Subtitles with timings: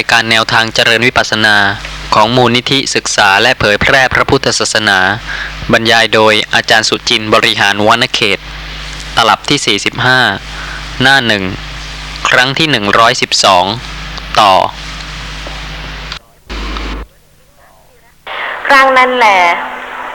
[0.00, 1.56] ายการแนวทางเจริญวิปัสสนา
[2.14, 4.98] ของมูลนิธิศึกษาและเผยแพร่พระพุทธศาสนา
[5.72, 8.38] บรรยายโดยอาจารย์สุจินบริหารวณเขต
[9.16, 11.44] ตลับที่ 45 หน้าหนึ่ง
[12.28, 12.68] ครั้งที่
[13.58, 14.52] 112 ต่อ
[18.66, 19.26] ครั้งนั้นแหล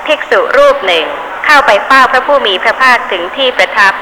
[0.05, 1.05] ภิกษุรูปหนึ่ง
[1.45, 3.93] เข้าไปเฝ้าพระผู้มีพระภาคถึงที่ประทับ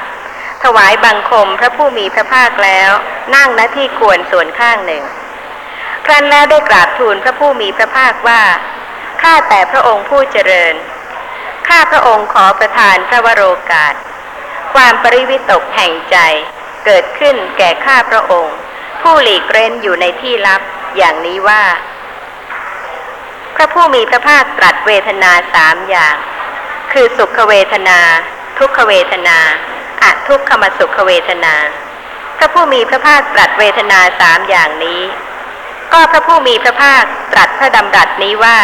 [0.62, 2.90] ถวายบังคมพระผู้มีพระภาคแล้ว
[3.34, 5.04] นั่งณที่ควรส่วนข้างหนึ่ง
[6.06, 8.42] ครั้นแล้วได้กราบทูลพระผู้มีพระภาคว่า
[9.22, 10.74] ข้าแต่พระองค์ผู้เจริญ
[11.68, 13.94] ข้าพระองค์ขอประทานพระวโรกาส
[14.74, 16.16] ความปริวิตกแห่งใจ
[16.84, 18.56] เกิดขึ้นแก่ข้าพระองค์
[19.02, 20.62] ผู้หลีกเร้นอยู่ในที่ลับ
[20.96, 21.62] อย่างนี้ว่า
[23.56, 26.16] พระผู้มีพระภาคตรัสเวทนาสามอย่าง
[26.92, 27.98] คือสุขเวทนา
[28.58, 29.38] ทุกขเวทนา
[30.02, 31.54] อะทุกขมสุขเวทนา
[32.38, 35.00] พระผู้มีพระภาคตรัสเวทนาสามอย่างนี้
[35.92, 38.58] ก็พระผู้มีพระภาคตรัสพระดำรัสนี้ว่า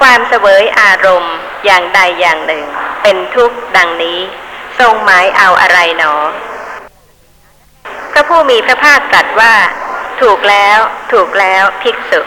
[0.00, 2.64] ความเสวยอารมณ์อย่างใดอย่างหนึ่ง
[3.02, 4.18] เป็นทุกข์ดังนี้
[4.78, 6.14] ทรงหมายเอาอะไรหนอ
[8.12, 9.54] พระผู้มีพระภาคตรัสว่า
[10.20, 10.78] ถูกแล้ว
[11.12, 12.20] ถูกแล้วภิกษุ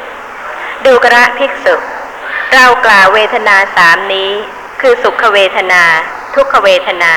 [0.85, 1.75] ดูกระภิกษุ
[2.53, 4.31] เรากล่าวเวทนาสามนี้
[4.81, 5.83] คือสุขเวทนา
[6.35, 7.13] ทุกขเวทนา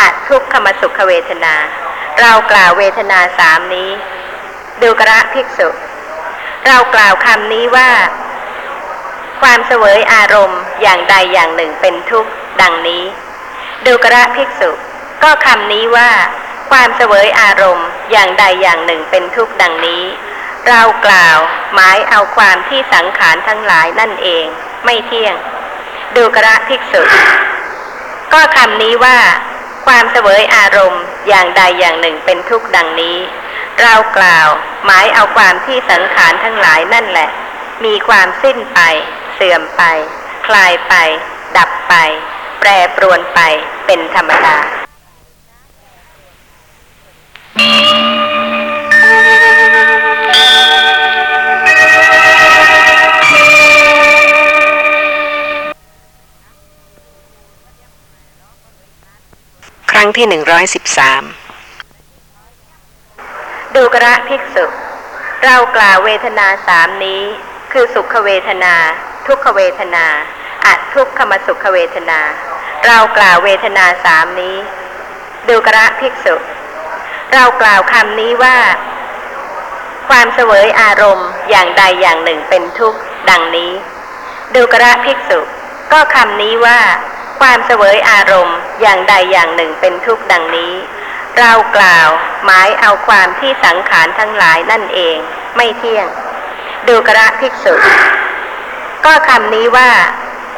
[0.00, 1.54] อะทุกขมสุขเวทนา
[2.20, 3.90] เรากล่าวเวทนาสามนี้
[4.82, 5.68] ดูกระภิกษุ
[6.66, 7.90] เรากล่าวคำนี้ว่า
[9.42, 12.30] ความเสวยอารมณ์อย่างใดอย่างหนึ่งเป็นทุกข์
[12.62, 13.04] ดังนี้
[13.86, 14.70] ดูกระภิกษุ
[15.22, 16.10] ก็คำนี้ว่า
[16.70, 20.02] ความเสวยอารมณ์อย่างใดอย่างหนึ่งเป็นทุกข์ดังนี้
[20.68, 21.38] เรากล่าว
[21.74, 24.46] หมายเอาความที่สังขารทั้งหลายนั่นเอง
[24.84, 25.34] ไม่เที่ยง
[26.16, 27.02] ดูกระภิกษุ
[28.32, 29.18] ก็คำนี้ว่า
[29.86, 33.16] ความเสวยอารมณ์อย่างใดอย่างหนึ่งเป็นทุกข์ดังนี้
[33.82, 34.48] เรากล่าว
[34.84, 37.28] หมายเอาความที่สังขารทั้งหลายนั่นแหละ
[37.84, 38.80] มีความสิ้นไป
[39.34, 39.82] เสื่อมไป
[40.46, 40.94] คลายไป
[41.56, 41.94] ดับไป
[42.60, 43.40] แปรปรวนไป
[43.86, 44.58] เป็นธรรมดา
[59.90, 61.24] ครั้งที่หนึ่งร้อยสิบสาม
[63.76, 64.64] ดูกระภิกษุ
[65.44, 67.22] เรากล่าวเวทนาสามนี้
[67.72, 68.74] คือสุขเวทนา
[69.26, 70.06] ทุกขเวทนา
[70.64, 72.20] อะทุกขมสุขเวทนา
[72.86, 74.56] เรากล่าวเวทนาสามนี้
[75.48, 76.34] ดูกระภิกษุ
[77.34, 78.58] เรากล่าวคำนี้ว่า
[80.08, 82.98] ความเสวยอารมณ์อย่างใดอย่างหนึ่งเป็นทุกข์
[83.30, 83.72] ดังนี้
[84.54, 85.40] ดูกระภิกษุ
[85.92, 86.80] ก็คำนี้ว่า
[87.40, 90.72] ความเสวยอารมณ์อย่างใดอย่างหนึ่งเป็นทุกข์ดังนี้
[91.38, 92.08] เรากล่าว
[92.44, 95.16] หมายเอาความที่สังขารทั้งหลายนั่นเอง
[95.56, 96.06] ไม่เที่ยง
[96.88, 97.74] ดูกระภิกษุ
[99.04, 99.90] ก็คำนี้ว่า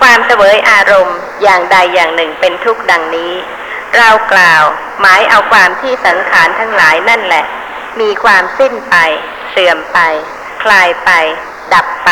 [0.00, 3.32] ความเสวยอารมณ์อย่างใดอย่างหนึ่งเป็นทุกข์ดังนี้
[3.96, 4.62] เรากล่าว
[5.00, 7.44] หมายเอาความที่สังขารทั้งหลายนั่นแหละ
[8.00, 8.96] มีความสิ้นไป
[9.50, 9.98] เสื่อมไป
[10.62, 11.10] คลายไป
[11.74, 12.10] ดับไป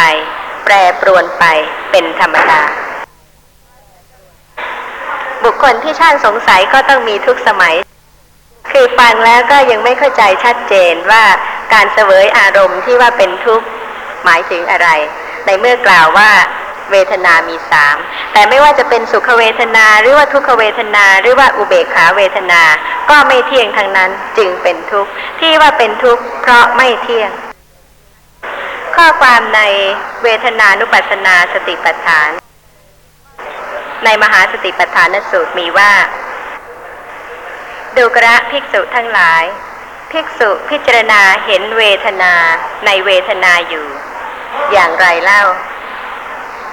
[0.64, 1.44] แปรปรวนไป
[1.90, 2.62] เป็นธรรมดา
[5.44, 7.74] บุคคลที่ช่างสงสัยก็ต้องมีทุกสมัย
[8.74, 11.24] คือฟังแล้วก็ยังไม่เข้าใจชัดเจนว่า
[11.72, 13.66] การเสวยอารมณ์ที่ว่าเป็นทุกข์
[14.24, 14.88] หมายถึงอะไร
[15.46, 16.30] ในเมื่อกล่าวว่า
[16.90, 17.96] เวทนามีสาม
[18.32, 22.62] แต่ไม่ว่าจะเป็นสุขเวทนาหรือว่าทุกขเวทนาหรือว่าอุเบกขาเวทนา
[23.10, 27.30] ก็ไม่เที่ยงทั้งนั้นจึงเป็นทุกข์ที่ว่าเป็นทุกข์เพราะไม่เที่ยง
[28.96, 29.60] ข้อความใน
[30.22, 32.30] เวทนานุปัสสนาสติปัฏฐาน
[34.04, 35.92] ในมหาสติปัฏฐานสูตรมีว่า
[37.96, 39.44] ดูกระภิกษุทั้งหลาย
[40.12, 42.34] ภิกษุพิจารณาเห็นเวทนา
[42.86, 43.86] ในเวทนาอยู่
[44.72, 45.42] อย่างไรเล่า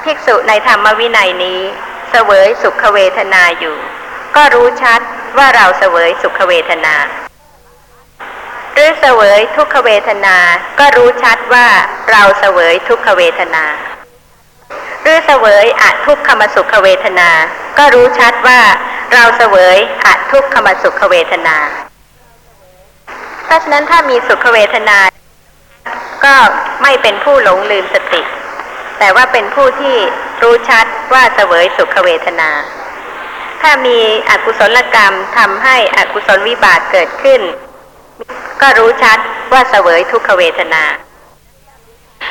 [0.04, 1.62] ภิกษุในธรรมวินัยนี้
[2.10, 3.78] เสวยสุขเวทนาอยู่
[4.36, 5.02] ก็รู้ชัด
[5.38, 6.96] ว่าเราเสวยสุขเวทนา
[8.74, 10.38] หรือเสวยทุกขเวทนา
[10.80, 11.68] ก็รู้ชัดว่า
[12.12, 13.66] เราเสวยทุกขเวทนา
[15.02, 17.30] หรือเสวยอะทุกขมสุขเวทนา
[17.78, 18.60] ก็รู้ชัดว่า
[19.14, 21.58] เราเสวยอะทุกขมสุขเวทนา
[23.46, 24.98] เพราะฉะนั้นถ้ามีสุขเวทนา
[26.26, 26.36] ก็
[26.82, 28.22] ไม่เป็นผู้หลงลืมสติ
[29.00, 29.98] แต่ว่าเป็นผู้ที่
[30.42, 32.50] รู้ชัดว่าเสวยสุขเวทนา
[33.62, 34.00] ถ้ามี
[34.30, 37.42] อกุศลกรรมทำให้อกุศลวิบากเกิดขึ้น
[38.62, 39.18] ก็รู้ชัด
[39.52, 40.84] ว่าเสวยทุกขเวทนา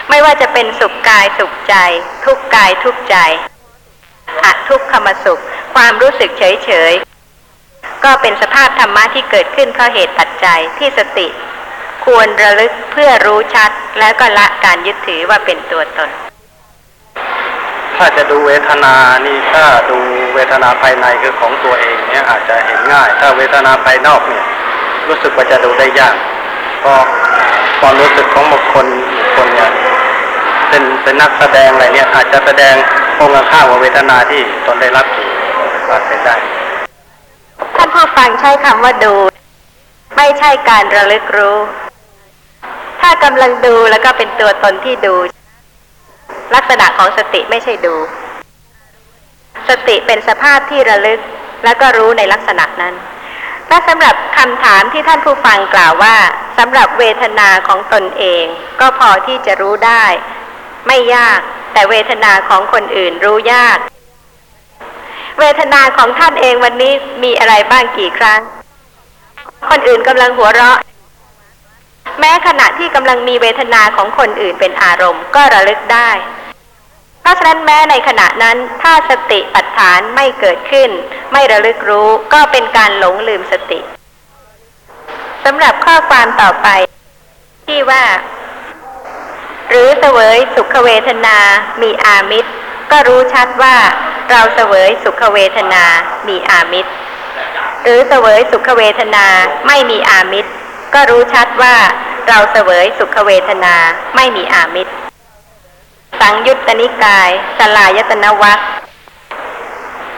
[0.08, 1.74] ไม่ว่าจะเป็นสุขกายสุขใจ
[2.24, 3.16] ทุกกายทุกใจ
[4.44, 5.42] อะทุกขมสุข
[5.74, 6.92] ความรู้สึกเฉยเฉย
[8.04, 11.28] ก็เป็นสภาพธรรมะที่เกิดขึ้นเพราะเหตุปัจจัยที่สติ
[12.04, 16.10] ควรระลึกเพื่อรู้ชัด แล้วก็ละการยึดถือว่าเป็นตัวตน
[17.96, 18.94] ถ้าจะดูเวทนา
[19.26, 19.98] นี่ถ้าดู
[20.34, 24.44] เวทนาภายในคือของตัวเองเนี่ยอาจจะเห็นง่าย ถ้าเวทนาภายนอกเนี่ย
[25.08, 26.16] รู้สึกว่าจะดูได้ยาก
[26.80, 27.02] เพราะ
[27.80, 28.86] ความรู้สึกของบุคคล
[29.18, 29.70] บุคคลเนี่ย
[30.68, 32.74] เป็นเป็นนักแสดงอะไรเนี่ย อาจจะแสดง
[33.20, 35.26] องค์ข้ามกับเวทนาที่ตนได้รับอยู่
[35.88, 36.34] ก็เป็นได้
[37.76, 39.14] ท่านผู้ฟังใช้คำว่าดู
[40.16, 41.56] ไม่ใช่การระลึกรู้
[43.00, 45.14] ถ้ากำลังดูแล้วก็เป็นตัวตนที่ดู
[46.54, 47.94] ลักษณะของสติไม่ใช่ดู
[49.68, 51.20] สติเป็นสภาพที่ระลึก
[51.64, 52.94] แล้วก็รู้ในลักษณะนั้น
[53.70, 56.16] และสำหรับคำถามที่ท่านผู้ฟังกล่าวว่า
[56.58, 58.44] สำหรับเวทนาของตนเอง
[58.80, 60.04] ก็พอที่จะรู้ได้
[60.86, 61.40] ไม่ยาก
[61.72, 63.78] แต่เวทนาของคนอื่นรู้ยาก
[65.40, 68.40] เวทนาของท่านเองวันนี้มีอะไรบ้างกี่ครั้ง
[69.70, 70.78] คนอื่นกำลังหัวเราะ
[72.20, 76.10] แม้ขณะที่กำลังมีเวทนาของคนอื่นเป็นอารมณ์ก็ระลึกได้
[77.20, 80.90] เพราะฉะนั้นแม้ในขณะนั้นถ้าสติปัฏฐานไม่เกิดขึ้น
[81.32, 83.80] ไม่ระลึกรู้ก็เป็นการหลงลืมสติ
[85.44, 86.68] สำหรับข้อความต่อไป
[87.66, 88.04] ที่ว่า
[89.68, 91.38] หรือเสวยสุขเวทนา
[91.82, 92.50] มีอามิตร
[92.90, 93.76] ก็รู้ชัดว่า
[94.30, 95.84] เราเสวยสุขเวทนา
[96.28, 96.90] มีอามิตร
[97.82, 99.26] หรือเสวยสุขเวทนา
[99.66, 100.50] ไม่มีอามิตร
[100.94, 101.76] ก็รู้ชัดว่า
[102.28, 103.74] เราเสวยสุขเวทนา
[104.16, 104.92] ไม่มีอามิตร
[106.20, 108.58] สังยุตตนิกาย สลายตนวัค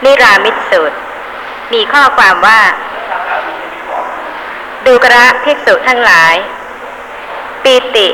[0.03, 0.97] นิรามิตสูตร
[1.73, 2.61] มีข้อความว่า
[4.85, 6.35] ดูกระภิกษุทั้งหลาย
[7.63, 8.07] ปีติ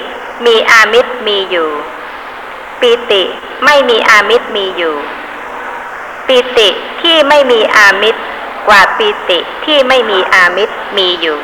[0.45, 1.69] มีอามิตรมีอยู่
[2.81, 3.21] ปีติ
[3.65, 4.95] ไม่มีอามิตรมีอยู่
[6.27, 6.69] ปีติ
[7.01, 8.21] ที่ไม่มีอามิตร
[8.67, 11.37] กว่าปีติที่ไม่มีอามิตรมีอยู่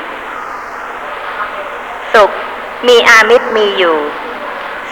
[2.13, 2.31] สุข
[2.87, 3.97] มีอามิตรมีอยู่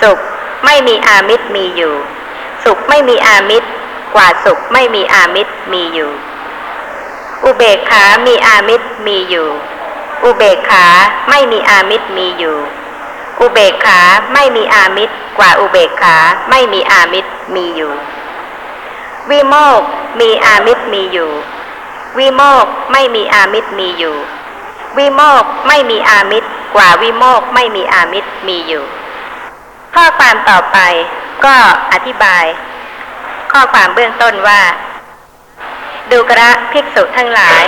[0.02, 0.20] สุข
[0.66, 1.96] ไม่มีอามิตรมีอยู่
[2.64, 3.68] สุขไม่มีอามิตร
[4.16, 6.12] กว่าสุขไม่มีอามิตรมีอยู่
[7.44, 9.50] อุเบกขามีอามิตรมีอยู่
[10.24, 10.86] อุเบกขา
[11.30, 12.58] ไม่มีอามิตรมีอยู่
[13.40, 14.00] อุเบกขา
[14.34, 16.16] ไม่มีอามิตร กว่าอุเบกขา
[16.50, 17.94] ไม่มีอามิตรมีอยู่
[19.30, 19.82] วิโมก
[20.20, 21.32] มีอามิตรมีอยู่
[22.18, 24.16] วิโมกไม่มีอามิตรมีอยู่
[24.98, 28.86] วิโมกไม่มีอามิตร กว่าวิโมกไม่มีอามิตรมีอยู่
[29.96, 30.80] ข้อความต่อไป
[31.46, 31.56] ก็
[31.94, 32.46] อธิบาย
[33.52, 34.62] ข้อความเบื้องต้นว่า
[36.12, 37.64] ดูกระภิกษุทั้งหลาย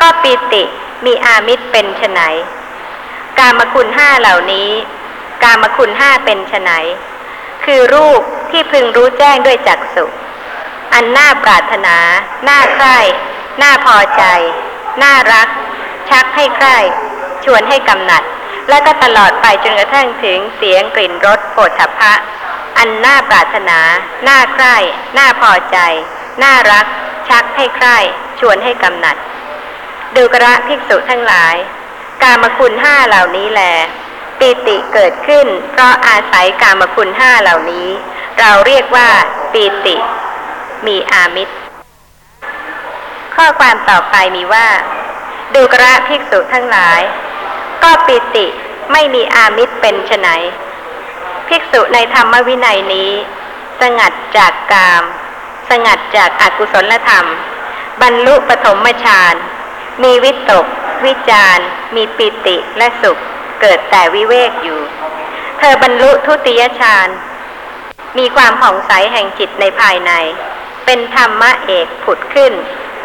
[0.00, 0.62] ก็ปีติ
[1.06, 2.20] มีอามิตรเป็นไฉน
[3.38, 4.70] กามคุณห้าเหล่านี้
[5.42, 6.70] กามคุณห้าเป็นไฉน
[7.64, 8.20] คือรูป
[8.50, 10.04] ที่พึงรู้แจ้งด้วยจักษุ
[10.92, 11.96] อันน่าปรารถนา
[12.48, 12.98] น่าใคร่
[13.62, 14.22] น่าพอใจ
[15.02, 15.48] น่ารัก
[16.10, 16.78] ชักให้ใคร่
[17.44, 18.22] ชวนให้กำหนัด
[18.68, 22.14] และก็ตลอดไปจนกระทั่งถึงเสียงกลิ่นรสโผฏฐัพพะ
[22.78, 23.78] อันน่าปรารถนา
[24.28, 24.76] น่าใคร่
[25.18, 25.78] น่าพอใจ
[26.42, 26.86] น่ารัก
[27.28, 27.98] ชักให้ใคร่
[28.40, 29.16] ชวนให้กำหนัด
[30.16, 31.56] ดูกระภิกษุทั้งหลาย
[32.22, 33.62] กามคุณห้าเหล่านี้แล
[34.38, 37.88] ปีติเกิดขึ้น เพราะอาศัยกามคุณห้าเหล่านี้
[38.40, 39.08] เราเรียกว่า
[39.52, 39.96] ปีติ
[40.86, 41.54] มีอามิตร
[43.36, 44.68] ข้อความต่อไปมีว่า
[45.54, 47.00] ดูกระภิกษุทั้งหลาย
[47.86, 48.46] ก็ปีติ
[48.92, 50.28] ไม่มีอามิตรเป็นไฉน
[51.48, 53.10] ภิกษุในธรรมวินัยนี้
[53.80, 55.02] สงัดจากกาม
[55.70, 57.26] สงัดจากอากุศลธรรม
[58.02, 59.34] บรรลุปฐมฌาน
[60.02, 60.66] มีวิตก
[61.06, 61.58] วิจาร
[61.94, 63.18] มีปิติและสุข
[63.60, 64.80] เกิดแต่วิเวกอยู่
[65.58, 67.08] เธอบรรลุทุติยฌาน
[68.18, 70.12] มีความผ่องใสแห่งจิตในภายใน
[70.84, 72.52] เป็นธรรมะเอกผุดขึ้น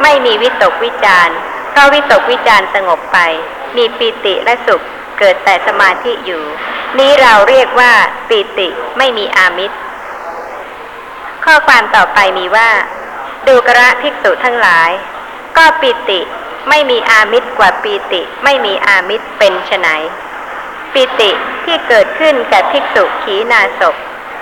[0.01, 1.29] ไม่มีวิตกวิจาร
[1.71, 3.19] เพราะวิตกวิจารสงบไป
[3.77, 4.81] มีปิติและสุข
[5.19, 6.43] เกิดแต่สมาธิอยู่
[6.99, 7.93] นี้เราเรียกว่า
[8.29, 9.77] ปิติไม่มีอามิตร
[11.45, 12.69] ข้อความต่อไปมีว่า
[13.47, 14.89] ดูกระภิกษุทั้งหลาย
[15.57, 16.19] ก็ปิติ
[16.69, 19.87] ไม่มีอามิตรกว่าปีติไม่มีอามิตรเป็นไฉน
[20.93, 21.31] ปิติ
[21.63, 23.95] ที่เกิดขึ้นแก่ภิกษุขีนาศพ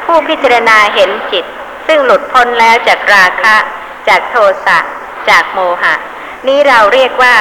[0.06, 1.46] ผู้พิจารณาเห็นจิต
[1.88, 3.56] ซึ่งหลุดพ้นแล้วจากราคะ
[4.08, 4.80] จากโทสะ
[5.30, 5.94] จากโมหะ
[6.48, 7.36] นี้เราเรียกว่า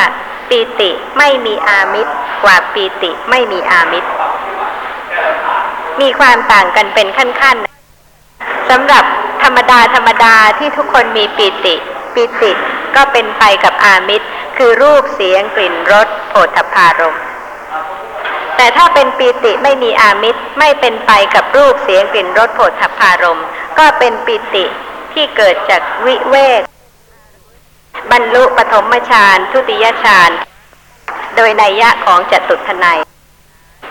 [0.49, 2.13] ปีติไม่มีอามิตร
[2.45, 4.09] กว่าปีติไม่มีอามิตร
[6.01, 9.05] มีความต่างกันเป็นขั้นๆสำหรับ
[9.43, 11.75] ธรรมดาธรรมดาที่ทุกคนมีปีติ
[12.15, 12.53] ปีติ
[12.97, 14.27] ก็เป็นไปกับอามิตร
[14.57, 17.19] คือรูปเสียงกลิ่นรสโผฏฐพารม
[18.57, 23.41] แต่ถ้าเป็นปีติไม่มีอามิตรไม่เป็นไปกับรูปเสียงกลิ่นรสโผฏฐพารม
[23.79, 24.65] ก็เป็นปีติ
[25.13, 26.63] ที่เกิดจากวิเวก
[28.13, 30.31] บรรลุปฐมฌานทุติยฌาน
[31.37, 33.01] โดยนัยยะของจตุทนัย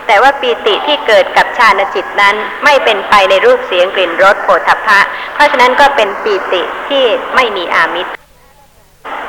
[0.06, 5.00] แต่ว่าปีติที่เกิดกับฌานจิตนั้นไม่เป็นไปในรูปเสียงกลิ่นรสโผฏฐพะ
[5.34, 8.10] เพราะฉะนั้นก็เป็นปีติที่ไม่มีอามิตร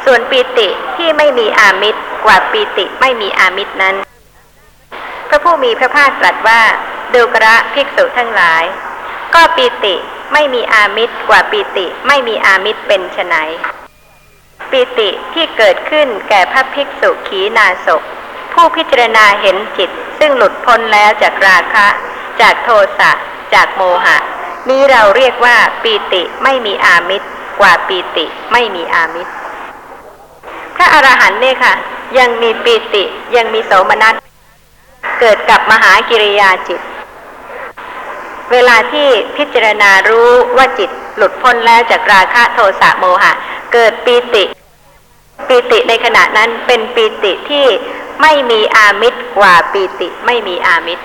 [0.06, 3.96] ส่วนปีติที่ไม่มีอามิตรกว่าปีติไม่มีอามิตรนั้น
[5.30, 6.62] พระผู้มีพระภาคตรัสว่า
[7.14, 8.64] ดูกระภิกษุทั้งหลาย
[9.36, 9.96] ก็ปีติ
[10.34, 13.38] ไม่มีอามิตรกว่าปีติไม่มีอามิตรเป็นไน
[14.72, 18.02] ปีติที่เกิดขึ้นแก่พระภิกษุขีนาศพ
[18.54, 21.88] ผู้พิจารณาเห็นจิต ซึ่งหลุดพ้นแล้วจากราคะ
[22.42, 23.12] จากโทสะ
[23.54, 24.18] จากโมหะ
[24.70, 27.28] นี้เราเรียกว่าปีติไม่มีอามิตร
[27.62, 29.32] กว่าปีติไม่มีอามิตร
[30.76, 31.74] พระอรหันต์เนี่ยค่ะ
[32.18, 33.04] ยังมีปีติ
[33.36, 34.16] ยังมีโสมนัส
[35.20, 36.82] เกิดกับมหากิริยาจิต
[38.52, 39.08] เวลาที่
[39.38, 43.32] พิจารณารู้ว่าจิตหลุดพ้นแล้วจากราคะโทสะโมหะ
[43.74, 44.44] เกิดปีติ
[45.48, 47.66] ปีติในขณะนั้นเป็นปีติที่
[48.22, 51.04] ไม่มีอามิตรกว่าปีติไม่มีอามิตร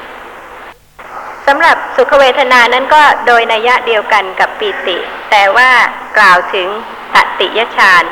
[1.46, 4.96] สำหรับสุขเวทนานั้นก็โดยนัยะเดียวกันกับปีติ
[5.30, 5.70] แต่ว่า
[6.18, 6.68] กล่าวถึง
[7.14, 8.04] ตติยฌาน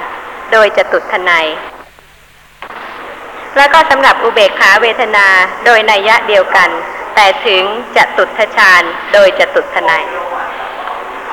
[0.53, 1.49] โดยจตุทนัย
[3.57, 5.27] แล้วก็สำหรับอุเบกขาเวทนา
[5.65, 6.71] โดยนัยยะเดียวกัน
[7.15, 7.63] แต่ถึง
[7.97, 10.05] จตุทฌานโดยจตุทนัย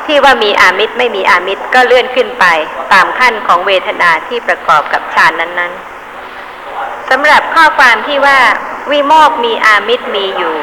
[0.09, 2.45] ที่ว่ามีอามิตรไม่มีอามิตรก็เลื่อนขึ้นไป
[2.93, 8.39] ตามขั้นของเวทนาที่ประกอบกับฌานนั้นๆสำหรับข้อความที่ว่า
[8.91, 10.57] วิโมกมีอามิตรมีอยู่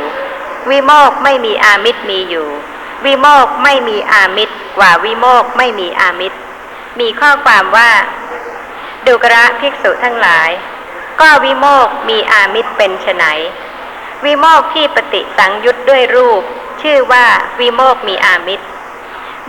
[0.71, 2.49] วิโมกไม่มีอามิตรมีอยู่
[3.07, 6.39] วิโมกไม่มีอามิตรกว่าวิโมกไม่มีอามิตร
[7.01, 7.91] มีข้อความว่า
[9.07, 10.51] ดูกระภิกษุทั้งหลาย
[11.21, 13.27] ก็วิโมกมีอามิตรเป็นไน
[14.25, 16.43] วิโมกที่ปฏิสังยุตด้วยรูป
[16.83, 17.27] ชื่อว่า
[17.61, 18.67] วิโมกมีอามิตร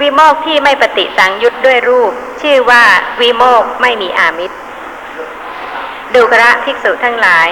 [0.01, 2.11] วิโมกที่ไม่ปฏิสังยุตด้วยรูป
[2.41, 2.83] ชื่อว่า
[3.21, 4.55] วิโมกไม่มีอามิตร
[6.13, 7.47] ดูกระภิกษุทั้งหลาย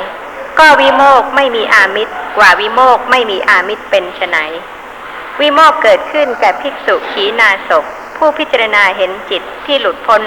[0.59, 4.37] ก็วิโมกไม่มีอามิตรกว่าวิโมกไม่มีอามิตรเป็นไน
[5.41, 7.85] วิโมกเกิดขึ้นแก่ภิกษุขีนาศพ
[8.17, 10.21] ผู้พิจารณาเห็นจิตที่หลุดพ้น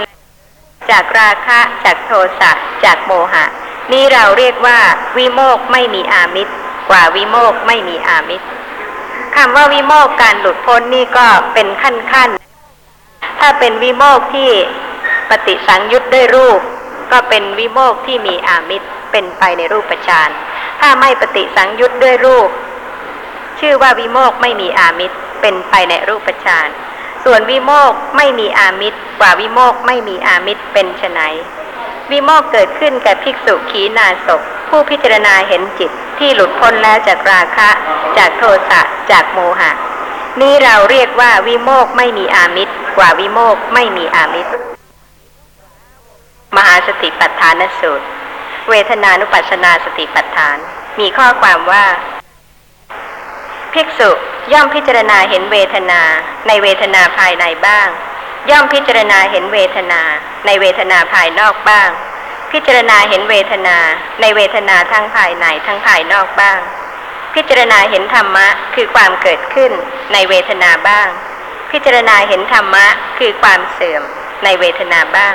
[0.90, 2.10] จากราคะจากโท
[2.40, 2.50] สะ
[2.84, 3.44] จากโมหะ
[3.92, 4.78] นี่เราเรียกว่า
[5.16, 6.52] วิโมกไม่มีอามิตร
[6.90, 8.46] กว่าวิโมกไม่มีอามิตร
[9.42, 12.30] คำว่าวิโมกการหลุดพ้นนี่ก็เป็นขั้นขั้น
[13.40, 14.50] ถ้าเป็นวิโมกที่
[15.30, 16.60] ปฏิสังยุตด้วยรูป
[17.12, 20.28] ก็เป็นวิโมกที่มีอามิตรเป็นไปในรูปฌาน
[20.80, 22.48] ถ้าไม่ปฏิสังยุตด้วยรูป
[23.60, 26.68] ชื่อว่าวิโมกไม่มีอามิตรเป็นไปในรูปฌาน
[27.24, 31.22] ส่วนวิโมกไม่มีอามิตรกว่าวิโมกไม่มีอามิตรเป็นไน
[32.10, 37.68] วิโมกเกิดขึ้นแก่ภิกษุขีนาศพผู้พิจารณาเห็นจิตที่หลุดพ้นแล้วจากราคะ
[38.18, 39.70] จากโทสะจากโมหะ
[40.40, 44.52] นี้เราเรียกว่าวิโมกไม่มีอามิตร กว่าวิโมกไม่มีอามิตร
[46.56, 48.06] มหาสติปัฏฐานสูตร
[48.70, 50.56] เวทนานุปัสสนาสติปัฏฐาน
[51.00, 51.84] มีข้อความว่า
[53.74, 54.10] ภิกษุ
[54.52, 56.02] ย่อมพิจารณาเห็นเวทนา
[56.46, 57.88] ในเวทนาภายในบ้าง
[58.50, 60.02] ย่อมพิจารณาเห็นเวทนา
[60.46, 61.90] ในเวทนาภายนอกบ้าง
[62.52, 63.76] พิจารณาเห็นเวทนา
[64.20, 66.58] ในเวทนาทั้งภายในทั้งภายนอกบ้าง
[67.34, 69.72] พิจารณาเห็นธรรมะคือความเกิดขึ้น
[70.12, 71.08] ในเวทนาบ้าง
[71.70, 72.86] พิจารณาเห็นธรรมะ
[73.18, 74.02] คือความเสื่อม
[74.44, 75.34] ในเวทนาบ้าง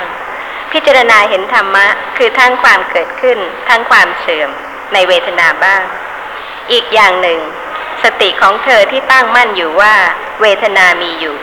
[0.72, 4.50] พิจารณาเห็นธรรมะคือทั้งความเกิดขึ้น ทั้งความเสื่อม
[4.92, 5.82] ในเวทนาบ้าง
[6.72, 7.40] อีกอย่างหนึ่ง
[8.04, 9.94] สติของเธอที่ตั้งมั่นอยู่ว่า
[10.40, 11.36] เวทนามีอยู่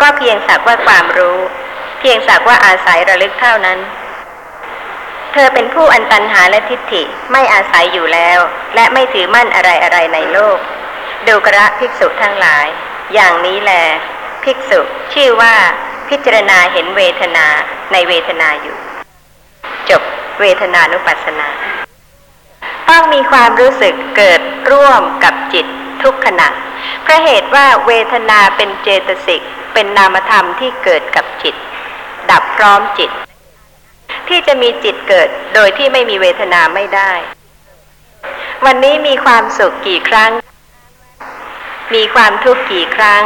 [0.00, 1.38] ก็เพียงสักว่าความรู้
[2.00, 3.78] เพียงสักว่าอาศัยระลึกเท่านั้น
[5.32, 7.02] เธอเป็นผู้อันตันหาและทิฏฐิ
[7.32, 8.38] ไม่อาศัยอยู่แล้ว
[8.74, 10.58] และไม่ถือมั่นอะไรอะไรในโลก
[11.26, 12.66] ดูกระภิกษุทั้งหลาย
[13.14, 13.72] อย่างนี้แล
[14.44, 14.80] ภิกษุ
[15.14, 15.54] ชื่อว่า
[16.08, 17.46] พิจารณาเห็นเวทนา
[17.92, 18.76] ในเวทนาอยู่
[19.90, 20.02] จบ
[20.40, 21.48] เวทนานุปัสสนา
[22.88, 25.66] ต้องมีความรู้สึกเกิดร่วมกับจิต
[26.02, 26.48] ทุกขณะ
[27.02, 31.54] เพราะเหตุว่าเวทนาเป็นเจตสิกเป็นนามธรรมที่เกิดกับจิต
[32.30, 33.10] ดับพร้อมจิต
[34.28, 37.12] ที่จะมีจิตเกิดโดยที่ไม่มีเวทนาไม่ได้
[38.64, 40.32] วันนี้มีความสุขกี่ครั้ง
[41.94, 43.22] มีความทุกข์กี่ครั้ง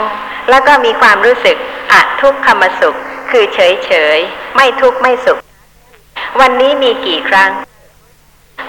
[0.51, 1.57] แล้วก็มีความรู้สึก
[1.93, 2.99] อะทุกขมสุข
[3.31, 4.19] คือเฉยเฉย
[4.57, 5.39] ไม่ทุกข์ไม่สุข
[6.41, 7.51] วันนี้มีกี่ครั้ง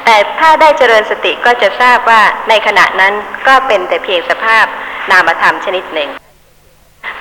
[0.06, 3.14] แต่ถ้าได้เจริญสติก็จะทราบว่าในขณะนั้น
[3.48, 4.66] ก็เป็นแต่เพียงสภาพ
[5.12, 6.10] นามธรรมชนิดหนึ่ง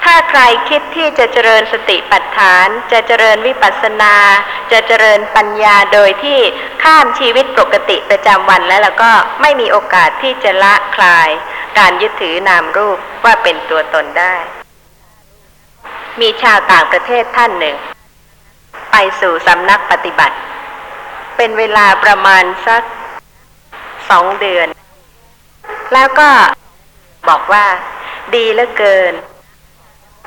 [0.04, 4.14] ถ้าใครคิดที่จะเจริญสติปัฏฐาน จะเจริญวิปัสสนา
[4.73, 6.40] จะเจริญปัญญาโดยที่
[6.83, 11.28] ข้ามชีวิตปกติประจำวันแล้วแล้วก็ไม่มีโอกาสที่จะละคลาย
[11.78, 14.35] การยึดถือนามรูปว่าเป็นตัวตนได้
[16.21, 17.76] มีชาวต่างประเทศท่านหนึ่ง
[18.92, 20.37] ไปสู่สำนักปฏิบัติ
[21.36, 22.82] เป็นเวลาประมาณสัก
[24.10, 24.68] สองเดือน
[25.94, 26.30] แล้วก็
[27.28, 27.66] บอกว่า
[28.34, 29.12] ดีเหลือเกิน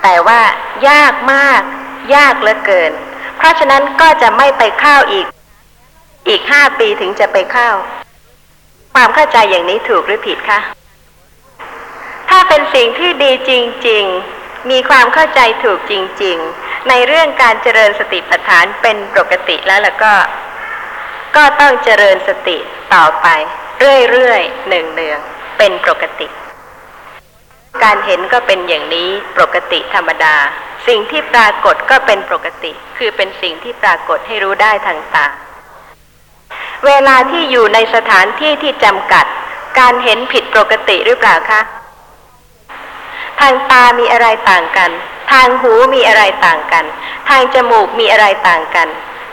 [0.03, 0.41] แต่ว่า
[0.89, 1.61] ยากมาก
[2.15, 2.91] ยากเหลือเกิน
[3.37, 5.25] เพราะฉะนั้นก็จะไม่ไปเข้าอีก
[6.27, 7.69] อีกห้าปีถึงจะไปเข้า
[8.93, 10.59] ความเข้าใจอย่างนี้ถูกหรือผิดคะ
[12.29, 13.51] ถ้าเป็นสิ่งที่ดีจ
[13.87, 14.03] ริง
[14.37, 20.13] ๆ มีความเข้าใจถูกจริง ๆ ในเรื่องการเจริญสติปัฏฐานเป็นปกติแล้วแล้วก็
[21.37, 22.57] ก็ต้องเจริญสติ
[22.93, 23.27] ต่อไป
[24.11, 26.27] เรื่อยๆหนึ่งเนืองๆเป็นปกติ
[27.83, 30.35] การเห็นก็เป็นอย่างนี้ปกติธรรมดา
[30.87, 35.27] สิ่งที่ปรากฏก็เป็นปกติ คือเป็นสิ่งที่ปรากฏให้รู้ได้ทางตา
[36.85, 39.25] เวลาที่อยู่ในสถานที่ที่จำกัด
[39.79, 41.61] การเห็นผิดปกติหรือเปล่าคะ
[43.39, 44.91] ทางตามีอะไรต่างกัน
[45.31, 46.85] ทางหูมีอะไรต่างกัน
[47.29, 48.87] ทางจมูกมีอะไรต่างกัน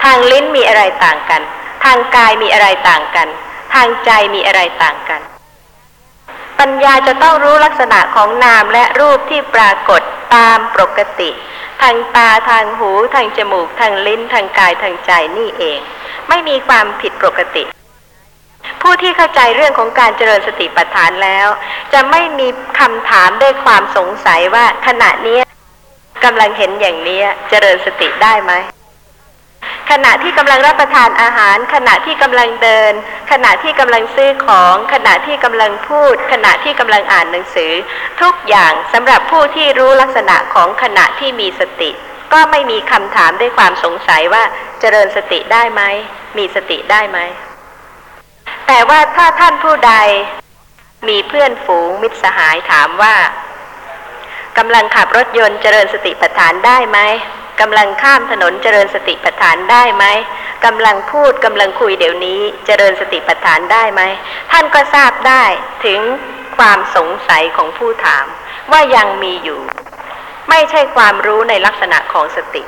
[0.04, 1.42] ทางลิ้นมีอะไรต่างกัน
[1.84, 3.28] ทางกายมีอะไรต่างกัน
[3.74, 5.20] ทางใจมีอะไรต่างกัน
[6.60, 10.02] ปัญญาจะต้องรู้ลักษณะของนามและรูปที่ปรากฏ
[10.34, 11.30] ตามปกติ
[11.82, 15.78] ทางตาทางหู ทางจมูก ทางลิ้น ทางกายทางใจนี่เอง
[16.28, 17.64] ไม่มีความผิดปกติ
[18.82, 21.48] ผู้ที่เข้าใจเรื่องของการเจริญสติปัฏฐานแล้ว
[21.92, 22.48] จะไม่มี
[22.78, 25.38] คำถามด้วยความสงสัยว่าขณะนี้
[26.24, 28.52] กำลังเห็นอย่างนี้เจริญสติได้ไหม
[29.90, 32.92] ขณะที่กำลังรับประทานอาหาร ขณะที่กำลังเดิน
[33.32, 37.72] ขณะที่กำลังซื้อของ ขณะที่กำลังพูด ขณะที่กำลังอ่านหนังสือ
[38.20, 41.90] ทุกอย่างสำหรับผู้ที่รู้ลักษณะของขณะที่มีสติ
[42.32, 44.42] ก็ไม่มีคำถามด้วยความสงสัยว่า
[44.80, 45.82] เจริญสติได้ไหม
[46.38, 47.18] มีสติได้ไหม
[48.66, 49.94] แต่ว่าถ้าท่านผู้ใด
[51.08, 53.14] มีเพื่อนฝูงมิตรสหายถามว่า
[54.58, 56.98] กำลังขับรถยนต์เจริญสติปัฏฐานได้ไหม
[57.61, 60.04] กำลังข้ามถนนเจริญสติปัฏฐานได้ไหม
[60.66, 64.02] กำลังพูดกำลังคุยเดี๋ยวนี้เจริญสติปัฏฐานได้ไหม
[64.52, 65.44] ท่านก็ทราบได้
[65.84, 66.00] ถึง
[66.58, 68.26] ความสงสัยของผู้ถาม
[68.73, 69.61] ว่ายังมีอยู่
[70.50, 72.62] ไม่ใช่ความรู้ในลักษณะของสติ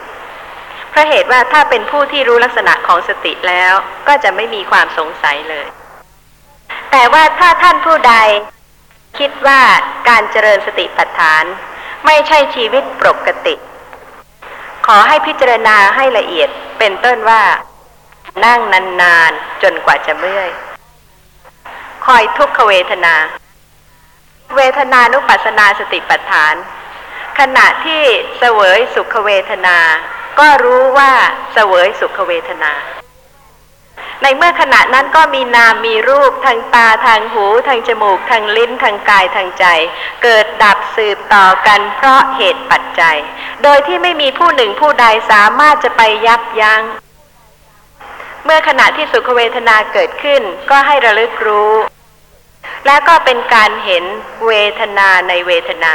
[0.91, 3.73] เพราะเหตุว่าถ้าเป็นผู้ที่รู้ลักษณะของสติแล้ว
[4.09, 5.67] ก็จะไม่มีความสงสัยเลย
[6.91, 8.15] แต่ว่าถ้าท่านผู้ใด
[9.19, 9.61] คิดว่า
[10.09, 11.45] การเจริญสติปัฏฐาน
[12.07, 13.55] ไม่ใช่ชีวิตปกติ
[14.87, 17.43] ขอให้พิจารณาให้ละเอียดเป็นต้นว่า
[18.45, 20.51] นั่งนานๆจนกว่าจะเมื่อย
[22.05, 23.15] คอยทุกขเวทนา
[24.57, 26.55] เวทนานุปัสสนาสติปัฏฐาน
[27.39, 28.03] ขณะที่
[28.39, 29.79] เสวยสุขเวทนา
[30.39, 31.13] ก็รู้ว่า
[31.53, 32.73] เสวยสุขเวทนา
[34.23, 39.65] ในเมื่อขณะนั้นก็มีนามมีรูปทางตาทางหู ทางจมูก ทางลิ้นทางกายทางใจ
[40.23, 43.17] เกิดดับสืบต่อกันเพราะเหตุปัจจัย
[43.63, 46.83] โดยที่ไม่มีผู้หนึ่งผู้ใดสามารถจะไปยับยัง้ง
[48.45, 51.73] เมื่อขณะที่สุขเวทนาเกิดขึ้น ก็ให้ระลึกรู้
[52.87, 54.05] และก็เป็นการเห็น
[54.47, 55.95] เวทนาในเวทนา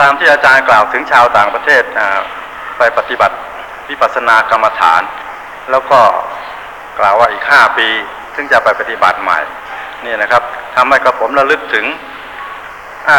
[0.00, 1.82] ตามที่อาจารย์กล่าวถึงชาวต่างประเทศ
[2.78, 3.36] ไปปฏิบัติ
[3.88, 5.02] วิปัสสนากรรมฐาน
[5.70, 6.00] แล้วก็
[6.98, 7.88] กล่าวว่าอีกห้าปี
[8.34, 9.38] ซึ่งจะไปปฏิบัติใหม่
[10.04, 10.42] นี่นะครับ
[10.74, 11.86] ทำให้กระผมระลึกถึง
[13.08, 13.18] อา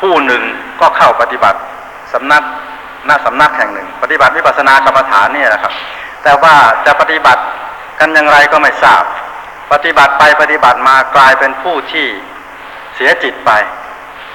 [0.00, 0.42] ผู้หนึ่ง
[0.80, 1.58] ก็เข้าปฏิบัติ
[2.12, 2.42] สำนัก
[3.06, 5.72] หน้าสำนักแห่งหนึ่ง ปฏิบัติวิปัสสนากรรมฐานนี่นะครับ
[6.22, 6.54] แต่ว่า
[6.86, 7.42] จะปฏิบัติ
[8.00, 9.02] กันอย่างไรก็ไม่ทราบ
[9.72, 12.06] ปฏิบัติไปปฏิบัติมากลายเป็นผู้ที่
[12.94, 13.50] เสียจิตไป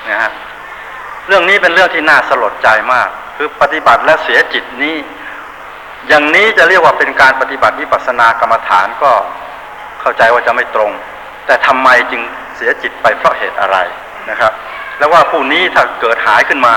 [0.10, 0.32] นะฮะ
[1.28, 4.96] เรื่องนี้เป็นเรื่องที่น่าสลดใจมาก คือปฏิบัติและเสียจิตนี้
[6.08, 9.12] อย่างนี้จะเรียกว่าเป็นการปฏิบัติวิปัสสนากรรมฐานก็
[10.02, 10.92] เข้าใจว่าจะไม่ตรง
[11.46, 12.22] แต่ทำไมจึง
[12.56, 13.78] เสียจิตไปเพราะเหตุอะไร
[14.30, 14.52] นะครับ
[14.98, 16.76] แล้วว่าผู้นี้ถ้าเกิดหายขึ้นมา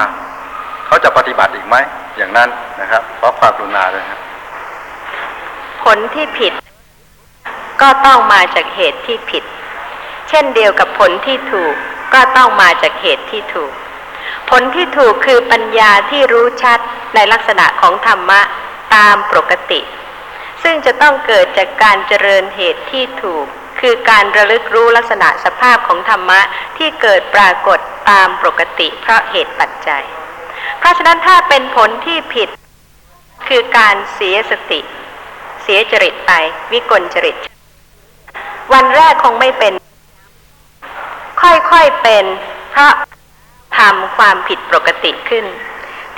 [0.87, 1.77] เขาจะปฏิบัติอีกไหม
[2.17, 2.49] อย่างนั้น
[2.81, 4.21] นะครับขอความกรุณาด้วยครับ
[5.85, 6.53] ผลที่ผิด
[7.83, 9.45] ก็ต้องมาจากเหตุที่ผิด
[10.29, 11.75] เช่นเดียวกับผลที่ถูก
[12.15, 13.73] ก็ต้องมาจากเหตุที่ถูก
[14.51, 16.79] ผลที่ถูกคือปัญญาที่รู้ชัด
[17.15, 18.41] ในลักษณะของธรรมะ
[18.95, 19.81] ตามปกติ
[20.63, 23.47] ซึ่งจะต้องเกิดจากการเจริญเหตุที่ถูก
[23.81, 26.41] คือการระลึกรู้ลักษณะสภาพของธรรมะ
[26.79, 27.79] ที่เกิดปรากฏ
[28.11, 30.05] ตามปกติ เพราะเหตุปัจจัย
[30.79, 32.49] เพราะฉะนั้นถ้าเป็นผลที่ผิด
[33.49, 34.81] คือการเสียสติ
[35.63, 36.33] เสียจริตไป
[36.73, 37.37] วิกลจริต
[38.73, 39.73] วันแรกคงไม่เป็น
[41.41, 42.25] ค่อยๆเป็น
[42.71, 42.93] เพราะ
[43.79, 45.45] ทำความผิดปกติขึ้น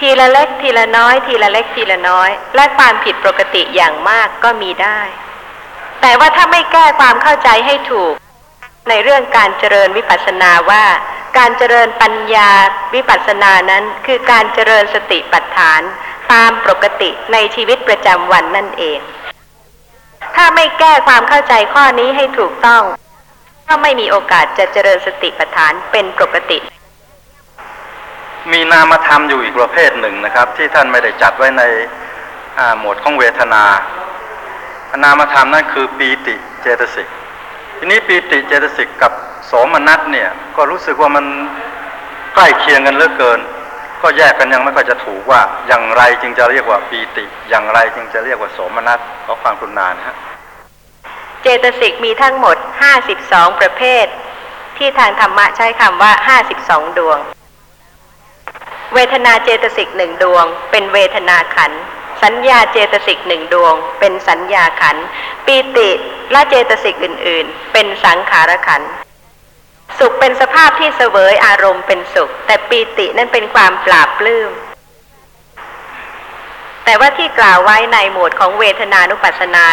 [0.04, 5.00] ทีละเล็กทีละน้อย ทีละเล็กทีละน้อย และความผิดปกติอย่างมากก็มีได้
[6.00, 8.14] แต่ว่าถ้าไม่แก้ความเข้าใจให้ถูก
[8.88, 10.84] ในเรื่องการเจริญวิปัสสนาว่า
[11.38, 12.50] การเจริญปัญญา
[12.94, 15.80] วิปัสสนานั้นคือการเจริญสติปัฏฐาน
[16.32, 19.00] ตามปกติในชีวิตประจำวันนั่นเอง
[20.36, 22.82] ถ้าไม่แก้ความเข้าใจข้อนี้ให้ถูกต้อง
[23.68, 26.58] ก็ไม่มีโอกาสจะเจริญสติปัฏฐานเป็นปกติ
[28.50, 31.62] มีนามธรรมอยู่อีกประเภทหนึ่งนะครับ ที่ท่านไม่ได้จัดไว้ใน
[32.78, 33.64] หมวดของเวทนา
[35.04, 37.08] นามธรรมนั่นคือปีติเจตสิก
[37.78, 39.12] ทีนี้ปีติเจตสิกกับ
[39.46, 41.24] โสมนัสเนี่ยก็รู้สึกว่ามัน
[42.34, 43.40] ใกล้เคียงกันเหลือเกิน
[44.02, 50.16] ก็แยกกันยังไม่ค่อยจะถูกว่าอย่างไรจึงจะเรียกว่าปีติ อย่างไรจึงจะเรียกว่าโสมนัสขอความกรุณานะฮะ
[51.42, 52.56] เจตสิกมีทั้งหมด
[53.08, 54.06] 52 ประเภท
[54.76, 56.12] ที่ทางธรรมะใช้คำว่า
[56.54, 57.18] 52 ดวง
[58.94, 61.72] เวทนาเจตสิกหนึ่งดวง เป็นเวทนาขัน
[62.22, 64.96] สัญญาเจตสิกหนึ่งดวง เป็นสัญญาขัน
[65.46, 65.90] ปีติ
[66.32, 68.82] และเจตสิกอื่น ๆ เป็นสังขารขัน
[69.98, 74.50] สุขเป็นสภาพที่เสวยอารมณ์เป็นสุข แต่ปีตินั่นเป็นความปราบปลื้ม
[76.84, 79.64] แต่ว่าที่กล่าวไว้ในหมวดของเวทนานุปัสสนา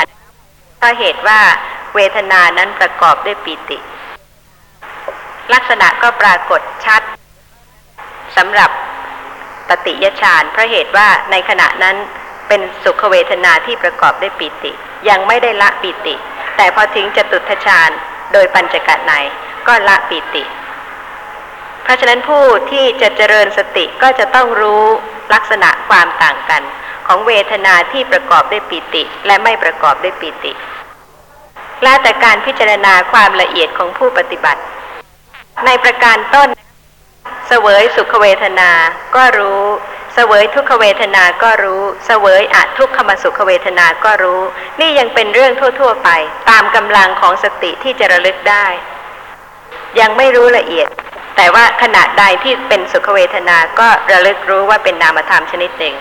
[0.78, 1.40] เพราเหตุว่า
[1.96, 3.78] เวทนานั้นประกอบด้วยปีติ
[5.54, 7.02] ลักษณะก็ปรากฏชัด
[8.38, 8.72] สำหรับ
[9.70, 11.96] ปฏิยฌานเพราะเหตุว่าในขณะนั้น
[12.48, 14.72] เป็นสุขเวทนาที่ประกอบด้วยปีติ
[15.10, 16.16] ยังไม่ได้ละปีติ
[16.58, 17.90] แต่พอถึงจตุทฌาน
[18.34, 19.12] โดยปัญจกะใน
[19.68, 20.44] ก็ละปีติ
[21.84, 24.84] เพราะฉะนั้นผู้ที่จะเจริญสติก็จะต้องรู้
[25.34, 26.64] ลักษณะความต่างกัน
[27.08, 30.52] ของเวทนาที่ประกอบด้วยปีติ และไม่ประกอบด้วยปีติ
[31.84, 34.62] และแต่การพิจารณาความละเอียดของผู้ปฏิบัติ
[35.66, 36.50] ในประการต้น
[37.52, 38.72] เสวยสุขเวทนา
[39.16, 39.64] ก็รู้
[40.14, 44.42] เสวยทุกขเวทนาก็รู้เสวยอทุกขมสุขเวทนาก็รู้
[44.80, 46.10] นี่ยังเป็นเรื่องทั่ว ๆ ไป
[46.50, 48.66] ตามกำลังของสติที่จะระลึกได้
[50.00, 50.88] ยังไม่รู้ละเอียด
[51.36, 55.96] แต่ว่าขณะใดที่เป็นสุขเวทนาก็ระลึกรู้ว่าเป็นนามธรรมชนิดหนึ่ง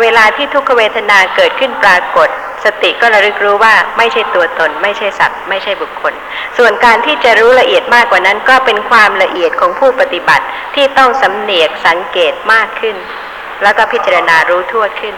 [0.00, 2.28] เวลาที่ทุกขเวทนาเกิดขึ้นปรากฏ
[2.66, 6.14] สติก็ระลึกรู้ว่าไม่ใช่ตัวตน ไม่ใช่สัตว์ ไม่ใช่บุคคล
[6.58, 12.96] ส่วนการที่จะรู้ละเอียดมากกว่านั้น ก็เป็นความละเอียดของผู้ปฏิบัติที่ต้องสำเนียกสังเกตมากขึ้น
[13.62, 15.14] แล้วก็พิจารณารู้ทั่วขึ้น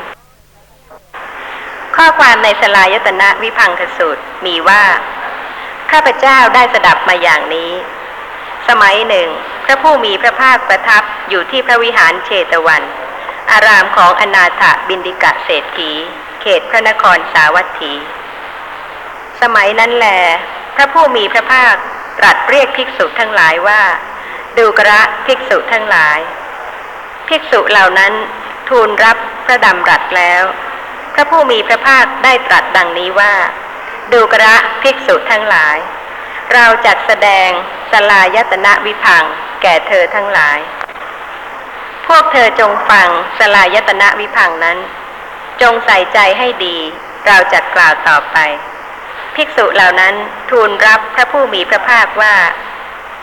[1.96, 4.82] ข้อความในสลายตนะวิพังคสูตรมีว่า
[5.90, 7.72] ข้าพเจ้าได้สดับมาอย่างนี้
[8.68, 9.28] สมัยหนึ่ง
[9.64, 12.82] พระผู้มีพระภาคประทับอยู่ที่พระวิหารเชตวัน
[13.52, 15.92] อารามของอนาถบินดิกะเศรษฐี
[16.40, 17.92] เขตพระนครสาวัตถี
[19.40, 20.06] สมัยนั้นแล
[20.76, 21.74] พระผู้มีพระภาค
[22.18, 23.82] ตรัสเรียกภิกษุทั้งหลายว่า
[24.58, 26.18] ดูกระภิกษุทั้งหลาย
[27.28, 28.12] ภิกษุเหล่านั้น
[28.68, 30.42] ทูลรับพระดำรัสแล้ว
[31.14, 33.34] พระผู้มีพระภาคได้ตรัสดังนี้ว่า
[34.12, 35.76] ดูกระภิกษุทั้งหลาย
[36.54, 37.50] เราจัดแสดง
[37.92, 39.24] สลายตนะวิพัง
[39.62, 40.58] แก่เธอทั้งหลาย
[42.06, 44.78] พวกเธอจงฟังสลายตนะวิพังนั้น
[45.62, 46.76] จงใส่ใจให้ดี
[47.26, 48.36] เราจะกล่าวต่อไป
[49.34, 50.14] ภิกษุเหล่านั้น
[50.50, 52.34] ทูลรับพระผู้มีพระภาคว่า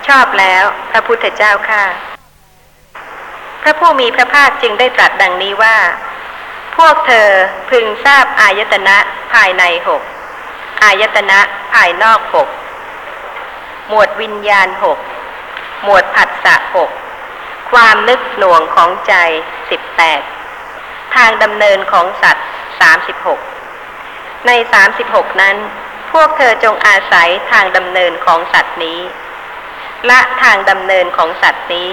[0.07, 1.83] ชอบแล้วพระพุทธเจ้าข้า
[3.61, 5.77] พระผู้มีพระภาคจึงได้ตรัสดังนี้ว่า
[6.77, 7.29] พวกเธอ
[7.69, 8.97] พึงทราบอายตนะ
[9.33, 10.01] ภายในหก
[10.83, 11.39] อายตนะ
[11.73, 12.47] ภายนอกหก
[13.87, 14.99] หมวดวิญญาณหก
[15.83, 16.89] หมวดผัสสะหก
[17.71, 19.13] ความนึกหน่วงของใจ
[19.69, 20.21] สิบแปด
[21.15, 22.45] ทางดำเนินของสัตว์
[22.79, 23.39] สามสิบหก
[24.47, 25.55] ในสามสิบหกนั้น
[26.11, 28.99] พวกเธอจงอาศัยทางดำเนินของสัตว์นี้
[30.07, 31.89] และทางดำเนินของสัตว์นี้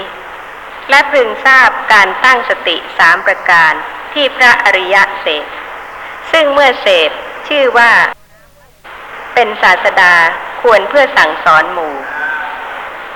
[0.90, 3.72] และพึงทราบการตั้งสติสามประการ
[4.12, 5.46] ที่พระอริยะเสพ
[6.32, 7.10] ซึ่งเมื่อเสพ
[7.48, 7.92] ชื่อว่า
[9.34, 10.14] เป็นศาสดา
[10.62, 11.94] ควรเพื่อสั่งสอนหมู่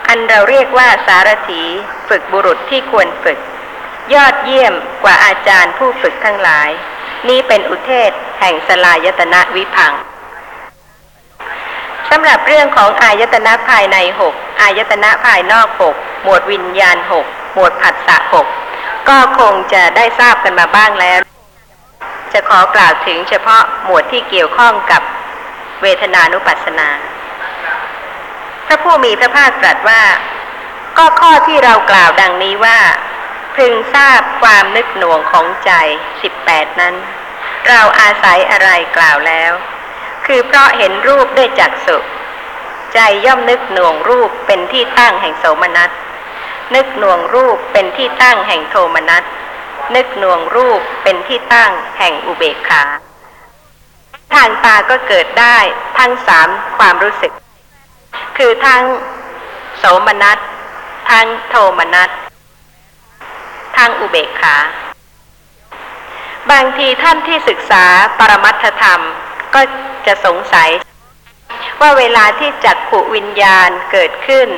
[0.08, 1.62] อันเราเรียกว่าสารถี
[2.08, 3.38] ฝึกบุรุษที่ควรฝึก
[4.14, 6.68] ยอดเยี่ยมกว่าอาจารย์ผู้ฝึกทั้งหลาย
[7.28, 9.92] นี้เป็นอุเทศแห่งสลายตนะวิพัง
[12.10, 18.46] สำหรับเรื่องของอายตนะภายในหกอายตนะภายนอกหกหมวดวิญญาณหกหมวดผัสสะหก
[19.08, 21.20] ก็คงจะได้ทราบกันมาบ้างแล้ว
[22.32, 25.02] จะขอกล่าวถึงเฉพาะหมวดที่เกี่ยวข้องกับ
[25.82, 26.88] เวทนานุปัสสนา
[28.66, 30.02] พระผู้มีพระภาคตรัสว่า
[30.98, 32.78] ก็ข้อที่เรากล่าวดังนี้ว่า
[33.56, 35.72] พึงทราบความนึกหน่วงของใจ
[36.22, 36.94] สิบแปดนั้น
[37.68, 39.52] เราอาศัยอะไรกล่าวแล้ว
[40.26, 41.96] คือเพราะเห็นรูปด้วยจักษุ
[42.94, 45.90] ใจย่อมนึกหน่วงรูปเป็นที่ตั้งแห่งโสมนัส
[46.74, 49.24] นึกหน่วงรูปเป็นที่ตั้งแห่งโทมนัส
[49.94, 52.84] นึกหน่วงรูปเป็นที่ตั้งแห่งอุเบกขา
[54.34, 55.58] ทางตาก็เกิดได้
[55.98, 57.32] ทั้งสามความรู้สึก
[58.36, 58.82] คือทั้ง
[59.78, 60.38] โสมนัส
[61.10, 62.10] ทั้งโทมนัส
[63.76, 64.56] ทั้งอุเบกขา
[66.50, 67.84] บางทีท่านที่ศึกษา
[68.18, 69.00] ปรมัตธรรม
[69.54, 69.60] ก็
[70.06, 70.70] จะสงสัย
[71.80, 74.48] ว่าเวลาที่จักขุวิญญาณเกิดขึ้น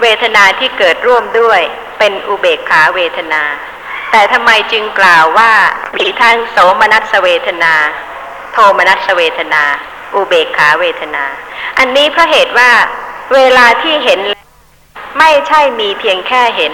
[0.00, 1.60] เวทนาที่เกิดร่วมด้วย
[1.98, 3.42] เป็นอุเบกขาเวทนา
[4.10, 5.52] แต่ทำไมจึงกล่าวว่า
[5.98, 7.74] มีทั้งโสมนัสเวทนา
[8.52, 9.62] โทมนัสเวทนา
[10.14, 11.24] อุเบกขาเวทนา
[11.78, 12.70] อันนี้เพราะเหตุว่า
[13.34, 14.20] เวลาที่เห็น
[15.18, 16.72] ไม่ใช่มีเพียงแค่เห็น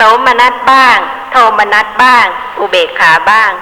[0.00, 0.98] โสมนัสบ้าง
[1.30, 2.26] โทมนัสบ้าง
[2.58, 3.52] อุเบกขาบ้าง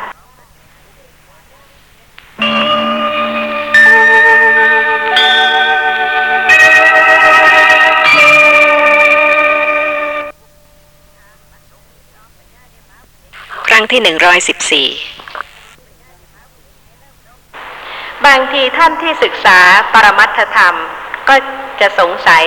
[13.69, 14.89] ครั้งที่หนึ่งร้อยสิบสี่
[18.27, 19.59] บางทีท่านที่ศึกษา
[19.93, 20.75] ปรมัตถธรรม
[21.29, 21.35] ก็
[21.81, 22.45] จะสงสัย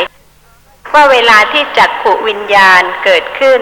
[0.93, 3.61] ว่าเวลาที่จักขุวิญญาณเกิดขึ้น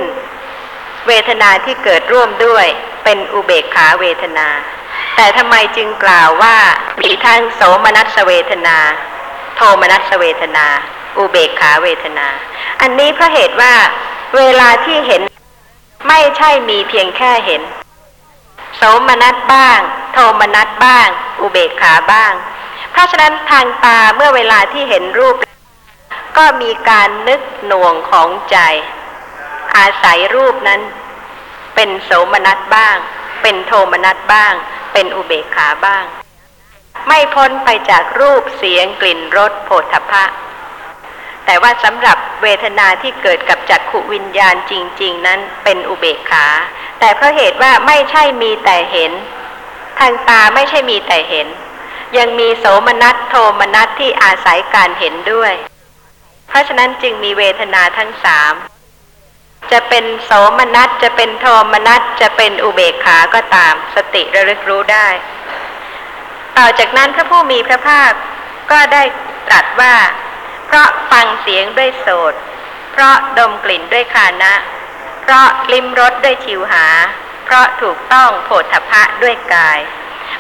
[1.08, 2.66] เวทนาที่เกิดร่วมด้วย
[3.04, 4.48] เป็นอุเบกขาเวทนา
[5.16, 6.58] แต่ทำไมจึงกล่าวว่า
[7.02, 8.78] มีทั้งโสมนัสเวทนา
[9.56, 10.68] โทมนัสเวทนา
[11.18, 12.28] อุเบกขาเวทนา
[12.82, 13.74] อันนี้เพราะเหตุว่า
[14.38, 15.22] เวลาที่เห็น
[16.08, 17.62] ไม่ใช่มีเพียงแค่เห็น
[18.78, 19.80] โสมนัสบ้าง
[20.14, 21.08] โทมนัสบ้าง
[21.42, 22.34] อุเบกขาบ้าง
[22.92, 25.36] เพราะฉะนั้นทางตาเมื่อเวลาที่เห็นรูป
[26.38, 28.58] ก็มีการนึกหน่วงของใจ
[29.78, 30.82] อาศัยรูปนั้น
[31.76, 32.96] เป็นโสมนัสบ้าง
[33.42, 34.54] เป็นโทมนัสบ้าง
[34.94, 36.06] เป็นอุเบกขาบ้าง
[37.08, 40.24] ไม่พ้นไปจากรูปเสียงกลิ่นรสโผฏฐพะ
[41.46, 46.48] แต่ว่าสำหรับเวทนาที่เกิดกับจักขุวิญญาณจริง ๆ นั้นเป็นอุเบกขา
[47.00, 49.12] แต่เพราะเหตุว่าไม่ใช่มีแต่เห็น
[50.00, 51.48] ทางตาไม่ใช่มีแต่เห็น
[52.18, 55.54] ยังมีโสมนัสโทมนัสที่อาศัยการเห็นด้วย
[56.48, 58.54] เพราะฉะนั้นจึงมีเวทนาทั้งสาม
[59.72, 65.08] จะเป็นโสมนัสจะเป็นโทมนัสจะเป็นอุเบกขาก็ตาม สติระลึกรู้ได้
[66.58, 68.12] ต่อจากนั้นพระผู้มีพระภาค
[68.72, 69.04] ก็ได้
[69.48, 69.96] ตรัสว่า
[70.68, 72.34] เพราะฟังเสียงด้วยโสต
[72.92, 74.54] เพราะดมกลิ่นด้วยคานะ
[75.22, 76.86] เพราะลิ้มรสด้วยชิวหา
[77.46, 79.80] เพราะถูกต้องโผฏฐพะด้วยกาย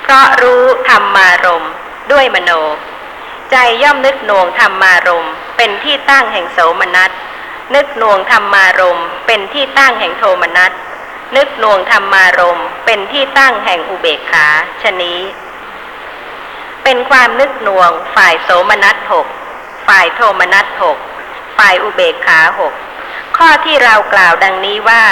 [0.03, 1.65] เพราะรู้ธรรมารม
[2.11, 2.51] ด้วยมโน
[3.51, 7.11] ใจย่อมนึกหน่วงธรรมารมเป็นที่ตั้งแห่งโสมนัส
[7.75, 10.71] นึกหน่วงธรรมารมเป็นที่ตั้งแห่งโทมนัส
[11.35, 14.47] นึกหน่วงธรรมารมเป็นที่ตั้งแห่งอุเบกขา
[14.81, 15.19] ชนี้
[16.83, 19.27] เป็นความนึกหน่วงฝ่ายโสมนัสหก
[19.87, 20.97] ฝ่ายโทมนัสหก
[21.57, 22.73] ฝ่ายอุเบกขาหก
[23.37, 25.03] ข้อที่เรากล่าวดังนี้ว่า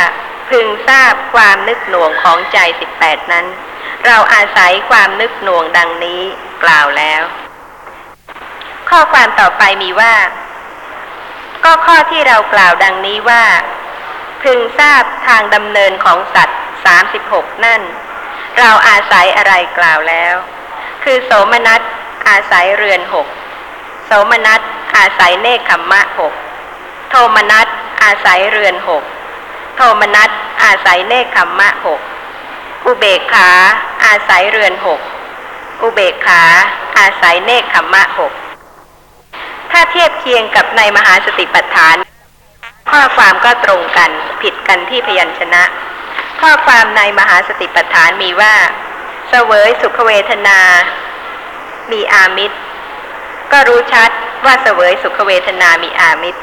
[0.50, 3.45] พึงทราบความนึกหน่วงของใจสิบแปดนั้น
[4.06, 6.21] เราอาศัยความนึกหน่วงดังนี้
[6.63, 7.24] กล่าวแล้ว
[8.89, 10.13] ข้อความต่อไปมีว่า
[11.63, 13.43] ก็ข้อที่เรากล่าวดังนี้ว่า
[14.43, 17.82] พึงทราบทางดำเนินของสัตว์สามสิบหกนั่น
[18.60, 20.36] เราอาศัยอะไรกล่าวแล้ว
[21.04, 21.82] คือโสมนัส
[22.28, 23.28] อาศัยเรือนหก
[24.06, 24.62] โสมนัส
[24.95, 26.34] อาศัยเนคขมมะหก
[27.10, 27.67] โทมนัส
[28.04, 29.04] อาศัยเรือนหก
[29.76, 30.30] โทมนัส
[30.63, 32.00] อาศัยเนคขมมะหก
[32.86, 33.50] อุเบกขา
[34.06, 35.00] อาศัยเรือนหก
[35.82, 36.41] อุเบกขา
[36.98, 38.34] อาศัยเนคขมมะหก
[39.77, 41.95] ถ้าเทียบเคียงกับในมหาสติปัฏฐาน
[42.91, 44.11] ข้อความก็ตรงกัน
[44.41, 45.63] ผิดกันที่พยัญชนะ
[46.41, 48.53] ข้อความในมหาสติปัฏฐานมีว่า
[49.29, 50.59] เสวยสุขเวทนา
[51.91, 52.57] มีอามิตร
[53.51, 54.09] ก็รู้ชัด
[54.45, 56.39] ว่าเสวยสุขเวทนามีอามิตร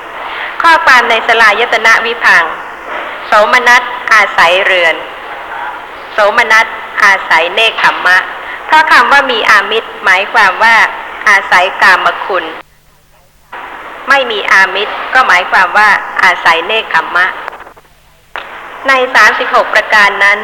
[0.62, 2.44] ข้อความในสลายตนะวิพัง
[3.26, 4.94] โสมนัสอาศัยเรือน
[6.12, 6.66] โสมนัส
[7.02, 8.18] อาศัยเนคขมมะ
[8.66, 10.76] เพราะคำว่ามีอามิตรหมายความว่า
[11.28, 12.46] อาศัยกามคุณ
[14.14, 15.90] ไม่มีอามิตร ก็หมายความว่า
[16.24, 17.26] อาศัยเนคขมมะ
[18.88, 20.38] ในสามสิบหกประการนั้น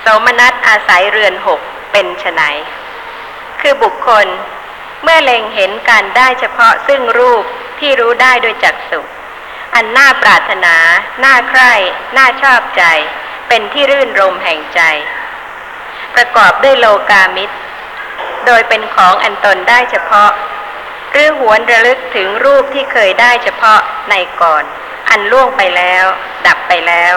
[0.00, 1.60] โสมนัสอาศัยเรือนหก
[1.92, 2.42] เป็นไฉน
[3.60, 4.26] คือบุคคล
[5.02, 7.44] เมื่อเล็งเห็นการได้เฉพาะซึ่งรูป
[7.78, 9.00] ที่รู้ได้โดยจักษุ
[9.74, 10.76] อันน่าปรารถนา
[11.24, 11.72] น่าใคร่
[12.16, 12.82] น่าชอบใจ
[13.48, 14.80] เป็นที่รื่นรมแห่งใจ
[16.14, 17.56] ประกอบด้วยโลกามิตร
[18.46, 20.30] โดยเป็นของอันตนได้เฉพาะ
[21.12, 24.64] หรือหวนระลึกถึงรูปที่เคยได้เฉพาะในก่อน
[25.08, 26.04] อันล่วงไปแล้ว
[26.46, 27.14] ดับไปแล้ว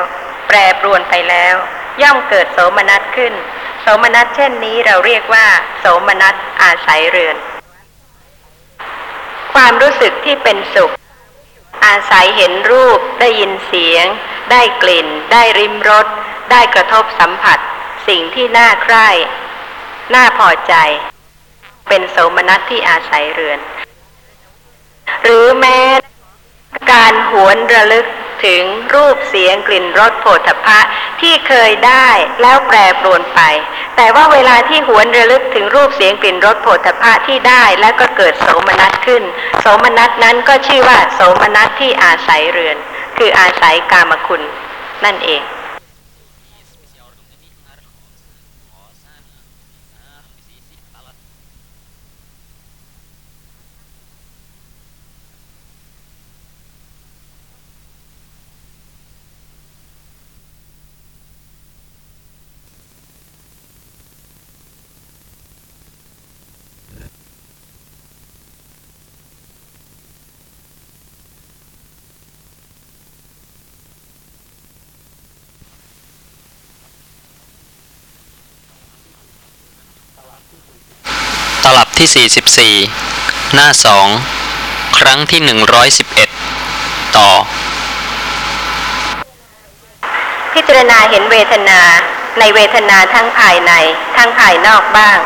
[0.47, 1.55] แปรปรวนไปแล้ว
[2.01, 3.33] ย่อมเกิดโสมนัสขึ้น
[3.81, 5.47] โสมนัสเช่นนี้เราเรียกว่า
[5.79, 7.37] โสมนัสอาศัยเรือน
[9.53, 10.93] ความรู้สึกที่เป็นสุข
[11.85, 14.05] อาศัยเห็นรูปได้ยินเสียง
[14.51, 16.07] ได้กลิ่น ได้ริมรส
[16.51, 17.59] ได้กระทบสัมผัส
[18.07, 19.07] สิ่งที่น่าใคร่
[20.15, 20.73] น่าพอใจ
[21.87, 23.59] เป็นโสมนัสที่อาศัยเรือน
[25.23, 25.79] หรือแม้
[26.91, 28.05] การหวนระลึก
[28.45, 30.79] ถึงรูปเสียงกลิ่นรสโผฏฐพะ
[31.21, 32.07] ที่เคยได้
[32.41, 33.41] แล้วแปรปรวนไป
[33.95, 39.23] แต่ว่าเวลาที่หวนระลึกถึงรูปเสียงกลิ่นรสโผฏฐพะที่ได้แล้วก็เกิดโสมนัสขึ้น
[39.61, 42.77] โสมนัสนั้นก็ชื่อว่า โสมนัสที่อาศัยเรือน
[43.17, 44.41] คืออาศัยกามคุณ
[45.05, 45.41] นั่นเอง
[81.97, 83.69] ที่ 44 หน้า
[84.33, 85.41] 2ครั้งที่
[86.33, 87.29] 111 ต่อ
[90.53, 91.79] พิจารณาเห็นเวทนา
[92.39, 93.71] ในเวทนาทั้งภายใน
[94.17, 95.19] ทั้งภายนอกบ้าง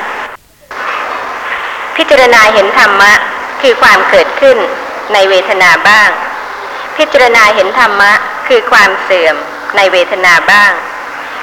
[1.95, 3.13] พิจารณาเห็นธรรมะ
[3.61, 4.57] คือความเกิดขึ้น
[5.13, 6.09] ในเวทนาบ้าง
[6.97, 8.11] พิจารณาเห็นธรรมะ
[8.47, 9.35] คือความเสื่อม
[9.75, 10.71] ในเวทนาบ้าง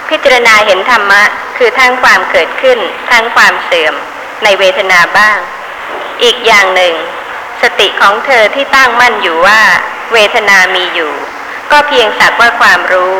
[0.08, 1.22] พิจารณาเห็นธรรมะ
[1.56, 2.78] คือทั้งความเกิดขึ้น
[3.10, 3.94] ทั้งความเสื่อม
[4.44, 5.38] ในเวทนาบ้าง
[6.22, 6.94] อีกอย่างหนึ่ง
[7.62, 9.62] สติของเธอที่ตั้งมั่นอยู่ว่า
[10.12, 11.12] เวทนามีอยู่
[11.72, 13.14] ก็เพียงสักว่าความรู้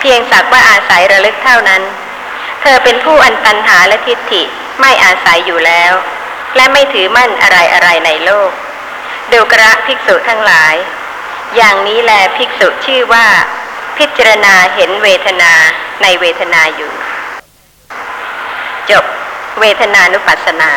[0.00, 1.82] เพียงสักว่าอาศัยระลึกเท่านั้น
[2.62, 4.42] เธอเป็นผู้อันตันหาและทิฏฐิ
[4.80, 5.92] ไม่อาศัยอยู่แล้ว
[6.56, 8.50] และไม่ถือมั่นอะไรอะไรในโลก
[9.30, 10.74] เดูกระภิกษุทั้งหลาย
[11.56, 13.26] อย่างนี้แลภิกษุชื่อว่า
[13.98, 15.52] พิจารณาเห็นเวทนา
[16.02, 16.92] ในเวทนาอยู่
[18.90, 19.04] จบ
[19.60, 20.70] เวทนานุปัสสนา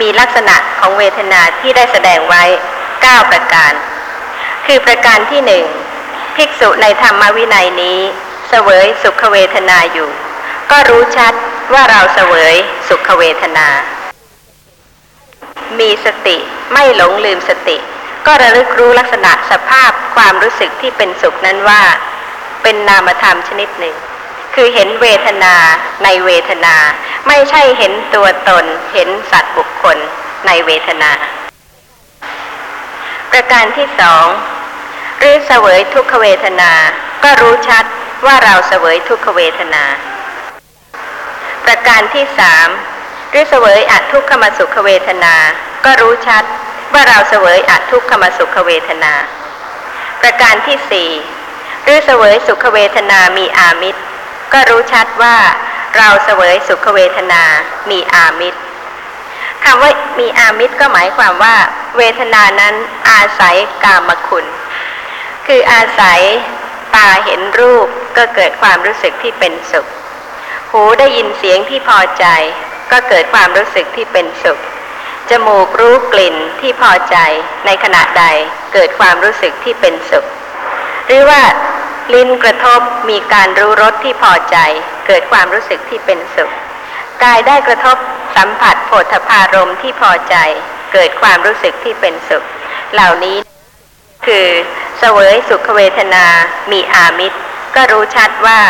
[0.00, 2.44] มีลักษณะของเวทนาที่ได้แสดงไว้
[2.86, 3.72] 9 ประการ
[4.66, 5.64] คือประการที่หนึ่ง
[6.36, 7.98] ภิกษุในธรรมวินัยนี้
[8.48, 10.10] เสวยสุขเวทนาอยู่
[10.70, 11.32] ก็รู้ชัด
[11.72, 12.54] ว่าเราเสวย
[12.88, 13.68] สุขเวทนา
[15.78, 16.36] มีสติ
[16.72, 17.76] ไม่หลงลืมสติ
[18.26, 21.82] ก็ระลึกรู้ลักษณะสภาพความรู้สึกที่เป็นสุขนั้นว่า
[22.62, 23.96] เป็นนามธรรมชนิดหนึ่ง
[24.60, 25.54] คือเห็นเวทนา
[26.04, 26.76] ในเวทนา
[27.28, 29.96] ไม่ใช่เห็นตัวตน เห็นสัตว์บุคคล
[30.46, 31.10] ในเวทนา
[33.32, 34.26] ประการที่สอง
[35.18, 36.72] หรือเสวยทุกขเวทนา
[37.24, 37.84] ก็รู้ชัด
[38.26, 39.84] ว่าเราเสวยทุกขเวทนา
[41.64, 42.68] ประการที่สาม
[43.30, 45.34] หรือเสวยอทุกขมสุขเวทนา
[45.84, 46.44] ก็รู้ชัด
[46.94, 49.12] ว่าเราเสวยอทุกขมสุขเวทนา
[50.22, 51.10] ประการที่สี่
[51.84, 54.02] หรือเสวยสุขเวทนามีอามิตร
[54.52, 55.36] ก็รู้ชัดว่า
[55.96, 57.42] เราเสวยสุขเวทนา
[57.90, 58.60] มีอามิตร
[59.64, 61.56] คำว่ามีอามิตรก็หมายความว่า
[61.96, 62.74] เวทนานั้น
[63.10, 64.46] อาศัยกามคุณ
[65.46, 66.20] คืออาศัย
[66.94, 69.86] ตาเห็นรูปก็เกิดความรู้สึกที่เป็นสุข
[70.70, 72.26] หูได้ยินเสียงที่พอใจ
[72.92, 74.58] ก็เกิดความรู้สึกที่เป็นสุข
[75.30, 77.16] จมูกรู้กลิ่นที่พอใจ
[77.66, 78.24] ในขณะใด
[78.74, 80.24] เกิดความรู้สึกที่เป็นสุข
[81.06, 81.42] หรือว่า
[82.14, 84.56] ลิ้นกระทบมีการรู้รสที่พอใจ
[85.06, 86.50] เกิดความรู้สึกที่เป็นสุข
[87.22, 87.96] กายได้กระทบ
[88.36, 90.34] สัมผัสโผฏฐพารมณ์ที่พอใจ
[90.92, 92.44] เกิดความรู้สึกที่เป็นสุข
[92.94, 93.36] เหล่านี้
[94.26, 94.46] คือ
[94.98, 96.26] เสวยสุขเวทนา
[96.72, 97.38] มีอามิตร
[97.74, 98.60] ก็รู้ชัดว่า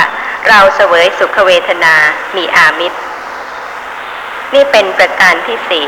[0.48, 1.94] เราเสวยสุขเวทนา
[2.37, 2.98] มีอามิตร
[4.55, 5.87] นี่เป็นประการที่สี่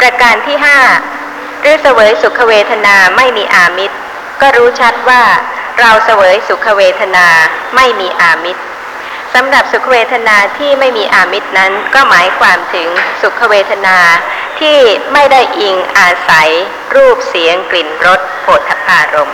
[0.00, 0.78] ประการที่ห้า
[1.60, 3.96] หรือเสวยสุขเวทนาไม่มีอามิตร
[4.40, 5.22] ก็รู้ชัดว่า
[5.80, 7.26] เราเสวยสุขเวทนา
[7.76, 8.62] ไม่มีอามิตร
[9.34, 12.88] สำหรับสุขเวทนาที่ไม่มีอามิตรนั้น ก็หมายความถึง
[13.22, 13.98] สุขเวทนา
[14.60, 14.78] ที่
[15.12, 16.50] ไม่ได้อิงอาศัย
[16.94, 19.32] รูปเสียงกลิ่นรสโผฏฐพารม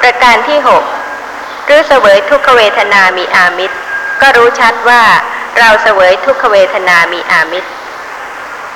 [0.00, 0.84] ประการที่หก
[1.66, 3.76] หรือเสวยทุกขเวทนามีอามิตร
[4.22, 5.02] ก็รู้ชัดว่า
[5.58, 7.70] เราเสวยทุกขเวทนามีอามิตร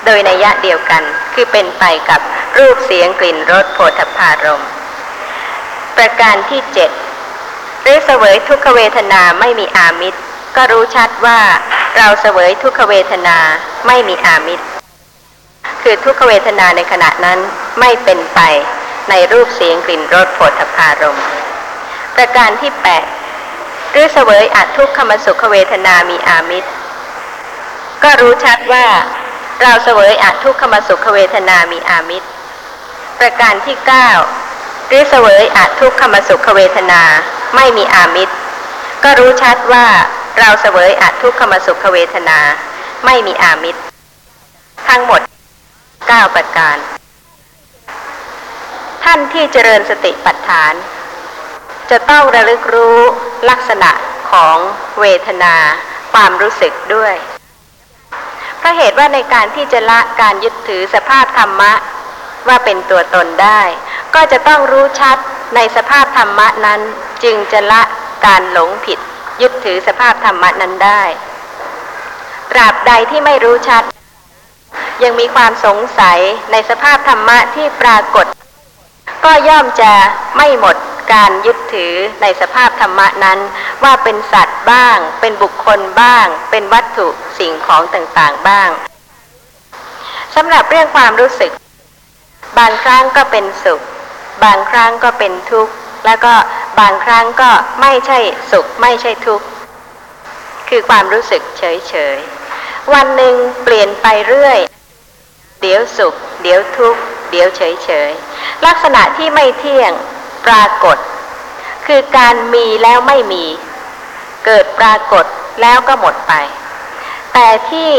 [0.05, 1.03] โดยในยะเดียวกัน
[1.33, 2.21] คือเป็นไปกับ
[2.57, 4.69] รูปเสียงกลิ่นรสโผฏฐพารมณ์
[5.97, 6.89] ประการที่เจ็ด
[7.81, 10.19] หรือเสวยทุกขเวทนาไม่มีอามิตร
[10.55, 11.39] ก็รู้ชัดว่า
[11.97, 13.37] เราเสวยทุกขเวทนา
[13.87, 14.65] ไม่มีอามิตร
[15.81, 17.39] คือทุกขเวทนาในขณะนั้น
[17.79, 18.39] ไม่เป็นไป
[19.09, 21.19] ในรูปเสียงกลิ่นรสโผฏฐพารม
[22.15, 23.05] ประการที่แปด
[23.91, 26.69] หรือเสวยอัทุกขมสุขเวทนามีอามิตร
[28.03, 28.87] ก็รู้ชัดว่า
[29.61, 32.27] เราเสวยอัทุกขมสุขเวทนามีอามิตร
[33.19, 34.09] ประการที่เก้า
[34.87, 37.01] หรือเสวยอัทุกขมสุขเวทนา
[37.55, 38.33] ไม่มีอามิตร
[39.03, 39.85] ก็รู้ชัดว่า
[40.39, 42.39] เราเสวยอัทุกขมสุขเวทนา
[43.05, 43.81] ไม่มีอามิตร
[44.87, 45.21] ทั้งหมด
[45.77, 46.77] 9 ประการ
[49.03, 50.73] ท่านที่เจริญสติปัฏฐาน
[51.89, 52.99] จะต้องระลึกรู้
[53.49, 53.91] ลักษณะ
[54.31, 54.57] ของ
[54.99, 55.55] เวทนา
[56.13, 57.15] ความรู้สึกด้วย
[58.57, 61.73] เพราะเหตุว่าในการที่จะละการยึดถือสภาพธรรมะ
[62.47, 63.61] ว่าเป็นตัวตนได้
[64.15, 65.17] ก็จะต้องรู้ชัด
[65.55, 66.81] ในสภาพธรรมะนั้น
[67.23, 67.81] จึงจะละ
[68.25, 68.99] การหลงผิด
[69.41, 71.03] ยึดถือสภาพธรรมะนั้นได้
[72.51, 73.83] ตราบใดที่ไม่รู้ชัด
[75.03, 76.19] ยังมีความสงสัย
[76.51, 78.25] ในสภาพธรรมะที่ปรากฏ
[79.25, 79.93] ก็ย่อมจะ
[80.37, 80.75] ไม่หมด
[81.13, 83.39] การยึดถือในสภาพธรรมะนั้น
[83.83, 87.07] ว่าเป็นสัตว์บ้าง เป็นบุคคลบ้าง เป็นวัตถุ
[87.39, 88.69] สิ่งของต่างๆบ้าง
[90.35, 91.51] สำหรับเรื่องความรู้สึก
[92.57, 93.81] บางครั้งก็เป็นสุข
[94.43, 95.73] บางครั้งก็เป็นทุกข์
[96.05, 96.33] แล้วก็
[96.79, 98.19] บางครั้งก็ไม่ใช่
[98.51, 99.45] สุขไม่ใช่ทุกข์
[100.69, 104.59] คือความรู้สึกเฉยๆวันหนึ่งเปลี่ยนไปเรื่อย
[105.61, 109.91] เดี๋ยวสุข เดี๋ยวทุกข์ เดี๋ยวเฉยๆลักษณะที่ไม่เที่ยง
[110.45, 110.97] ปรากฏ
[111.87, 113.45] คือการมีแล้วไม่มี
[114.45, 115.25] เกิดปรากฏ
[115.61, 116.33] แล้วก็หมดไป
[117.33, 117.91] แต่ที่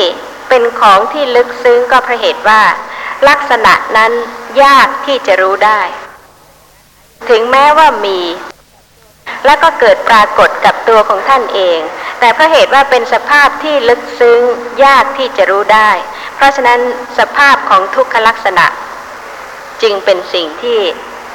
[0.49, 2.62] เป็นของที่ลึกซึ้งก็เพราะเหตุว่า
[3.29, 4.12] ลักษณะนั้น
[4.62, 5.81] ยากที่จะรู้ได้
[7.29, 8.21] ถึงแม้ว่ามี
[9.47, 11.79] แล้วก็เกิดปรากฏกับตัวของท่านเอง
[12.21, 14.41] แต่เพราะเหตุว่าเป็นสภาพที่ลึกซึ้ง
[14.85, 15.91] ยากที่จะรู้ได้
[16.37, 16.81] เพราะฉะนั้น
[17.19, 18.66] สภาพของทุกขลักษณะ
[19.83, 20.79] จึงเป็นสิ่งที่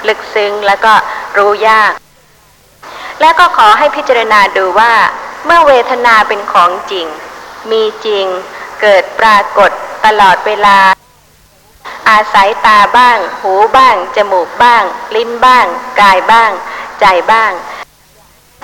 [0.07, 0.93] ลึกซึ้งแล้วก็
[1.37, 1.93] รู้ยาก
[3.21, 4.93] และก็ขอให้พิจารณาดูว่า
[5.45, 7.07] เมื่อเวทนาเป็นของจริง
[7.71, 8.25] มีจริง
[8.81, 9.71] เกิดปรากฏ
[10.05, 10.77] ตลอดเวลา
[12.09, 14.83] อาศัยตาบ้าง หูบ้าง จมูกบ้าง
[15.15, 15.65] ลิ้นบ้าง
[16.01, 16.51] กายบ้าง
[16.99, 17.51] ใจบ้าง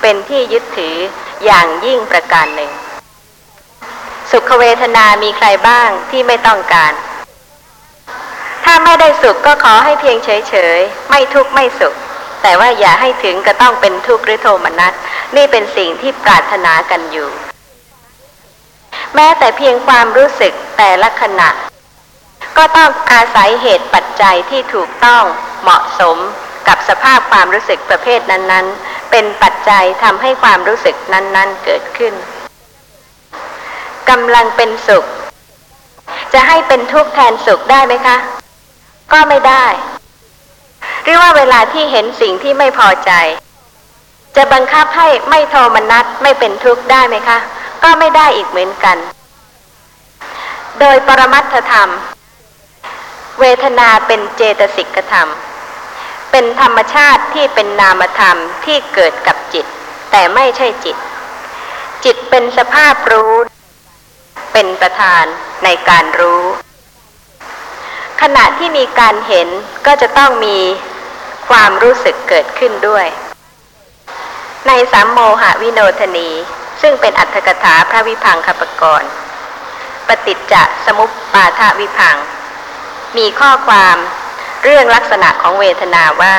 [0.02, 0.98] เป็นที่ยึดถือ
[1.46, 2.72] อย่างยิ่งประการหนึ่ง
[4.32, 6.94] สุขเวทนามีใครบ้างที่ไม่ต้องการ
[8.64, 11.94] ถ้าไม่ได้สุขก็ขอให้เพียงเฉยๆ ไม่ทุกข์ไม่สุข
[12.42, 14.94] แต่ว่าอย่าให้ถึงก็ต้องเป็นทุกข์หรือโทมนัส
[15.36, 17.30] นี่เป็นสิ่งที่ปรารถนากันอยู่
[19.16, 21.50] แม้แต่เพียงความรู้สึกแต่ละขณะ
[22.58, 25.24] ก็ต้องอาศัยเหตุปัจจัยที่ถูกต้อง
[25.64, 26.18] เหมาะสม
[26.68, 32.14] กับสภาพความรู้สึกประเภทนั้นๆ เป็นปัจจัยทำให้ความรู้สึกนั้นๆเกิดขึ้น
[34.10, 35.06] กำลังเป็นสุข
[36.34, 38.18] จะให้เป็นทุกข์แทนสุขได้ไหมคะ
[39.12, 39.66] ก็ไม่ได้
[41.04, 43.12] หรือว่าเวลาที่เห็นสิ่งที่ไม่พอใจ
[44.36, 47.38] จะบังคับให้ไม่โทมนัสไม่เป็นทุกข์ได้ไหมคะ
[47.84, 48.98] ก็ไม่ได้อีกเหมือนกัน
[50.80, 51.90] โดยปรมัตถธรรม
[53.40, 55.30] เวทนาเป็นเจตสิกธรรม
[56.32, 59.66] เป็นธรรมชาติที่เป็นนามธรรมที่เกิดกับจิต
[60.12, 60.98] แต่ไม่ใช่จิต
[62.04, 63.34] จิตเป็นสภาพรู้
[64.54, 65.24] เป็นประธาน
[65.64, 66.44] ในการรู้
[68.22, 69.48] ขณะที่มีการเห็น
[69.86, 70.58] ก็จะต้องมี
[71.50, 73.06] ความรู้สึกเกิดขึ้นด้วย
[74.68, 76.30] ในสามโมหวิโนทนี
[76.82, 79.10] ซึ่งเป็นอัตถกถาพระวิพังคปกรณ์
[80.08, 80.54] ปฏิจจ
[80.86, 82.18] สมุปปาทวิพัง
[83.18, 83.98] มีข้อความ
[84.64, 86.36] เรื่องลักษณะของเวทนาว่า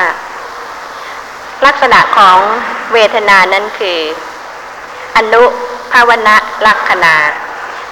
[1.65, 2.37] ลักษณะของ
[2.93, 3.99] เวทนานั้นคือ
[5.17, 5.43] อนุ
[5.91, 6.35] ภาวนะ
[6.67, 7.15] ลักษณา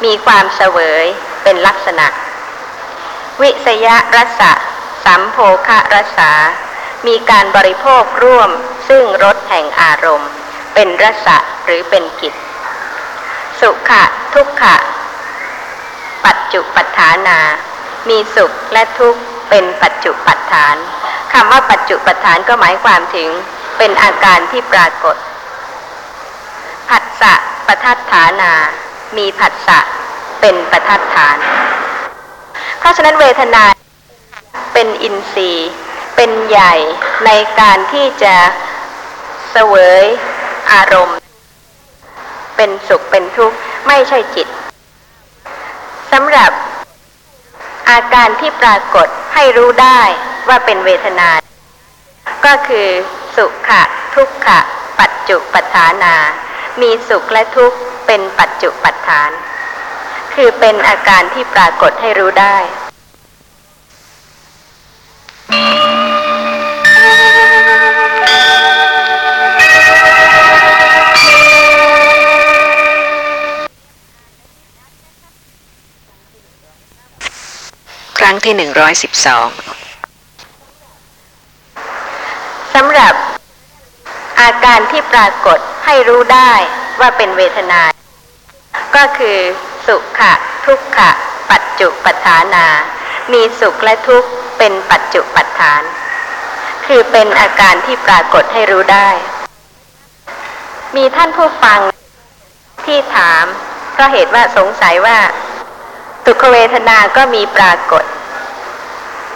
[0.03, 1.05] มีความเสวย
[1.43, 2.07] เป็นลักษณะ
[3.41, 4.51] วิสยรสะ
[5.05, 6.31] สัมโภคะรสา
[7.07, 8.49] มีการบริโภคร่วม
[8.89, 10.29] ซึ่งรสแห่งอารมณ์
[10.73, 12.33] เป็นรสะหรือเป็นกิจ
[13.59, 14.03] สุขะ
[14.33, 14.75] ทุกขะ
[16.25, 17.39] ปัจจุปัฏฐานา
[18.09, 20.75] มีสุขและทุกข์เป็นปัจจุปัฏฐาน
[21.33, 23.29] คำว่าปัจจุปัฏฐานก็หมายความถึง
[23.77, 25.15] เป็นอาการที่ปรากฏ
[26.89, 27.33] ผัสสะ
[27.67, 28.53] ประทัดฐานา
[29.17, 29.79] มีผัสสะ
[30.41, 31.37] เป็นประทัดฐาน
[32.79, 33.63] เพราะฉะนั้นเวทนา
[34.73, 35.71] เป็นอินทรีย์
[36.15, 36.73] เป็นใหญ่
[37.25, 38.35] ในการที่จะ
[39.51, 40.05] เสวย
[40.71, 41.17] อารมณ์
[42.55, 43.57] เป็นสุขเป็นทุกข์
[43.87, 44.47] ไม่ใช่จิต
[46.11, 46.51] สำหรับ
[47.89, 50.01] อาการที่ปรากฏให้รู้ได้
[50.47, 51.29] ว่าเป็นเวทนา
[52.45, 52.87] ก็คือ
[53.35, 53.81] สุขะ
[54.15, 54.59] ทุกขะ
[54.99, 56.15] ปัจจุปัฏฐานา
[56.81, 57.77] มีสุขและทุกข์
[58.07, 59.31] เป็นปัจจุปัฏฐาน
[60.33, 62.57] คือเป็นอาการที่ปรากฏให้รู้ได้
[78.19, 79.47] ครั้งที่หนึ่งร้อยสิบสอง
[82.75, 83.13] สำหรับ
[84.41, 86.53] อาการที่ปรากฏให้รู้ได้
[86.99, 87.81] ว่าเป็นเวทนา
[88.95, 89.37] ก็คือ
[89.87, 90.33] สุขะ
[90.65, 91.11] ทุกขะ
[91.51, 92.65] ปัจจุปัฏฐานา
[93.33, 95.81] มีสุขและทุกข์เป็นปัจจุปัฏฐาน
[96.87, 99.09] คือเป็นอาการที่ปรากฏให้รู้ได้
[100.95, 101.79] มีท่านผู้ฟัง
[102.85, 103.45] ที่ถาม
[103.93, 105.19] เพราะเหตุว่าสงสัยว่า
[106.31, 108.03] สุขเวทนาก็มีปรากฏ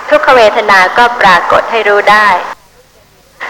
[0.10, 2.28] ทุกขเวทนาก็ปรากฏให้รู้ได้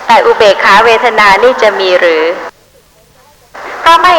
[0.05, 2.23] แต่อุเบกขาเวทนานี่จะมีหรือ
[3.85, 4.15] ก็ไม่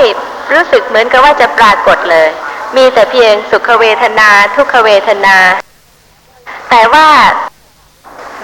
[0.52, 2.28] รู้สึกเหมือนกับว่าจะปรากฏเลย
[2.76, 5.36] มีแต่เพียงสุขเวทนา ทุกขเวทนา
[6.70, 7.08] แต่ว่า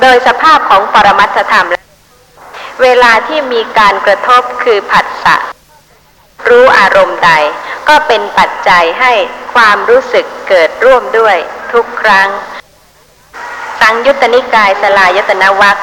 [0.00, 1.86] โดยสภาพของปรมัตถธรรมแล้ว
[2.82, 5.36] เวลาที่มีการกระทบคือผัสสะ
[6.48, 7.30] รู้อารมณ์ใด
[7.88, 9.12] ก็เป็นปัจจัยให้
[9.54, 11.36] ความรู้สึกเกิดร่วมด้วย
[11.72, 12.28] ทุกครั้ง
[13.80, 15.76] สังยุตตนิกายสลายตนวัค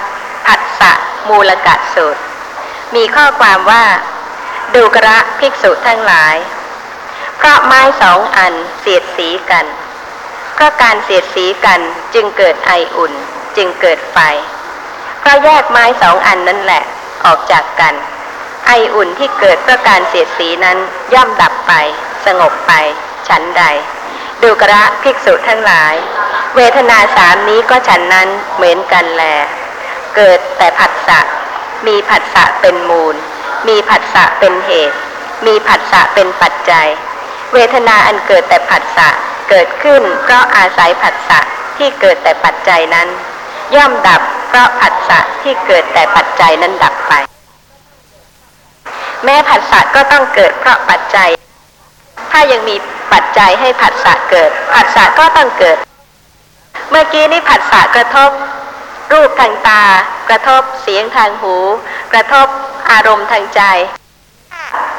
[0.46, 0.94] ผัสสะ
[1.28, 2.22] มูลกะสูตร
[2.96, 3.86] มีข้อความว่า
[4.76, 6.36] ดูกระภิกษุทั้งหลาย
[7.38, 9.66] เพราะไม้สองอันเสียดสีกัน
[10.54, 11.82] เพราะการเสียดสีกัน
[12.14, 13.14] จึงเกิดไออุ่น
[13.58, 14.18] จึงเกิดไฟ
[15.20, 16.84] เพราะแยกไม้สองอันนั่นแหละ
[17.26, 17.94] ออกจากกัน
[18.68, 20.78] ไออุ่นที่เกิดเพราะการเสียดสีนั้น
[21.14, 21.74] ย่อมดับไป
[22.26, 22.74] สงบไป
[23.28, 23.64] ฉันใด
[24.42, 25.94] ดูกระภิกษุทั้งหลาย
[26.56, 29.24] เวทนาสามนี้ก็ฉันนั้นเหมือนกันแล
[30.16, 31.20] เกิดแต่ผัสสะ
[31.88, 33.16] มีผัสสะเป็นมูล
[33.68, 34.98] มีผัสสะเป็นเหตุ
[35.46, 36.88] มีผัสสะเป็นปัจจัย
[37.54, 39.10] เวทนาอันเกิดแต่ผัสสะ
[39.50, 41.40] เกิดขึ้นเพราะอาศัยผัสสะ
[41.78, 43.08] ที่เกิดแต่ปัจจัยนั้น
[43.76, 47.14] ย่อมดับเพราะผัสสะที่เกิดแต่ปัจจัยนั้นดับไป
[49.24, 51.30] แม้ผัสสะก็ต้องเกิดเพราะปัจจัย
[52.32, 52.76] ถ้ายังมี
[53.14, 55.78] ปัจจัยให้ผัสสะเกิด ผัสสะก็ต้องเกิด
[56.90, 58.30] เมื่อกี้นี่ผัสสะกระทบ
[59.12, 59.84] รูปทางตา
[60.30, 61.56] กระทบเสียงทางหู
[62.14, 62.48] กระทบ
[62.92, 63.62] อารมณ์ทางใจ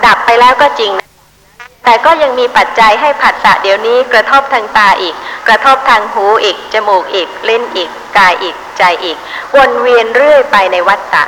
[0.05, 0.93] ดับไปแล้วก็จริง
[1.85, 5.15] แต่ก็ยังมีปัจจัยให้ผัสสะเดี๋ยวนี้กระทบทางตาอีก
[5.49, 9.17] กระทบทางหูอีก จมูกอีก เล่นอีก กายอีก ใจอีก
[9.57, 11.25] วนเวียนเรื่อยไปในวัฏฏะ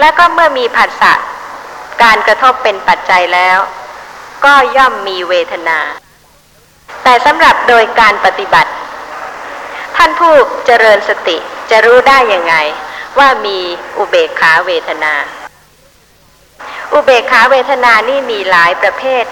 [0.00, 1.12] แล้วก็เมื่อมีผัสสะ
[2.02, 3.58] การกระทบเป็นปัจจัยแล้ว
[4.44, 5.78] ก็ย่อมมีเวทนา
[7.02, 8.70] แต่สำหรับโดยการปฏิบัติ
[9.96, 10.34] ท่านผู้
[10.66, 11.36] เจริญสติ
[11.70, 12.54] จะรู้ได้ยังไง
[13.18, 13.58] ว่ามี
[13.98, 15.14] อุเบกขาเวทนา
[16.92, 19.24] อุเบกขาเวทนานี่มีหลายประเภท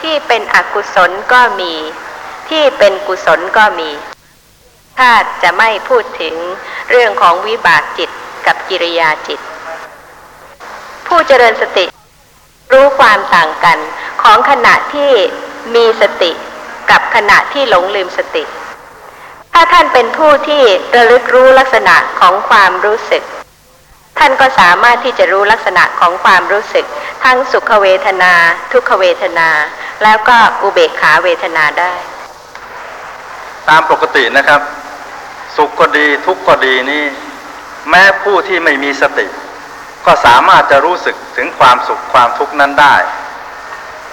[0.00, 1.74] ที่เป็นอกุศลก็มี
[2.48, 3.90] ที่เป็นกุศลก็มี
[4.98, 5.10] ถ้า
[5.42, 6.34] จะไม่พูดถึง
[6.90, 8.10] เรื่องของวิบากจิต
[8.46, 9.40] กับกิริยาจิต
[11.10, 11.86] ผู้เจริญสติ
[12.72, 13.78] รู้ความต่างกัน
[14.22, 15.10] ของขณะที่
[15.74, 16.30] มีสติ
[16.90, 18.44] กับขณะที่หลงลืมสติ
[19.52, 20.62] ถ้าท่านเป็นผู้ที่
[20.96, 23.22] ระลึกรู้ลักษณะของความรู้สึก
[24.18, 26.86] ท่านก็สามารถที่จะรู้ลักษณะของความรู้สึก
[27.24, 28.32] ทั้งสุขเวทนา
[28.72, 29.48] ทุกขเวทนา
[30.02, 31.92] แล้วก็อุเบกขาเวทนาได้
[33.68, 34.60] ตามปกตินะครับ
[35.56, 37.04] สุขก็ดีทุกข์ก็ดีนี่
[37.88, 39.26] แม้ผู้ที่ไม่มีสติ
[40.06, 42.96] ก็สามารถจะรู้สึกถึงความสุขความทุกข์นั้นได้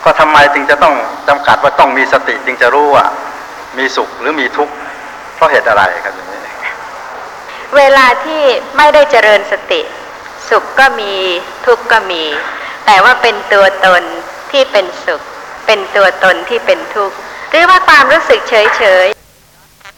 [0.04, 0.96] ก็ทำไมจึงจะต้อง
[1.28, 3.06] จำกัดว่าต้องมีสติจึงจะรู้ว่า
[3.78, 4.74] มีสุขหรือมีทุกข์
[5.36, 6.42] เพราะเหตุอะไรครับอย่างนี้
[7.78, 8.44] เวลาที่
[8.78, 9.82] ไม่ได้เจริญสติ
[10.50, 11.14] สุขก็มี
[11.66, 12.24] ทุกข์ก็มี
[12.86, 14.04] แต่ว่าเป็นตัวตน
[14.52, 15.22] ที่เป็นสุข
[15.66, 17.16] เป็นตัวตนที่เป็นทุกข์
[17.52, 19.08] หรือว่าความรู้สึกเฉยเฉย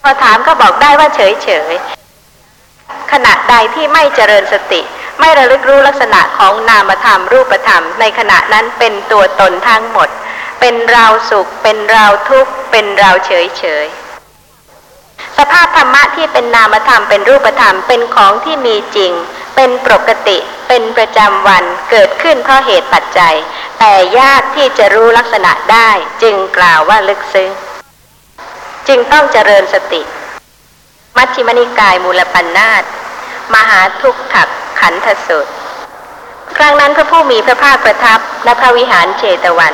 [0.02, 1.74] พอถามก็บอกได้ว่าเฉยเฉย
[3.12, 4.82] ขณะใดที่ไม่เจริญสติ
[5.20, 10.10] ไม่ระลึกรู้ลักษณะของนามธรรมรูปธรรม ในขณะนั้นเป็นตัวตนทั้งหมด
[10.60, 13.86] เป็นเราสุข เป็นเราทุกข์ เป็นเราเฉยเฉย
[15.38, 19.12] สภาพธรรมะที่เป็นนามธรรมเป็นรูปธรรมเป็นของที่มีจริง
[19.56, 23.36] เป็นปกติ เป็นประจำวันเกิดขึ้นเพราะเหตุปัจจัย
[23.80, 25.90] แต่ยากที่จะรู้ลักษณะได้
[26.22, 27.50] จึงกล่าวว่าลึกซึ้ง
[28.88, 30.02] จึงต้องเจริญสติ
[31.18, 32.84] มัชฌิมนิกายมูลปัญนาต
[33.54, 34.50] มหาทุกขัก
[34.80, 35.52] ขันธสุตร
[36.58, 39.74] ครั้งนั้นพระผู้มีพระภาคประทับณพระวิหารเชตวัน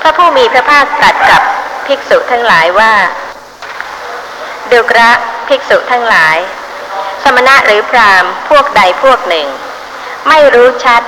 [0.00, 1.42] พระผู้มีพระภาคตรัสกับ
[1.86, 2.92] ภิกษุทั้งหลายว่า
[4.70, 5.10] ดูกระ
[5.48, 6.36] ภิกษุทั้งหลาย
[7.22, 9.46] สมณะหรือพราหมณ์พวกใดพวกหนึ่ง
[10.28, 11.02] ไม่รู้ชัด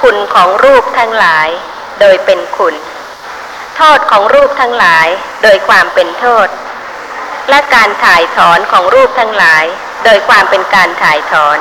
[0.00, 1.48] คุณของรูปทั้งหลาย
[2.00, 2.74] โดยเป็นคุณ
[3.76, 5.06] โทษของรูปทั้งหลาย
[5.42, 6.48] โดยความเป็นโทษ
[7.50, 9.64] และการถ่ายถอนของรูปทั้งหลาย
[10.04, 11.58] โดยความเป็นการถ่ายถอน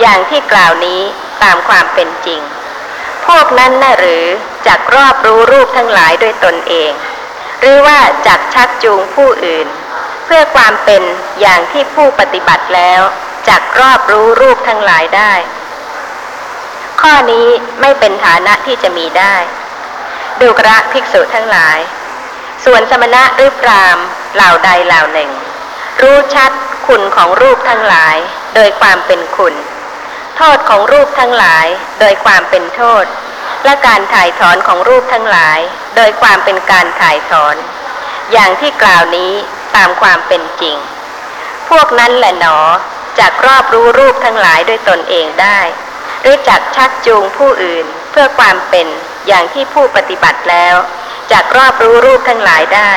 [0.00, 1.00] อย่างที่กล่าวนี้
[1.42, 2.40] ตามความเป็นจริง
[3.26, 4.24] พวกนั้นน่ะหรือ
[4.66, 6.92] จักรอบรู้รูปทั้งหลายด้วยตนเอง
[7.60, 9.66] หรือว่าจักชักจูงผู้อื่น
[10.24, 11.02] เพื่อความเป็น
[11.40, 13.02] อย่างที่ผู้ปฏิบัติแล้ว
[13.48, 15.32] จักรอบรู้รูปทั้งหลายได้
[17.00, 17.48] ข้อนี้
[17.80, 19.36] ไม่เป็นฐานะที่จะมีได้
[20.40, 21.78] ดูกระภิกษุทั้งหลาย
[22.64, 23.98] ส่วนสมณะหรือพราม
[24.34, 25.30] เหล่าใดเหล่าหนึ่ง
[26.02, 26.50] รู้ชัด
[26.86, 28.16] คุณของรูปทั้งหลาย
[28.54, 29.54] โดยความเป็นคุณ
[30.36, 31.66] โทษของรูปทั้งหลาย
[32.00, 33.04] โดยความเป็นโทษ
[33.64, 35.58] และการถ่ายถอนของรูปทั้งหลาย
[35.96, 37.56] โดยความเป็นการถ่ายถอน
[38.32, 39.32] อย่างที่กล่าวนี้
[39.76, 40.76] ตามความเป็นจริง
[41.70, 42.58] พวกนั้นแหละหนอ
[43.18, 45.60] จากรอบรู้รูปทั้งหลายด้วยตนเองได้
[46.20, 48.86] หรือจักชักจูงผู้อื่นเพื่อความเป็น
[49.26, 50.76] อย่างที่ผู้ปฏิบัติแล้ว
[51.32, 52.92] จากรอบรู้รูปทั้งหลายได้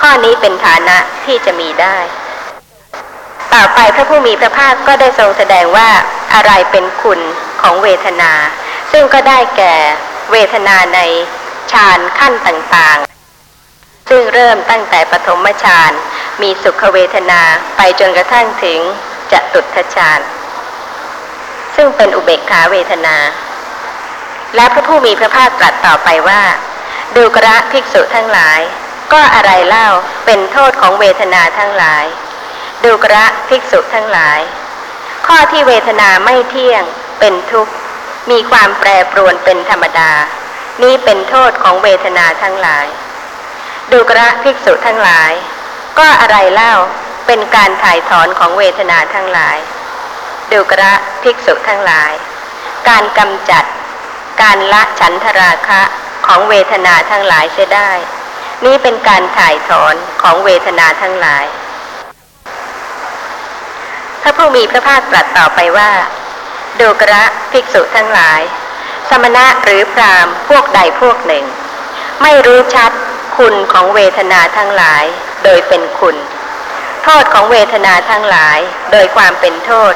[0.00, 1.98] ข้อนี้เป็นฐานะที่จะมีได้
[3.54, 5.90] ต่อไปพระผู้มีพระภาคก็ได้ทรงแสดงว่า
[6.34, 7.20] อะไรเป็นคุณ
[7.62, 8.32] ของเวทนา
[8.92, 9.74] ซึ่งก็ได้แก่
[10.32, 11.00] เวทนาใน
[11.72, 15.92] ฌานขั้นต่างๆ ซึ่งเริ่มตั้งแต่ปฐมฌาน
[16.42, 17.40] มีสุขเวทนา
[17.76, 18.80] ไปจนกระทั่งถึง
[19.32, 20.20] จตุตฌาน
[21.76, 23.16] ซึ่งเป็นอุเบกขาเวทนา
[24.54, 26.42] และพระผู้มีพระภาคตรัสต่อไปว่า
[27.16, 28.60] ดูกระภิกษุทั้งหลาย
[29.12, 29.88] ก็อะไรเล่า
[30.26, 32.04] เป็นโทษของเวทนาทั้งหลาย
[32.84, 34.40] ดูกระภิกษุทั้งหลาย
[35.26, 36.82] ข้อที่เวทนาไม่เที่ยง
[37.20, 37.72] เป็นทุกข์
[38.30, 40.12] มีความแปรปรวนเป็นธรรมดา
[40.82, 42.86] นี้เป็นโทษของเวทนาทั้งหลาย
[43.92, 45.32] ดูกระภิกษุทั้งหลาย
[45.98, 46.74] ก็อะไรเล่า
[47.26, 49.58] เป็นการถ่ายถอนของเวทนาทั้งหลาย
[50.52, 50.92] ดูกระ
[51.22, 52.12] ภิกษุทั้งหลาย
[52.88, 53.64] การกำจัด
[54.42, 55.82] การละฉันทราคะ
[56.26, 57.90] ของเวทนาทั้งหลายเสียได้
[58.64, 61.46] นี่เป็นการถ่ายถอนของเวทนาทั้งหลาย
[64.22, 65.90] พระผู้มีพระภาคตรัสต่อไปว่า
[66.80, 68.40] ดูกระภิกษุทั้งหลาย
[69.08, 71.44] สมณะหรือพรามพวกใดพวกหนึ่ง
[72.22, 72.92] ไม่รู้ชัด
[73.36, 75.04] คุณของเวทนาทั้งหลาย
[75.44, 76.16] โดยเป็นคุณ
[77.04, 78.58] โทษของเวทนาทั้งหลาย
[78.92, 79.94] โดยความเป็นโทษ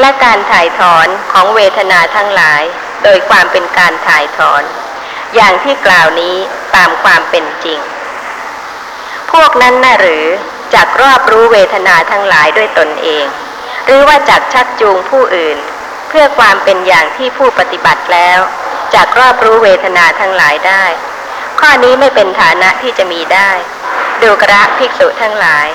[0.00, 2.62] และการถ่ายถอนของเวทนาทั้งหลาย
[3.04, 4.62] โดยความเป็นการถ่ายถอน
[5.34, 6.36] อย่างที่กล่าวนี้
[6.76, 7.80] ตามความเป็นจริง
[9.32, 10.26] พวกนั้นน่ะหรือ
[10.74, 13.26] จักรอบรู้เวทนาทั้งหลายด้วยตนเอง
[13.86, 15.58] หรือว่าจักชักจูงผู้อื่น
[16.08, 18.40] เพื่อความเป็นอย่างที่ผู้ปฏิบัติแล้ว
[18.94, 20.84] จักรอบรู้เวทนาทั้งหลายได้
[21.60, 23.50] ข้อนี้ไม่เป็นฐานะที่จะมีได้
[24.22, 25.66] ดูกระภิกษุทั้งหลาย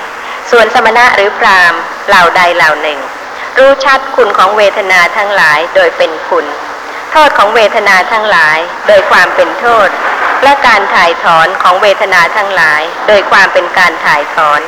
[0.51, 1.73] ส่วนสมณะหรือพราม
[2.07, 2.99] เหล่าใดเหล่าหนึ่ง
[3.57, 6.45] รู้ชัดคุณของเวทนาทั้งหลายโดยเป็นคุณ
[7.11, 8.57] โทษของเวทนาทั้งหลาย
[8.87, 9.89] โดยความเป็นโทษ
[10.43, 14.61] และการถ่ายถอนของเวทนาทั้งหลาย โดยความเป็นการถ่ายถอน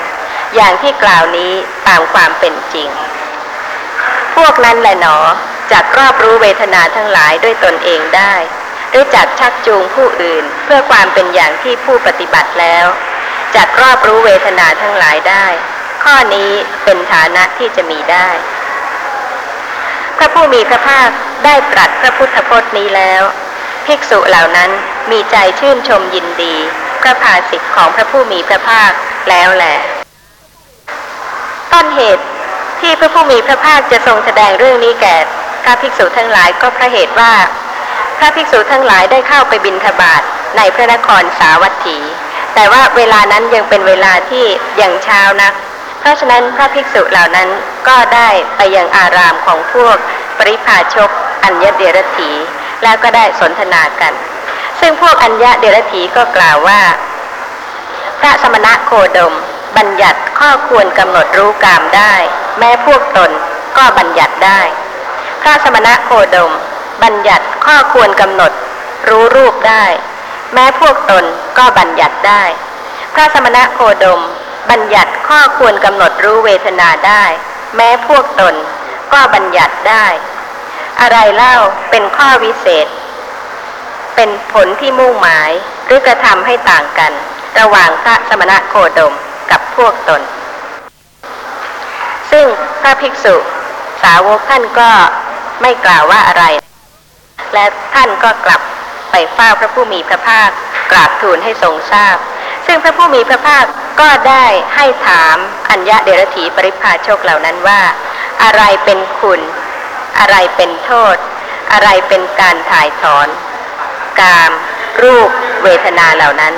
[0.55, 1.53] อย่างที่กล่าวนี้
[1.87, 2.89] ตามความเป็นจริง
[4.35, 5.17] พวกนั้นแหละหนอ
[5.71, 8.33] จักรอบรู้เวทนาทั้งหลายด้วยตนเองได้
[8.89, 12.85] หรือจักชักจูงผู้อื่น เพื่อความเป็นอย่างที่ผู้ปฏิบัติแล้ว
[13.55, 15.45] จักรอบรู้เวทนาทั้งหลายได้
[16.03, 16.51] ข้อนี้
[16.83, 18.29] เป็นฐานะที่จะมีได้
[20.17, 21.09] พระผู้มีพระภาค
[21.45, 23.21] ได้ตรัสพระพุทธพจน์นี้แล้ว
[23.85, 24.69] ภิกษุเหล่านั้น
[25.11, 26.55] มีใจชื่นชมยินดี
[27.01, 28.91] พระภาสิทธิ์ของพระผู้มีพระภาค
[29.29, 29.77] แล้วแหละ
[31.73, 32.23] ต้นเหตุ
[32.81, 35.15] ที่พระผู้มีพระภาคจะทรงแสดงเรื่องนี้แก่
[35.63, 37.33] พระภิกษุทั้งหลายก็เพราะเหตุว่า
[38.17, 40.21] พระภิกษุทั้งหลายได้เข้าไปบิณฑบาต
[40.57, 41.97] ในพระนครสาวัตถี
[42.55, 44.45] แต่ว่าเวลานั้นยังเป็นเวลาที่
[44.81, 45.53] ยังเช้านัก
[46.03, 47.49] เพราะฉะนั้นพระภิกษุเหล่านั้น
[47.87, 49.95] ก็ได้ไปยังอารามของพวก
[50.37, 51.09] ปริพาชก
[51.43, 52.31] อัญญเดรถี
[52.83, 54.13] แล้วก็ได้สนทนากัน
[54.79, 56.81] ซึ่งพวกอัญญเดรถีก็กล่าวว่า
[58.19, 59.33] พระสมณะโคดม
[59.77, 62.13] บัญญัติข้อควรกำหนดรู้กามได้
[62.59, 63.31] แม้พวกตน
[63.77, 64.61] ก็บัญญัติได้
[65.41, 66.51] พระสมณะโคดม
[67.03, 68.51] บัญญัติข้อควรกำหนด
[69.09, 69.85] รู้รูปได้
[70.53, 71.23] แม้พวกตน
[71.57, 72.43] ก็บัญญัติได้
[73.13, 74.21] พระสมณะโคดม
[74.73, 77.23] บัญญัติข้อควรกำหนดรู้เวทนาได้
[77.75, 78.55] แม้พวกตน
[79.13, 80.05] ก็บัญญัติได้
[81.01, 81.55] อะไรเล่า
[81.89, 82.87] เป็นข้อวิเศษ
[84.15, 85.51] เป็นผลที่มุ่งหมาย
[85.85, 87.11] หรือกระทำให้ต่างกัน
[87.59, 89.13] ระหว่างพระสมณะโคดม
[89.51, 90.21] กับพวกตน
[92.31, 92.45] ซึ่ง
[92.81, 93.35] พระภิกษุ
[94.03, 94.89] สาวกท่านก็
[95.61, 96.45] ไม่กล่าวว่าอะไร
[97.53, 98.61] และท่านก็กลับ
[99.11, 100.49] ไปเฝ้าพระผู้มีพระภาค
[100.91, 102.17] กราบทูลให้ทรงทราบ
[102.65, 103.65] ซึ่งพระผู้มีพระภาค
[103.99, 105.37] ก็ได้ให้ถาม
[105.69, 107.81] อัญญะเดรถีปริพาชกเหล่านั้นว่า
[108.43, 109.41] อะไรเป็นคุณ
[110.19, 111.15] อะไรเป็นโทษ
[111.71, 113.27] อะไรเป็นการถ่ายถอน
[114.19, 114.51] กาม
[115.01, 115.29] รูป
[115.63, 116.53] เวทนาเหล่านั้น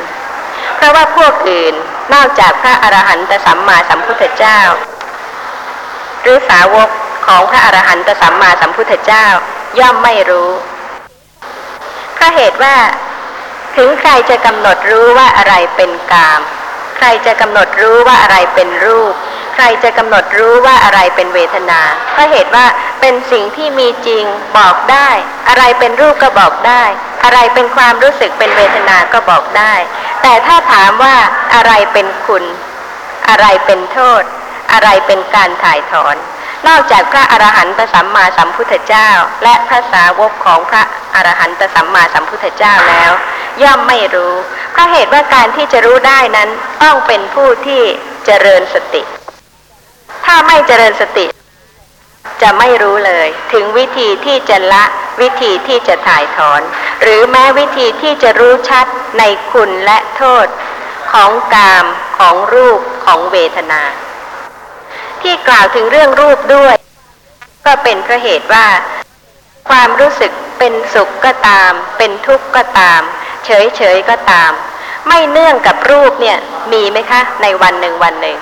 [0.76, 1.74] เพราะว่าพวกอื่น
[2.14, 4.60] นอกจากพระอรหันตสัมมาสัมพุทธเจ้า
[6.22, 6.90] หรือสาวก
[7.28, 9.26] ของพระอรหันตสัมมาสัมพุทธเจ้า
[9.80, 10.52] ย่อมไม่รู้
[12.14, 12.76] เพราะเหตุว่า
[13.76, 16.42] ถึงใครจะกำหนดรู้ว่าอะไรเป็นกาม
[16.98, 19.14] ใครจะกำหนดรู้ว่าอะไรเป็นรูป
[19.56, 21.82] ใครจะกำหนดรู้ว่าอะไรเป็นเวทนา
[22.14, 22.66] เพราะเหตุว่า
[23.02, 24.24] เป็นสิ่งที่มีจริง
[24.58, 25.10] บอกได้
[25.50, 26.84] อะไรเป็นรูปก็บอกได้
[27.24, 29.74] อะไรเป็นความรู้สึกเป็นเวทนาก็บอกได้
[30.22, 31.16] แต่ถ้าถามว่า
[31.56, 32.44] อะไรเป็นคุณ
[33.30, 34.24] อะไรเป็นโทษ
[34.72, 36.16] อะไรเป็นการถ่ายถอน
[36.68, 39.10] นอกจากพระอรหันตสัมมาสัมพุทธเจ้า
[39.44, 40.84] และพระสาวกของพระ
[41.16, 43.12] อรหันตสัมมาสัมพุทธเจ้าแล้ว
[43.64, 44.34] ย่อมไม่รู้
[44.72, 46.50] เพราะเหตุว่าการที่จะรู้ได้นั้น
[46.84, 47.82] ต้องเป็นผู้ที่
[48.26, 49.02] เจริญสติ
[50.26, 51.26] ถ้าไม่เจริญสติ
[52.42, 54.84] จะไม่รู้เลย ถึงวิธีที่จะละ
[55.22, 56.62] วิธีที่จะถ่ายถอน
[57.02, 58.86] หรือแม้วิธีที่จะรู้ชัด
[59.20, 60.48] ในคุณและโทษ
[61.12, 61.86] ของกาม
[62.18, 63.82] ของรูปของเวทนา
[65.22, 66.76] ที่กล่าวถึงเรื่องรูปด้วย
[67.66, 68.68] ก็เป็นเพราะเหตุว่า
[69.70, 73.02] ความรู้สึกเป็นสุขก็ตาม เป็นทุกข์ก็ตาม
[73.46, 74.52] เฉยเฉยๆก็ตาม
[75.08, 76.38] ไม่เนื่องกับรูปเนี่ย
[76.72, 78.38] มีไหมคะ ในวันหนึ่งวันหนึ่ง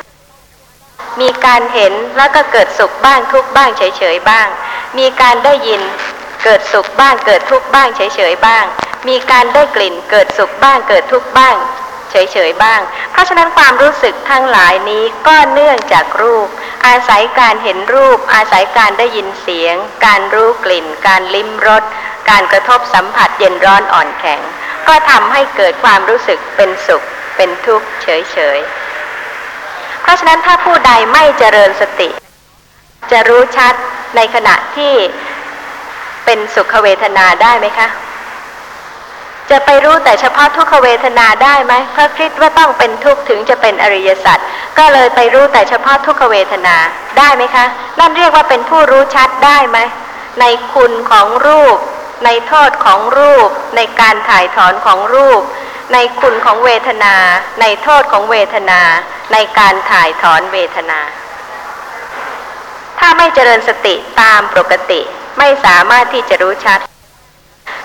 [1.22, 4.48] มีการเห็นแล้วก็เกิดสุขบ้างทุกบ้างเฉยๆบ้าง
[4.98, 5.82] มีการได้ยิน
[6.44, 8.66] เกิดสุขบ้างเกิดทุกบ้างเฉยๆบ้าง
[9.08, 11.56] มีการได้กลิ่นเกิดสุขบ้างเกิดทุกบ้าง
[12.14, 16.48] เฉยๆบ้าง เพราะฉะนั้นความรู้สึกทั้งหลายนี้ก็เนื่องจากรูป
[16.88, 21.84] อาศัยการเห็นรูป อาศัยการได้ยินเสียง การรู้กลิ่น การลิ้มรส
[22.30, 24.40] การกระทบสัมผัสเย็นร้อนอ่อนแข็ง
[24.88, 27.04] ก็ทำให้เกิดความรู้สึกเป็นสุข
[27.36, 32.10] เป็นทุกข์เฉยๆ เพราะฉะนั้นถ้าผู้ใดไม่เจริญสติ
[33.12, 33.74] จะรู้ชัด
[34.16, 34.94] ในขณะที่
[36.26, 37.88] เป็นสุขเวทนาได้ไหมคะ
[39.52, 44.38] จะไปรู้แต่เฉพาะทุกขเวทนาได้ไหมเพราะคิดว่าต้องเป็นทุกข์ถึงจะเป็นอริยสัจ
[44.78, 46.76] ก็เลยไปรู้แต่เฉพาะทุกขเวทนา
[47.18, 47.66] ได้ไหมคะ
[48.00, 49.78] นั่นเรียกว่าเป็นผู้รู้ชัดได้ไหม
[50.40, 51.78] ในคุณของรูป
[52.26, 55.42] ในโทษของรูป ในการถ่ายถอนของรูป
[55.94, 57.16] ในคุณของเวทนา
[57.62, 58.82] ในโทษของเวทนา
[59.34, 61.00] ในการถ่ายถอนเวทนา
[63.00, 65.02] ถ้าไม่เจริญสติตามปกติ
[65.38, 66.80] ไม่สามารถที่จะรู้ชัด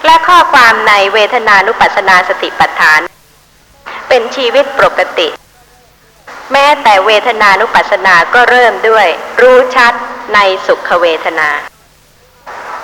[0.05, 3.01] และข้อความในเวทนานุปัสสนาสติปัฏฐาน
[4.09, 5.29] เป็นชีวิตปกติ
[6.53, 9.07] แม้แต่เวทนานุปัสสนาก็เริ่มด้วย
[9.41, 9.93] รู้ชัด
[10.35, 11.49] ในสุขเวทนา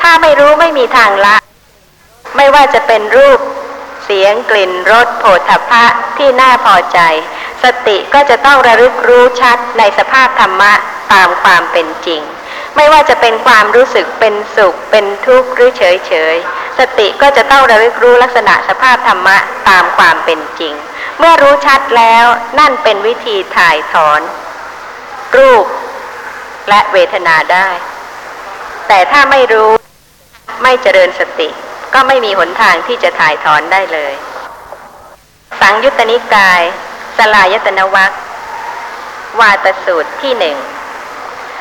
[0.00, 1.36] ถ้าไม่รู้ไม่มีทางละ
[2.36, 3.38] ไม่ว่าจะเป็นรูป
[4.04, 5.84] เสียงกลิ่นรสโผฏฐัพพะ
[6.16, 6.98] ที่น่าพอใจ
[7.62, 10.72] สติก็จะต้องระลึกรู้ชัดในสภาพธรรมะ
[11.12, 12.22] ตามความเป็นจริง
[12.76, 16.36] ไม่ว่าจะเป็นความรู้สึกเป็นสุข เป็นทุกข์หรือเฉยเฉย
[16.78, 19.36] สติก็จะต้องระลึกรู้ลักษณะสภาพธรรมะ
[19.68, 20.74] ตามความเป็นจริง
[21.18, 22.24] เมื่อรู้ชัดแล้ว
[22.58, 24.20] นั่นเป็นวิธีถ่ายถอน
[25.36, 25.66] รูป
[26.68, 27.68] และเวทนาได้
[28.88, 29.70] แต่ถ้าไม่รู้
[30.62, 31.48] ไม่เจริญสติ
[31.94, 34.14] ก็ไม่มีหนทางที่จะถ่ายถอนได้เลย
[35.60, 36.62] สังยุตตนิกาย
[37.18, 38.10] สลายตนวัค
[39.40, 40.56] วาตสูตรที่หนึ่ง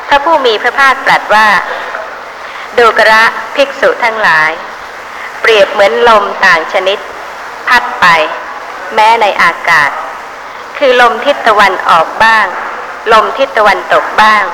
[0.08, 1.48] พระผู้มีพระภาคตรัสว่า
[2.78, 3.24] ดูกระ
[3.56, 4.50] ภิกษุทั้งหลาย
[5.40, 6.98] เปรียบเหมือนลมต่างชนิด
[7.68, 8.06] พัดไป
[8.94, 9.90] แม้ในอากาศ
[10.78, 12.46] คือลมทิศตะวันออกบ้าง
[13.12, 14.44] ลมทิศตะวันตกบ้าง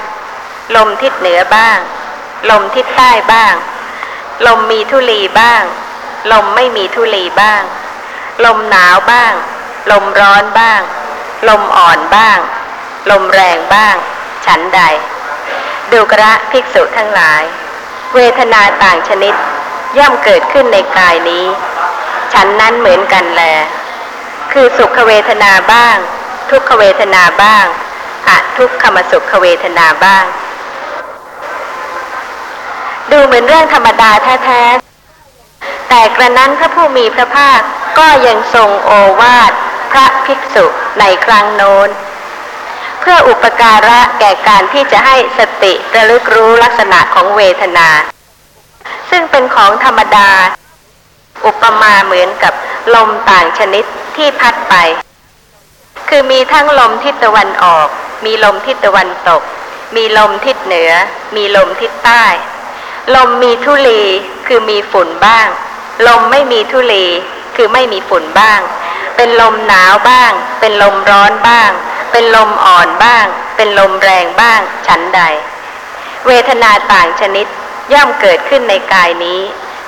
[0.77, 1.79] ลมทิศเหนือบ้าง
[2.51, 3.55] ลมทิศใต้บ้าง
[4.47, 5.63] ลมมีทุลีบ้าง
[6.33, 7.63] ลมไม่มีทุลีบ้าง
[8.45, 9.33] ลมหนาวบ้าง
[9.91, 10.81] ลมร้อนบ้าง
[11.49, 12.39] ลมอ่อนบ้าง
[13.11, 13.95] ลมแรงบ้าง
[14.47, 14.81] ฉันใด
[15.93, 17.43] ดูกระภิกษุทั้งหลาย
[18.15, 19.35] เวทนาต่างชนิด
[19.99, 21.47] ย่อมเกิดขึ้นในกายนี้
[22.33, 23.43] ฉันนั้นเหมือนกันแล
[24.53, 25.97] คือสุขเวทนาบ้าง
[26.51, 27.67] ทุกขเวทนาบ้าง
[28.29, 30.25] อะทุกขมสุขเวทนาบ้าง
[33.11, 34.11] ดูเหมือนเรื่องธรรมดา
[34.45, 37.61] แท้ๆแต่กระนั้นพระผู้มีพระภาค
[37.99, 39.53] ก็ยังทรงโอวาท
[39.93, 40.65] พระภิกษุ
[41.01, 41.89] ในครั้งโน้น
[43.01, 47.89] เพื่ออุปการะแก่การที่จะให้สติระลึกรู้ลักษณะของเวทนา
[49.11, 50.31] ซึ่งเป็นของธรรมดา
[51.47, 52.55] อุปมาเหมือนกับ
[52.95, 53.85] ลมต่างชนิด
[54.17, 54.75] ที่พัดไป
[56.09, 57.89] คือมีทั้งลมทิศตะวันออก
[58.25, 59.43] มีลมทิศตะวันตก
[59.97, 60.93] มีลมทิศเหนือ
[61.37, 62.25] มีลมทิศใต้
[63.15, 64.03] ลมมีทุลี
[64.47, 65.47] คือมีฝุ่นบ้าง
[66.07, 67.07] ลมไม่มีทุลี
[67.57, 68.61] คือไม่มีฝุ่นบ้าง
[69.17, 71.71] เป็นลมหนาวบ้าง เป็นลมร้อนบ้าง
[72.13, 75.23] เป็นลมอ่อนบ้าง เป็นลมแรงบ้าง ฉันใด
[76.27, 77.47] เวทนาต่างชนิด
[77.93, 79.41] ย่อมเกิดขึ้นในกายนี้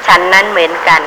[0.07, 1.01] ฉันนั้นเหมือนกัน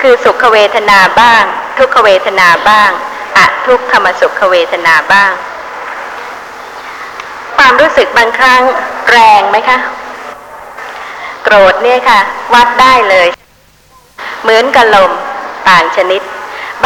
[0.00, 1.44] คือสุขเวทนาบ้าง
[1.78, 2.90] ทุกขเวทนาบ้าง
[3.36, 5.32] อะทุกขมสุขเวทนาบ้าง
[7.56, 8.62] ความรู้สึกบางครั้ง
[9.10, 9.78] แรงไหมคะ
[11.42, 12.20] โกรธเนี่ยค่ะ
[12.54, 13.28] วัดได้เลย
[14.42, 15.10] เหมือนกับลม
[15.68, 16.22] ต่างชนิด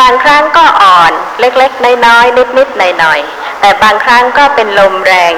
[0.01, 5.33] บางครั้งก็อ่อนเล็กๆ น้อยๆนิดๆหน่อยๆแต่บางครั้งก็เป็นลมแรง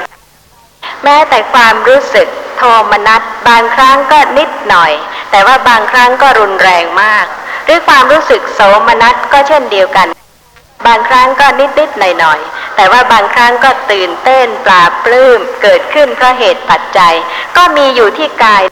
[1.04, 4.92] แม้แต่ความรู้สึกโทมนัสบางครั้งก็นิดหน่อย
[5.30, 7.26] แต่ว่าบางครั้งก็รุนแรงมาก
[7.64, 10.08] หรือความรู้สึกโสมนัสก็เช่นเดียวกัน
[10.86, 17.14] บางครั้งก็นิดๆหน่อยๆแต่แต่ว่าบางครั้งก็ตื่นเต้นปลาปลื้มเกิดขึ้นเพราะเหตุปัจจัย
[17.56, 18.62] ก็มีอยู่ที่กาย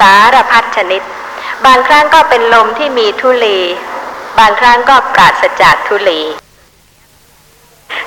[0.00, 1.02] สารพัดชนิด
[1.66, 3.58] บางครั้งก็เป็นลมที่มีทุลี
[4.38, 6.20] บางครั้งก็ปราศจากทุลี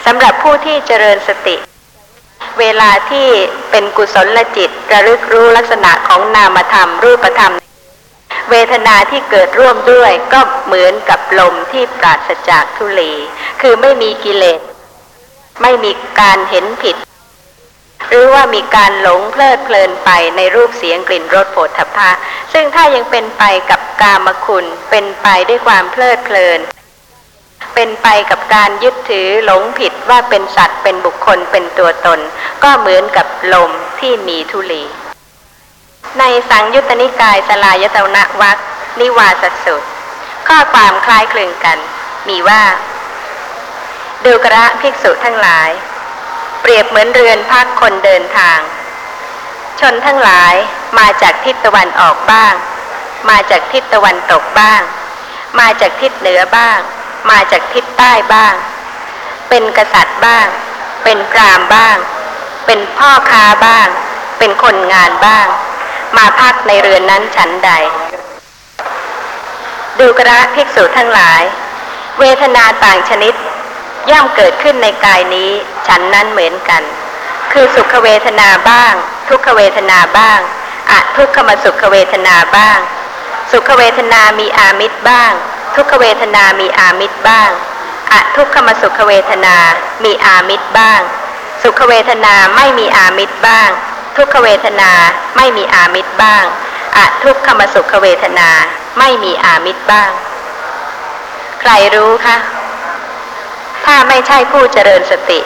[0.06, 1.56] สำหรับผู้ที่เจริญสติ
[2.60, 3.28] เวลาที่
[3.72, 7.54] เป็นกุศลลจิตระลึกรู้ลักษณะของนามธรรมรูปธรรม
[8.50, 13.12] เวทนาที่เกิดร่วมด้วยก็เหมือนกับลมที่ปราศจากทุลี
[13.62, 14.62] คือไม่มีกิเลส
[15.62, 16.96] ไม่มีการเห็นผิด
[18.10, 22.12] หรือว่ามีการหลงเพลิดเพลินไปในรูปเสียงกลิ่นรสโผฏฐัพพะ
[22.54, 26.60] ซึ่งถ้ายังเป็นไปกับกามคุณ เป็นไปด้วยความเพลิดเพลิน
[27.76, 32.20] เป็นไปกับการยึดถือหลงผิดว่าเป็นสัตว์เป็นบุคคลเป็นตัวตน
[32.64, 34.84] ก็เหมือนกับลมที่มีทุลี
[36.20, 38.58] ในสังยุตตนิกายสลายตนะวัก
[39.00, 39.84] นิวาสสุด
[40.48, 41.78] ข้อความคล้ายคลึงกัน
[42.30, 42.62] มีว่า
[44.26, 45.70] ดูกระภิกษุทั้งหลาย
[46.68, 48.60] เปรียบเหมือนเรือนพักคนเดินทาง
[49.80, 50.54] ชนทั้งหลาย
[51.00, 52.54] มาจากทิศตะวันออกบ้าง
[53.30, 54.82] มาจากทิศตะวันตกบ้าง
[55.60, 56.80] มาจากทิศเหนือบ้าง
[57.30, 58.54] มาจากทิศใต้บ้าง
[59.50, 60.48] เป็นกษัตริย์บ้าง
[61.04, 61.98] เป็นพรามบ้าง
[62.66, 63.88] เป็นพ่อค้าบ้าง
[64.40, 65.48] เป็นคนงานบ้าง
[66.18, 67.72] มาพักในเรือนนั้นฉันใด
[70.00, 71.42] ดูกระภิกษุทั้งหลาย
[72.20, 73.34] เวทนาต่างชนิด
[74.12, 75.52] ย่อมเกิดขึ้นในกายนี้
[75.88, 76.84] ฉันนั้นเหมือนกัน
[77.52, 78.94] คือสุขเวทนาบ้าง
[79.30, 80.40] ทุกขเวทนาบ้าง
[80.90, 82.80] อะทุกขมสุขเวทนาบ้าง
[83.52, 85.32] สุขเวทนามีอามิตรบ้าง
[85.76, 87.50] ทุกขเวทนามีอามิตรบ้าง
[88.12, 89.56] อะทุกขมสุขเวทนา
[90.04, 91.02] มีอามิตรบ้าง
[91.64, 93.70] สุขเวทนาไม่มีอามิตรบ้าง
[94.18, 94.92] ทุกขเวทนา
[95.36, 96.44] ไม่มีอามิตรบ้าง
[96.96, 98.50] อะทุกขมสุขเวทนา
[99.00, 100.10] ไม่มีอามิตรบ้าง
[101.62, 102.38] ใครรู้คะ
[103.86, 105.40] ถ้าไม่ใช่ผู้เจริญสติ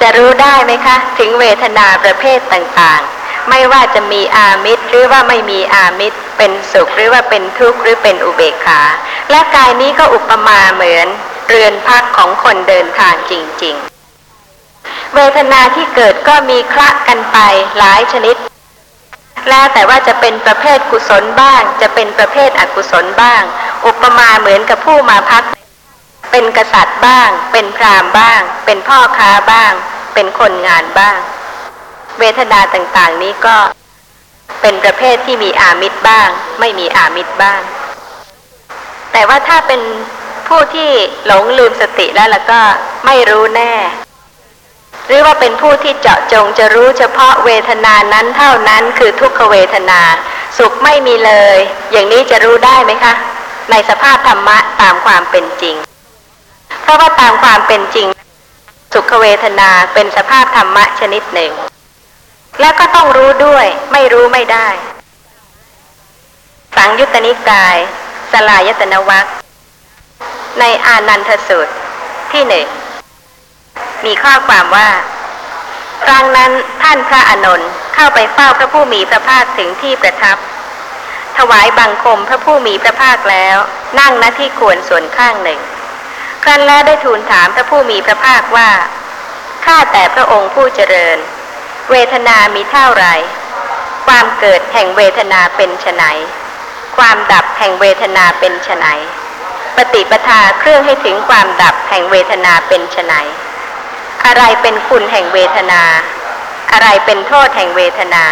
[0.00, 8.80] จะรู้ได้ไหมคะ ถึงเวทนาประเภทต่างๆ ไม่ว่าจะมีอามิตรหรือว่าไม่มีอามิตร เป็นสุขหรือว่าเป็นทุกข์หรือเป็นอุเบกขา
[9.30, 11.08] และกายนี้ก็อุปมาเหมือน
[11.48, 13.74] เรือนพักของคนเดินทางจริง
[14.44, 17.38] ๆ เวทนาที่เกิดก็มีคละกันไป
[17.78, 18.36] หลายชนิด
[19.50, 23.42] แล้วแต่ว่าจะเป็นประเภทกุศลบ้าง จะเป็นประเภทอกุศลบ้าง
[23.86, 25.42] อุปมาเหมือนกับผู้มาพัก
[26.30, 29.72] เป็นกษัตริย์บ้าง เป็นพราหมณ์บ้าง เป็นพ่อค้าบ้าง
[30.14, 31.18] เป็นคนงานบ้าง
[32.18, 33.56] เวทนาต่างๆนี้ก็
[34.60, 36.28] เป็นประเภทที่มีอามิตรบ้าง
[36.60, 37.60] ไม่มีอามิตรบ้าง
[39.12, 39.80] แต่ว่าถ้าเป็น
[40.48, 40.90] ผู้ที่
[41.26, 42.60] หลงลืมสติแล้วแล้วก็
[43.06, 43.74] ไม่รู้แน่
[45.06, 50.00] หรือว่าเป็นผู้ที่เจาะจงจะรู้เฉพาะเวทนานั้นเท่านั้นคือทุกขเวทนา
[50.58, 51.58] สุขไม่มีเลย
[51.92, 53.14] อย่างนี้จะรู้ได้ไหมคะ
[53.70, 55.76] ในสภาพธรรมะตามความเป็นจริง
[56.88, 58.08] เพราะว่าตามความเป็นจริง
[58.92, 61.52] สุขเวทนาเป็นสภาพธรรมะชนิดหนึ่ง
[62.60, 64.68] แล้วก็ต้องรู้ด้วยไม่รู้ไม่ได้
[66.76, 67.76] สังยุตตนิกาย
[68.32, 69.26] สลายตนวัค
[70.60, 71.74] ในอานันทสูตร
[72.32, 72.66] ที่หนึ่ง
[74.04, 74.88] มีข้อความว่า
[76.04, 80.38] ครั้งนั้นท่านพระอานนท์เข้าไปเฝ้าพระผู้มีพระภาคถึงที่ประทับ
[81.38, 83.56] ถวายบังคมพระผู้มีพระภาคแล้ว
[83.98, 85.60] นั่งณที่ควรส่วนข้างหนึ่ง
[86.48, 88.70] รั้นแล้วได้ทูลถามพระผู้มีพระภาคว่า
[89.64, 91.18] ข้าแต่พระองค์ผู้เจริญ
[91.90, 93.06] เวทนามีเท่าไร
[94.06, 96.02] ความเกิดแห่งเวทนาเป็นไฉน
[96.96, 98.86] ความดับแห่งเวทนาเป็นไฉน
[99.76, 103.12] ปฏิปทาเครื่องให้ถึงความดับแห่งเวทนาเป็นไฉน
[104.24, 105.82] อะไรเป็นคุณแห่งเวทนา
[106.72, 108.24] อะไรเป็นโทษแห่งเวทนา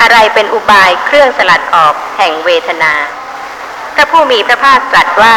[0.00, 2.92] อะไรเป็นอุบายเครื่องสลัดออกแห่งเวทนา
[3.94, 5.36] พระผู้มีพระภาคตรัสว่า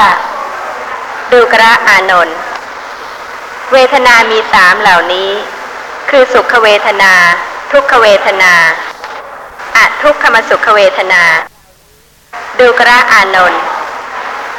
[1.34, 2.38] ดูกระอานนท์
[3.74, 5.30] เวทนามีสามเหล่านี้
[6.10, 7.14] คือสุขเวทนา
[7.72, 8.54] ทุกขเวทนา
[9.76, 11.24] อะทุกขมสุขเวทนา
[12.60, 13.62] ดูกระอานนท์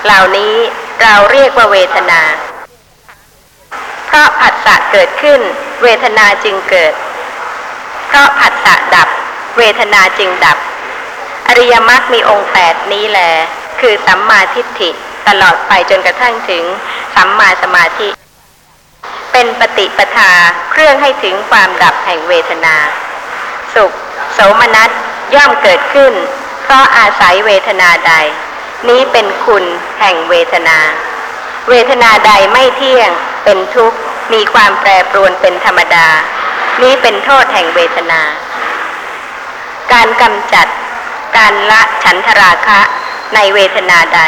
[0.04, 0.54] เหล่านี้
[1.02, 2.20] เราเรียกว่าเวทนา
[4.06, 5.40] เพราะผัสสะเกิดขึ้น
[5.82, 6.92] เวทนาจึงเกิด
[8.06, 9.08] เพราะผัสสะดับ
[9.58, 10.58] เวทนาจึงดับ
[11.48, 13.30] อริยมรรคมีองค์แปดนี้แหละ
[13.80, 14.92] คือสัมมาทิฏฐิ
[15.28, 16.64] ตลอดไปจนกระทั่งถึง
[17.14, 18.08] สัมมาสมาธิ
[19.32, 20.32] เป็นปฏิปทา
[20.70, 22.76] เครื่องให้ถึงความดับแห่งเวทนา
[23.74, 23.92] สุข
[24.34, 24.90] โสมนัส
[25.34, 26.12] ย่อมเกิดขึ้น
[26.62, 28.14] เพราะอาศัยเวทนาใด
[28.88, 29.64] นี้เป็นคุณ
[30.00, 30.78] แห่งเวทนา
[31.68, 33.10] เวทนาใดไม่เที่ยง
[33.44, 33.98] เป็นทุกข์
[34.32, 36.08] มีความแปรปรวนเป็นธรรมดา
[36.82, 38.20] นี้เป็นโทษแห่งเวทนา
[39.92, 40.66] การกำจัด
[41.36, 42.80] การละฉันทราคะ
[43.34, 44.20] ในเวทนาใด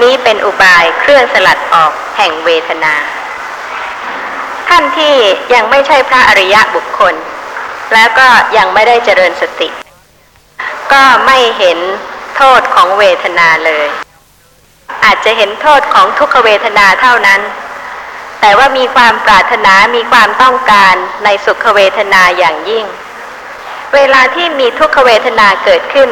[0.00, 2.94] นี้เป็นอุบายเครื่องสลัดออกแห่งเวทนา
[4.68, 5.14] ท่านที่
[5.54, 7.14] ยังไม่ใช่พระอริยะบุคคล
[7.94, 9.68] แล้วก็ยังไม่ได้เจริญสติ
[10.92, 11.78] ก็ไม่เห็น
[12.36, 13.86] โทษของเวทนาเลย
[15.04, 17.40] อาจจะเห็นโทษของทุกขเวทนาเท่านั้น
[18.40, 22.84] แต่ว่ามีความปรารถนามีความต้องการในสุขเวทนาอย่างยิ่ง
[23.94, 26.10] เวลาที่มีทุกขเวทนาเกิดขึ้น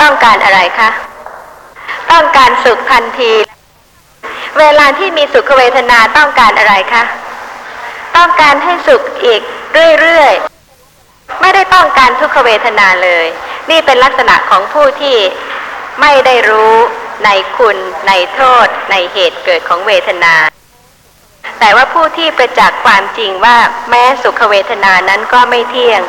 [0.00, 0.90] ต้องการอะไรคะ
[2.12, 3.32] ต้องการสุขทันที
[4.58, 7.04] เวลาที่มีสุขเวทนาต้องการอะไรคะ
[8.16, 9.42] ต้องการให้สุขอีก
[10.00, 13.26] เรื่อยๆ ไม่ได้ต้องการทุกขเวทนาเลย
[13.70, 15.16] นี่เป็นลักษณะของผู้ที่
[16.00, 16.74] ไม่ได้รู้
[17.24, 17.76] ในคุณ
[18.08, 20.34] ในโทษ ในเหตุเกิดของเวทนา
[21.58, 23.56] แต่ว่าผู้ที่ประจักษ์ความจริงว่า
[23.90, 26.00] แม้สุขเวทนานั้นก็ไม่เที่ยง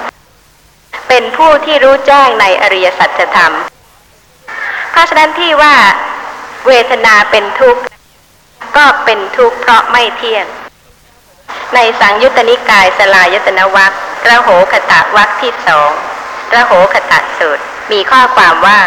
[1.08, 3.54] เป็นผู้ที่รู้แจ้งในอริยสัจธรรม
[4.94, 5.76] เพราะฉะนั้นที่ว่า
[6.68, 7.82] เวทนาเป็นทุกข์
[8.78, 10.46] ก็เป็นทุกข์เพราะไม่เที่ยง
[11.76, 13.92] ในสังยุตตนิกายสลายตนวัค
[14.30, 15.92] ระโหขตะวัคที่สอง
[16.56, 18.80] ระโหขตะสูตรมีข้อความว่า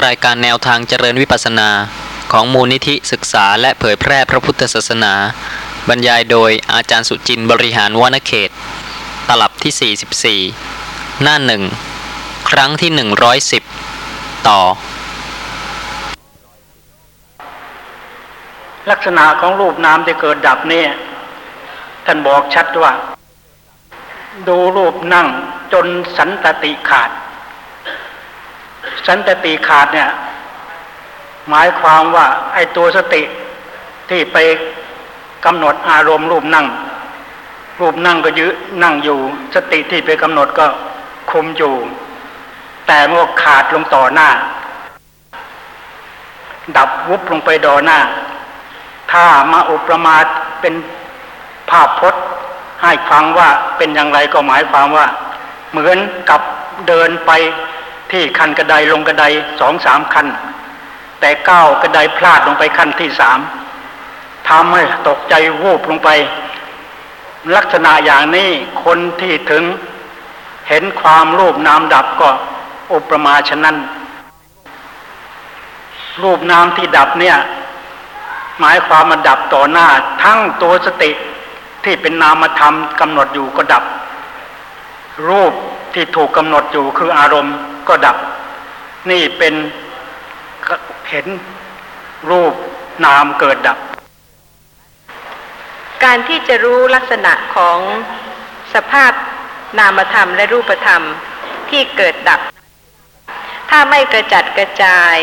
[0.00, 1.70] รายการแนวทางเจริญวิปัสสนา
[2.32, 5.14] ของมูลนิธิศึกษาและเผยแพร่พระพุทธศาสนา
[5.88, 8.50] บรรยายโดยอาจารย์สุจินต์บริหารวนเขต
[9.28, 11.62] ตลับที่ 44 หน้าหนึ่ง
[12.50, 12.90] ครั้งที่
[13.68, 14.60] 110 ต่อ
[18.90, 20.88] ลักษณะของรูปนามที่เกิดดับเนี่ย
[22.06, 22.92] ท่านบอกชัดว่า
[24.48, 25.26] ดูรูปนั่ง
[25.72, 25.86] จน
[26.16, 27.10] สันตติขาด
[29.06, 30.10] สันตติขาดเนี่ย
[31.48, 33.22] หมายความว่าไอ้ตัวสติ
[34.08, 34.36] ที่ไป
[35.44, 36.66] กำหนดอารมณ์รูปนั่ง
[37.80, 38.50] รูปนั่งก็ยืน
[38.82, 39.18] นั่งอยู่
[39.54, 40.66] สติที่ไปกำหนดก็
[41.30, 41.74] คุมอยู่
[42.86, 44.28] แต่เมื่อขาดลงต่อหน้า
[46.76, 47.98] ดับวุบลงไปดอหน้า
[49.12, 50.16] ถ้ามาอุปมา
[50.60, 50.74] เป็น
[51.70, 52.22] ภาพพจน์
[52.82, 55.06] ให้ฟังว่าเป็นอย่างไรก็หมายความว่า
[55.70, 55.98] เหมือน
[56.30, 56.40] กับ
[56.88, 57.30] เดินไป
[58.12, 59.24] ที่คันกระไดลงกระได
[59.60, 60.26] สองสามคัน
[61.20, 63.38] แต่ก้าวกระไดพลาดลงไปขั้นที่สาม
[64.48, 66.08] ทำให้ตกใจวูบลงไป
[67.56, 68.50] ลักษณะอย่างนี้
[68.84, 69.64] คนที่ถึง
[70.68, 72.30] เห็นความรูปนามดับก็
[72.94, 73.76] อุปมาฉะนั้น
[76.22, 77.36] รูปนามที่ดับเนี่ย
[78.60, 79.86] หมายความมาดับต่อหน้า
[80.22, 81.10] ทั้งตัวสติ
[81.84, 83.84] ที่เป็นนามธรรมกำหนดอยู่ก็ดับ
[85.28, 85.52] รูป
[85.94, 87.56] ที่ถูกกำหนดอยู่คืออารมณ์
[87.88, 88.16] ก็ดับ
[89.10, 89.54] นี่เป็น
[91.10, 91.26] เห็น
[92.30, 92.54] รูป
[93.04, 93.78] นามเกิดดับ
[96.04, 97.78] การที่จะรู้ลักษณะของ
[98.74, 99.12] สภาพ
[99.78, 101.02] นามธรรมและรูปธรรม
[101.70, 102.40] ที่เกิดดับ
[103.70, 105.14] ถ้าไม่กระจัดกระจาย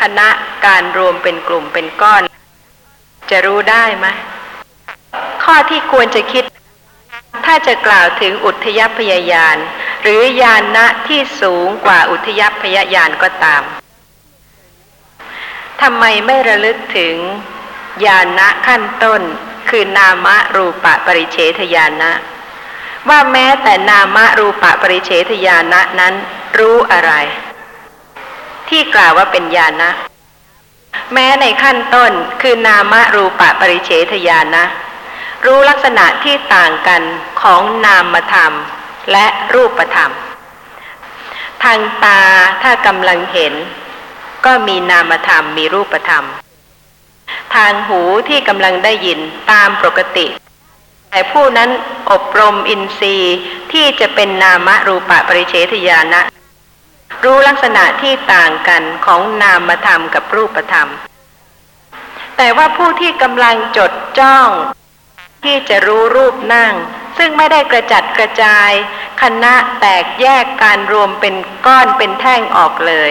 [0.00, 0.28] คณะ
[0.66, 2.22] การรวมเป็นกลุ่มเป็นก้อน
[3.30, 4.06] จะรู้ได้ไหม
[5.44, 6.44] ข้อที่ควรจะคิด
[7.44, 9.56] ถ้าจะกล่าวถึงอุทยพยายาน
[10.02, 13.62] หรือยานนะที่สูงกว่าอุทยพยายานก็ตาม
[15.82, 17.16] ทำไมไม่ระลึกถึง
[18.04, 19.22] ญาณะขั้นต้น
[19.70, 22.12] คือนามรูปะปริเฉทญาณะ
[23.08, 26.14] ว่าแม้แต่นามรูปะปริเฉทญาณะนั้น
[26.58, 27.12] รู้อะไร
[28.68, 29.90] ที่กล่าวว่าเป็นญาณะ
[31.12, 32.12] แม้ในขั้นต้น
[32.42, 34.64] คือนามรูปะปริเฉทญาณะ
[35.46, 37.02] รู้ลักษณะที่ต่างกัน
[37.42, 38.52] ของนามธรรม
[39.12, 40.12] และรูปธรรม
[41.64, 42.20] ทางตา
[42.62, 43.54] ถ้ากำลังเห็น
[44.46, 46.24] ก็มีนามธรรมมีรูปธรรม
[47.54, 49.18] ทางหูที่กำลังได้ยิน
[49.52, 50.26] ตามปกติ
[51.10, 51.70] แต่ผู้นั้น
[52.10, 53.36] อบรมอินทรีย์
[53.72, 56.22] ที่จะเป็นนามรูปะปริเฉทญาณะ
[57.24, 60.88] รู้ลักษณะที่ต่างกันของนามธรรมกับรูปธรรม
[62.36, 64.48] แต่ว่าผู้ที่กำลังจดจ้อง
[65.44, 66.74] ที่จะรู้รูปนั่ง
[67.18, 68.70] ซึ่งไม่ได้กระจัดกระจาย
[69.22, 71.34] คณะแตกแยกการรวมเป็น
[71.66, 73.10] ก้อนเป็นแท่งออกเลย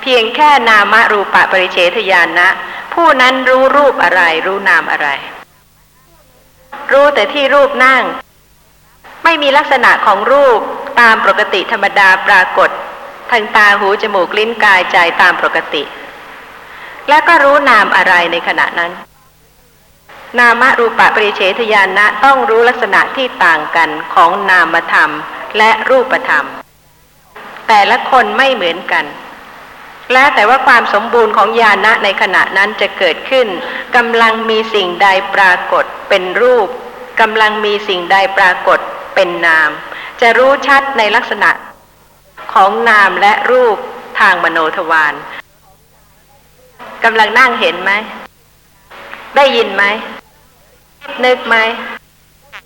[0.00, 2.48] เพียงแค่นามรูปะปริเฉทญาณนะ
[2.94, 5.08] ผู้นั้นรู้รูปอะไร รู้นามอะไร
[6.92, 8.02] รู้แต่ที่รูปนั่ง
[9.24, 10.60] ไม่มีลักษณะของรูป
[11.00, 12.70] ตามปกติธรรมดาปรากฏ
[13.30, 15.82] ทางตาหูจมูกลิ้นกายใจตามปกติ
[17.08, 18.92] และก็รู้นามอะไรในขณะนั้น
[20.38, 25.10] นามรูปะปริเฉทญาณะต้องรู้ลักษณะที่ต่างกันของนามธรรม
[25.58, 26.46] และรูปธรรม
[27.68, 29.04] แต่ละคนไม่เหมือนกัน
[30.12, 33.46] แล้วแต่ว่าความสมบูรณ์ของญาณะในขณะนั้นจะเกิดขึ้น
[33.96, 36.68] กำลังมีสิ่งใดปรากฏเป็นรูป
[37.20, 38.78] กำลังมีสิ่งใดปรากฏ
[39.14, 39.70] เป็นนาม
[40.20, 41.50] จะรู้ชัดในลักษณะ
[42.52, 43.76] ของนามและรูป
[44.20, 45.14] ทางมโนทวาร
[47.04, 47.92] กำลังนั่งเห็นไหม
[49.36, 49.84] ได้ยินไหม
[51.24, 51.56] นึกไหม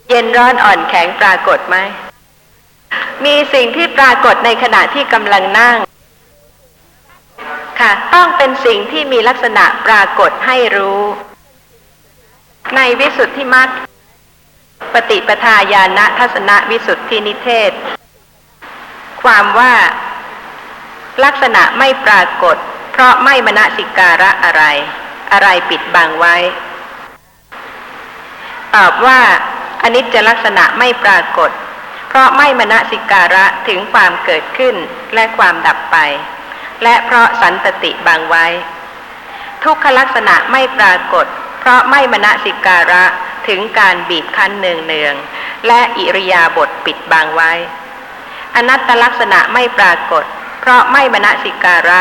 [0.09, 1.77] เย็นร้อนอ่อนแข็งปรากฏไหม
[3.25, 5.77] มีสิ่งที่ปรากฏในขณะที่กำลังนั่ง
[7.81, 11.03] ค่ะ ต้องเป็นสิ่งที่มีลักษณะปรากฏให้รู้
[12.77, 13.69] ในวิสุทธิมรรค
[14.95, 17.73] ปฏิปทาญาณทัศนวิสุทธินิเทศ
[19.23, 19.75] ความว่า
[21.25, 22.57] ลักษณะไม่ปรากฏ
[22.93, 24.63] เพราะไม่มณสิการะอะไร
[25.33, 26.37] อะไรปิดบังไว้
[28.77, 29.21] ตอบว่า
[29.83, 31.51] อนิจจลักษณะไม่ปรากฏ
[32.09, 34.77] เพราะไม่มณสิการะถึงความเกิดขึ้น
[35.15, 35.97] และความดับไป
[36.83, 38.47] และเพราะสันตติบังไว้
[39.65, 41.27] ทุกขลักษณะไม่ปรากฏ
[41.61, 43.05] เพราะไม่มณสิการะ
[43.49, 47.53] ถึงการบีบคั้นเนืองเนืองๆและอิริยาบถปิดบังไว้
[48.57, 50.25] อนัตตลักษณะไม่ปรากฏ
[50.61, 52.01] เพราะไม่มณสิการะ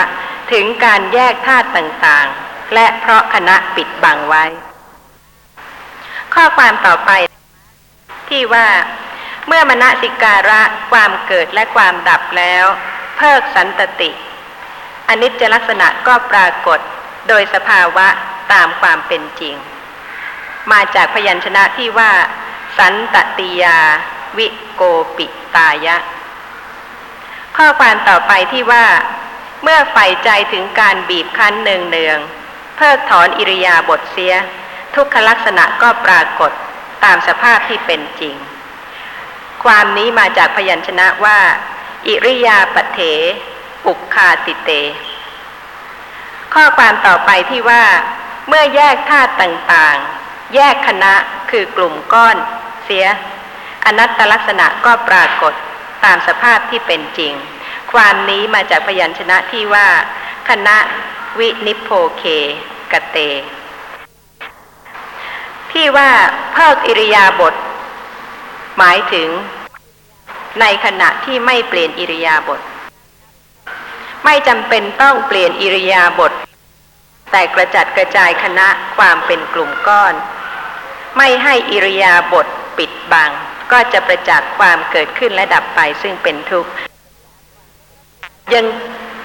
[0.51, 4.45] ถึงการแยกธาตุต่างๆ และเพราะคณะปิดบังไว้
[6.33, 7.11] ข้อความต่อไป
[8.29, 8.67] ที่ว่า
[9.47, 10.61] เมื่อมณสิการะ
[10.91, 12.65] ความเกิดและความดับแล้ว
[13.17, 14.09] เพิกสันตติ
[15.09, 16.79] อนิจจลักษณะก็ปรากฏ
[17.27, 18.07] โดยสภาวะ
[18.53, 19.55] ตามความเป็นจริง
[20.71, 22.11] มาจากพยัญชนะที่ว่า
[22.77, 23.79] สันตติยา
[24.37, 24.81] วิโก
[25.17, 25.25] ปิ
[25.55, 25.97] ตายะ
[27.57, 28.85] ข้อความต่อไปที่ว่า
[29.63, 32.19] เมื่อใฝ่ใจถึงการบีบคั้นเนืองเนือง
[32.75, 34.33] เพิกถอนอิริยาบถเสีย
[34.95, 36.51] ทุกขลักษณะก็ปรากฏ
[37.03, 38.35] ตามสภาพที่เป็นจริง
[39.63, 41.39] ความนี้มาจากพยัญชนะว่า
[42.07, 42.99] อิริยาปเถ
[43.87, 44.71] อุคาติเต
[46.53, 47.83] ข้อความต่อไปที่ว่า
[48.47, 51.13] เมื่อแยกธาตุต่างๆ แยกคณะ
[51.51, 52.37] คือกลุ่มก้อน
[52.85, 53.05] เสีย
[53.85, 55.53] อนัตตลักษณะก็ปรากฏ
[56.05, 57.33] ตามสภาพที่เป็นจริง
[57.93, 59.87] ความนี้มาจากพยัญชนะที่ว่า
[60.49, 60.77] คณะ
[61.39, 62.23] วินิโพเค
[62.91, 63.17] กเต
[65.73, 66.11] ที่ว่า
[66.53, 67.53] เพิกอิริยาบถ
[68.77, 69.29] หมายถึง
[70.61, 72.59] ในขณะที่ไม่เปลี่ยนอิริยาบถ
[74.25, 76.33] ไม่จำเป็นต้องเปลี่ยนอิริยาบถ
[77.31, 78.67] แต่กระจัดกระจายคณะ
[78.97, 80.13] ความเป็นกลุ่มก้อน
[81.17, 82.47] ไม่ให้อิริยาบถ
[82.77, 83.31] ปิดบัง
[83.71, 86.71] ก็จะประจักษ์ความเกิดขึ้นและดับไปซึ่งเป็นทุกข์
[88.53, 88.65] ยัง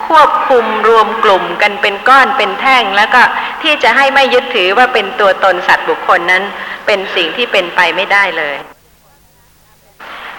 [0.07, 3.23] ควบคุมรวมกลุ่มกันเป็นก้อนเป็นแท่ง แล้วก็
[3.63, 6.43] ที่จะให้ไม่ยึดถือว่าเป็นตัวตนสัตว์บุคคลนั้น
[6.87, 8.57] เป็นสิ่งที่เป็นไปไม่ได้เลย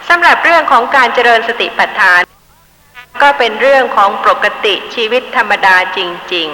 [0.10, 2.22] สำหรับเรื่องของการเจริญสติปัฏฐาน
[3.22, 6.00] ก็เป็นเรื่องของปกติชีวิตธรรมดาจ
[6.34, 6.48] ริง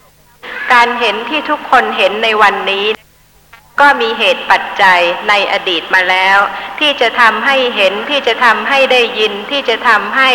[0.00, 2.84] ๆ การเห็นที่ทุกคนเห็นในวันนี้
[3.80, 6.38] ก็มีเหตุปัจจัยในอดีตมาแล้ว
[6.80, 10.30] ที่จะทำให้เห็นที่จะทำให้ได้ยินที่จะทำให้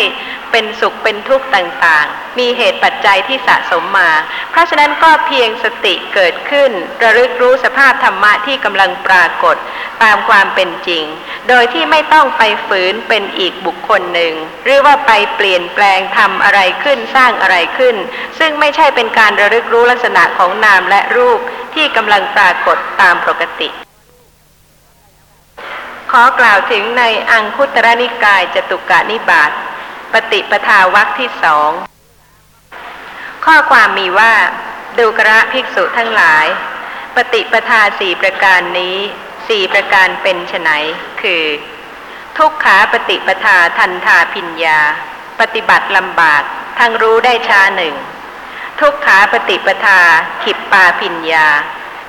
[0.51, 4.11] เป็นสุขเป็นทุกข์ต่างๆ มีเหตุปัจจัยที่สะสมมา
[4.51, 6.71] เพราะฉะนั้นก็เพียงสติเกิดขึ้น
[7.03, 9.55] ระลึกรู้สภาพธรรมะที่กำลังปรากฏ
[10.03, 11.03] ตามความเป็นจริง
[11.49, 14.33] โดยที่ไม่ต้องไปฝืนเป็นอีกบุคคลหนึ่ง
[14.63, 17.95] หรือว่าไปเปลี่ยนแปลงทำอะไรขึ้นสร้างอะไรขึ้น
[18.39, 21.39] ซึ่งไม่ใช่เป็นการระลึกรู้ลักษณะของนามและรูป
[21.75, 23.69] ที่กำลังปรากฏตามปกติ
[26.11, 29.51] ขอกล่าวถึงในอังคุตรนิกายจตุกะนิบาต
[30.13, 31.71] ปฏิปทาวักที่สอง
[33.45, 34.33] ข้อความมีว่า
[34.99, 36.45] ดูกระภิกษุทั้งหลาย
[37.15, 38.97] ปฏิปทาสี่ประการนี้
[39.47, 40.69] สี่ประการเป็นไฉน
[41.21, 41.43] คือ
[42.37, 44.79] ทุกขาปฏิปทาทันทาพิญญา
[45.39, 46.43] ปฏิบัติลำบาก
[46.79, 47.95] ทั้งรู้ได้ช้าหนึ่ง
[48.79, 49.99] ทุกขาปฏิปทา
[50.43, 51.47] ขิปปาพิญญา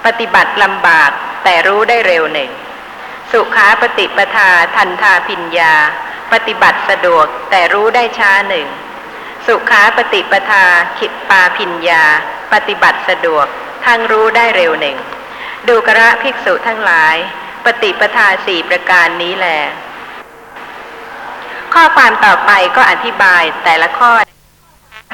[0.06, 1.10] ปฏิบัติลำบาก
[1.44, 2.50] แต่รู้ได้เร็วหนึ่ง
[3.32, 5.74] สุขาปฏิปทาทันทาพิญญา
[6.32, 8.66] ปฏิบัติสะดวกแต่รู้ได้ช้าหนึ่ง
[9.46, 10.64] สุขาปฏิปทา
[10.98, 12.04] ขิปปาพิญญา
[12.52, 13.46] ปฏิบัติสะดวก
[13.86, 14.96] ทั้งรู้ได้เร็วหนึ่ง
[15.68, 17.16] ดูกระภิกษุทั้งหลาย
[17.64, 19.48] ปฏิปทาสี่ประการนี้แหล
[21.74, 24.12] ข้อความต่อไปก็อธิบายแต่ละข้อ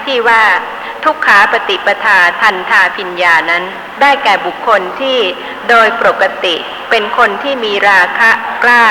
[0.06, 0.42] ที่ว่า
[1.04, 3.64] ทุกขาปฏิปทาทันทาพิญญานั้น
[4.00, 5.18] ได้แก่บุคคลที่
[5.68, 6.54] โดยปกติ
[6.90, 8.30] เป็นคนที่มีราคะ
[8.64, 8.86] กล้า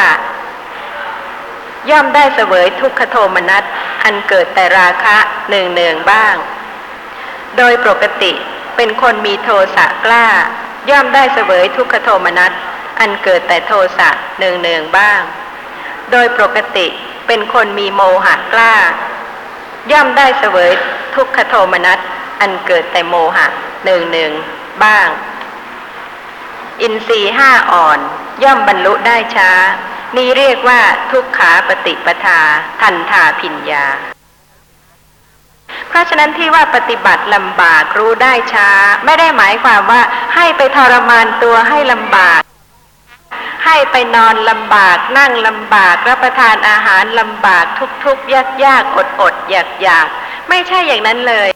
[1.90, 3.64] ย่อมได้เสวยทุกขโทมนัส
[4.04, 5.18] อันเกิดแต่ราคะ
[5.48, 6.36] เนืองเนืองบ้าง
[7.58, 8.32] โดยปกติ
[8.76, 10.26] เป็นคนมีโทสะกล้า
[10.90, 12.52] ย่อมได้เสวยทุกขโทมนัส
[13.00, 15.22] อันเกิดแต่โทสะเนืองเนืองบ้าง
[16.12, 16.88] โดยปกติ
[17.28, 18.76] เป็นคนมีโมหะกล้า
[19.92, 20.72] ย่อมได้เสวย
[21.18, 22.00] ทุกขโทมนัส
[22.42, 23.48] อันเกิดแต่โมหะ
[23.86, 24.32] หนึ่งหนึ่ง
[24.84, 25.08] บ้าง
[26.82, 28.00] อินทรีห้าอ่อน
[28.44, 29.52] ย่อมบรรลุได้ช้า
[30.16, 30.82] นี้เรียกว่า
[31.12, 32.40] ทุกขาปฏิปทา
[32.82, 33.86] ทันทาพิญญา
[35.90, 38.70] เพราะฉะนั้นที่ว่าปฏิบัติลำบากรู้ได้ช้า
[39.06, 40.02] ไม่ได้หมายความว่า
[40.36, 42.42] ให้ไปทรมานตัวให้ลำบาก
[43.66, 47.66] ให้ไปนอนลำบากนั่งลำบากรับประทานอาหารลำบาก
[48.06, 50.08] ทุกๆยากยากอดอดอยากอยาก
[50.50, 51.50] ไม่ใช่อย่างนั้นเลย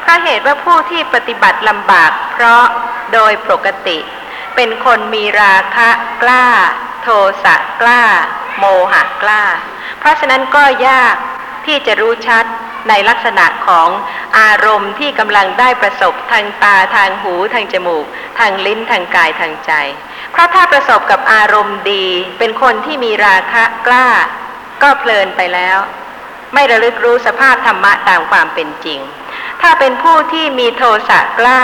[0.00, 2.64] เพราะเหตุว่าผู้ที่ปฏิบัติลำบาก เพราะ
[3.12, 3.98] โดยปกติ
[4.54, 5.90] เป็นคนมีราคะ
[6.22, 6.46] กล้า
[7.02, 7.08] โท
[7.44, 8.02] สะกล้า
[8.58, 9.42] โมหะกล้า
[9.98, 11.14] เพราะฉะนั้นก็ยาก
[11.66, 12.44] ที่จะรู้ชัด
[12.88, 13.88] ในลักษณะของ
[14.38, 18.04] อารมณ์ที่กำลังได้ประสบทางตาทางหูทางจมูก
[18.38, 19.72] ทางลิ้นทางกายทางใจ
[20.32, 22.06] เพราะถ้าประสบกับอารมณ์ดี
[22.38, 24.06] เป็นคนที่มีราคะกล้า
[24.82, 25.78] ก็เพลินไปแล้ว
[26.54, 29.00] ไม่ระลึกรู้สภาพธรรมะตามความเป็นจริง
[29.62, 31.60] ถ้าเป็นผู้ที่มีโทสะกล้า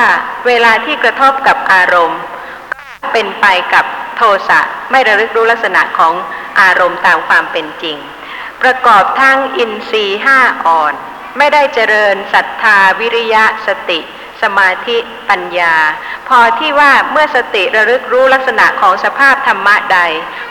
[0.46, 2.20] เวลาที่กระทบกับอารมณ์
[3.12, 3.84] เป็นไปกับ
[4.16, 6.14] โทสะไม่ระลึกรู้ลักษณะของ
[6.60, 7.96] อารมณ์ตามความเป็นจริง
[8.62, 10.94] ประกอบทั้งอินทรีย์ห้าอ่อน
[11.38, 14.00] ไม่ได้เจริญศรัทธาวิริยะสติ
[14.42, 14.96] สมาธิ
[15.28, 15.76] ปัญญา
[16.28, 20.00] พอที่ว่าเมื่อสติระลึกรู้ลักษณะของสภาพธรรมะใด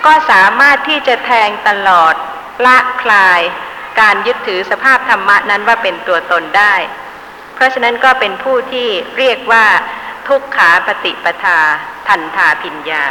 [0.05, 2.13] ก็สามารถที่จะแทงตลอด
[2.65, 3.41] ละคลาย
[3.99, 6.75] การยึดถือสภาพธรรมะนั้นว่าเป็นตัวตนได้
[7.55, 9.65] เพราะฉะนั้นก็เป็นผู้ที่เรียกว่า
[10.27, 11.59] ทุกขาปฏิปทา
[12.07, 13.05] ทันทาพิญญา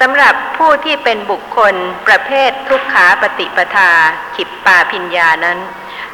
[0.00, 1.74] สำหรับผู้ที่เป็นบุคคล
[2.06, 3.90] ประเภททุกขาปฏิปทา
[4.36, 5.58] ขิปปาพิญญานั้น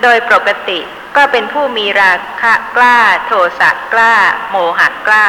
[0.02, 0.80] โดยปกติ
[1.16, 4.14] ก็เป็นผู้มีราคะกล้า โทสะกล้า
[4.50, 5.26] โมหะกล้า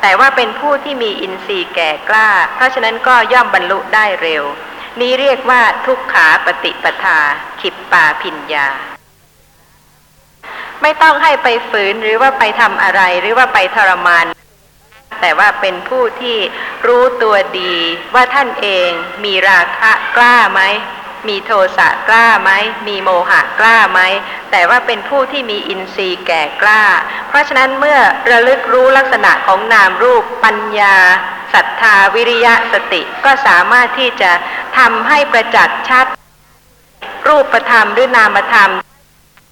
[0.00, 4.44] แต่ว่าเป็นผู้ที่มีอินทรีย์แก่กล้า เพราะฉะนั้นก็ย่อมบรรลุได้เร็ว
[5.00, 7.18] นี้เรียกว่าทุกขาปฏิปทา
[7.60, 8.68] ขิปปาพิญญา
[10.82, 14.24] ไม่ต้องให้ไปฝืนหรือว่าไปทำอะไรหรือว่าไปทรมาน
[15.20, 16.38] แต่ว่าเป็นผู้ที่
[16.86, 17.74] รู้ตัวดี
[18.14, 18.90] ว่าท่านเอง
[19.24, 20.60] มีราคะกล้าไหม
[21.28, 22.50] มีโทสะกล้าไหม
[22.88, 24.00] มีโมหะกล้าไหม
[24.50, 26.82] แต่ว่าเป็นผู้ที่มีอินทรีย์แก่กล้า
[27.28, 27.98] เพราะฉะนั้นเมื่อ
[28.30, 30.96] ระลึกรู้ลักษณะของนามรูปปัญญา
[31.54, 34.30] ศรัทธาวิริยะสติก็สามารถที่จะ
[34.78, 36.06] ทำให้ประจักษ์ชัด
[37.28, 38.70] รูปธรรมหรือนามธรรม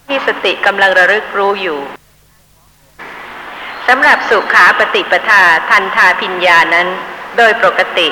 [0.08, 1.80] ที่สติกำลังระลึกรู้อยู่
[3.88, 6.88] สำหรับสุขาปฏิปทาทันทาพิญญานั้น
[7.36, 8.08] โดยปกติ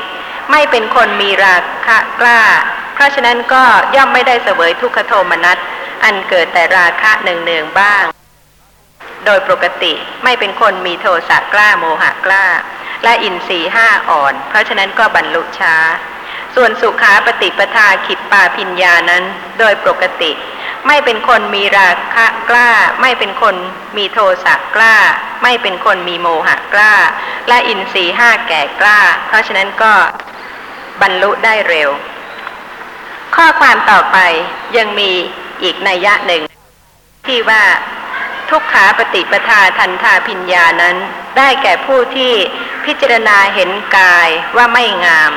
[0.50, 1.56] ไม่เป็นคนมีรา
[1.86, 2.40] คะกล้า
[2.94, 3.62] เพราะฉะนั้นก็
[3.96, 5.58] ย่อมไม่ได้เสวยทุกขโทมนัส
[6.04, 8.04] อันเกิดแต่ราคะเนืองบ้าง
[9.26, 9.92] โดยปกติ
[10.24, 12.44] ไม่เป็นคนมีโทสะกล้าโมหะกล้า
[13.04, 15.76] และอินทรีห้าอ่อน เพราะฉะนั้นก็บรรลุช้า
[16.54, 19.24] ส่วนสุขาปฏิปทาขิปปาพิญญานั้น
[19.58, 20.30] โดยปกติ
[20.86, 22.70] ไม่เป็นคนมีราคะกล้า
[23.00, 23.54] ไม่เป็นคน
[23.96, 24.94] มีโทสะกล้า
[25.42, 26.94] ไม่เป็นคนมีโมหะกล้า
[27.48, 29.92] และอินทรีห้าแก่กล้า เพราะฉะนั้นก็
[31.02, 31.90] บรรลุได้เร็ว
[33.36, 34.18] ข้อความต่อไป
[34.76, 35.12] ยังมี
[35.62, 36.42] อีกนัยยะหนึ่ง
[37.26, 37.64] ที่ว่า
[38.50, 40.96] ทุกขาปฏิปทาทันทาพิญญานั้น
[41.36, 42.34] ได้แก่ผู้ที่
[42.84, 45.32] พิจารณาเห็นกายว่าไม่งาม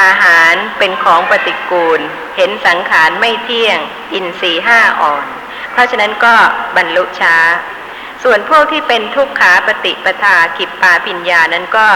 [0.00, 2.00] อาหารเป็นของปฏิกูล
[2.36, 3.78] เห็นสังขารไม่เที่ยง
[4.12, 5.26] อินทรีห้าอ่อน
[5.72, 6.34] เพราะฉะนั้นก็
[6.76, 7.36] บรรลุช้า
[8.22, 11.88] ส่วนพวกที่เป็นทุกขาปฏิปทาขิปปาปิญญานั้นก็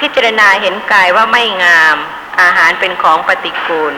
[0.00, 1.96] พิจารณาเห็นกายว่าไม่งาม
[2.40, 3.94] อาหารเป็นของปฏิกูล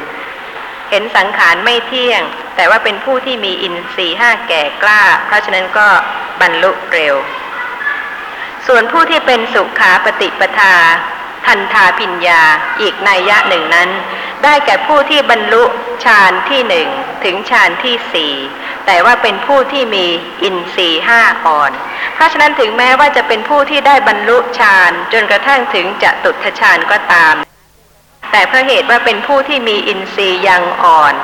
[0.91, 2.23] เห็นสังขารไม่เที่ยง
[2.57, 5.89] แต่ว่าเป็นผู้ที่มีอินทรีห้าแก่กล้า เพราะฉะนั้นก็
[6.41, 7.15] บรรลุเร็ว
[8.67, 10.77] ส่วนผู้ที่เป็นสุขาปฏิปทา
[11.47, 12.43] ทันทาพิญญา
[12.81, 13.91] อีกนัยยะหนึ่งนั้น
[14.45, 15.65] ได้แก่ผู้ที่บรรลุ
[16.05, 16.89] ฌานที่หนึ่ง
[17.25, 18.35] ถึงฌานที่สี่
[18.87, 20.07] แต่ว่าเป็นผู้ที่มี
[20.43, 21.73] อินทรีห้าอ่อน
[22.15, 27.46] เพราะฉะนั้นถึงแม้ว่าจะเป็นผู้ที่ได้บรรลุฌานจนกระทั่งถึงจะตุทฌานก็ตาม
[28.31, 31.15] แต่เพราะเหตุว่าเป็นผู้ที่มีอินทรีย์ยังอ่อน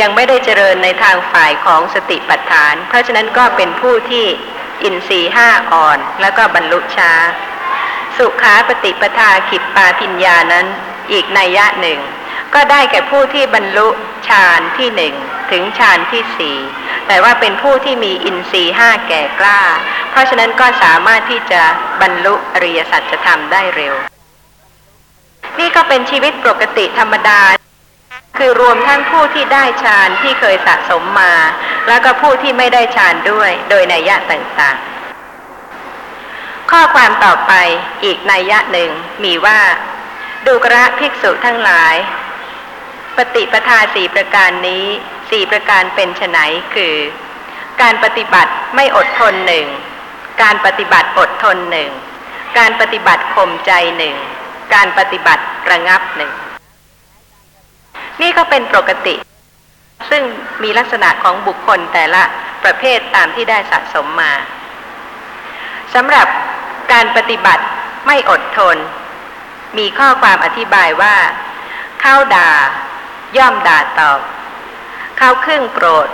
[0.00, 4.26] ยังไม่ได้เจริญในทางฝ่ายของสติปัฏฐาน เพราะฉะนั้นก็เป็นผู้ที่
[4.82, 7.12] อินทรีย์ห้าอ่อน แล้วก็บรรลุช้า
[8.16, 10.66] สุขาปฏิปทาขิปปาพิญญานั้น
[11.12, 12.00] อีกนัยยะหนึ่ง
[12.54, 13.88] ก็ได้แก่ผู้ที่บรรลุ
[14.28, 15.14] ฌานที่หนึ่ง
[15.50, 16.58] ถึงฌานที่สี่
[17.06, 19.60] แต่ว่าเป็นผู้ที่มีอินทรีย์ห้าแก่กล้า
[20.10, 21.62] เพราะฉะนั้นก็สามารถที่จะ
[22.00, 23.94] บรรลุอริยสัจธรรมได้เร็ว
[25.58, 27.40] นี่ก็เป็นชีวิตปกติธรรมดา
[28.38, 31.34] คือรวมทั้งผู้ที่ได้ฌานที่เคยสะสมมา
[31.88, 37.52] แล้วก็ผู้ที่ไม่ได้ฌานด้วย โดยนัยยะต่างๆ ข้อความต่อไป
[38.04, 38.90] อีกนัยยะหนึ่ง
[39.24, 39.60] มีว่า
[40.46, 41.94] ดูกระภิกษุทั้งหลาย
[43.16, 44.84] ปฏิปทาสี่ประการนี้
[45.30, 46.38] สี่ประการเป็นไฉน
[46.74, 46.94] คือ
[47.82, 49.66] การปฏิบัติไม่อดทนหนึ่ง
[50.42, 51.90] การปฏิบัติอดทนหนึ่ง
[52.58, 54.16] การปฏิบัติข่มใจหนึ่ง
[54.74, 56.32] การปฏิบัติระงับหนึ่ง
[58.20, 59.14] นี่ก็เป็นปกติ
[60.10, 60.22] ซึ่ง
[60.62, 62.22] มีลักษณะของบุคคลแต่ละ
[62.64, 64.32] ประเภทตามที่ได้สะสมมา
[65.94, 66.26] สำหรับ
[66.92, 67.64] การปฏิบัติ
[68.06, 68.76] ไม่อดทน
[69.78, 71.16] มีข้อความอธิบายว่า
[72.00, 72.50] เข้าด่า
[73.38, 74.20] ย่อมด่าตอบ
[75.18, 76.08] เข้าครึ่งโกรธ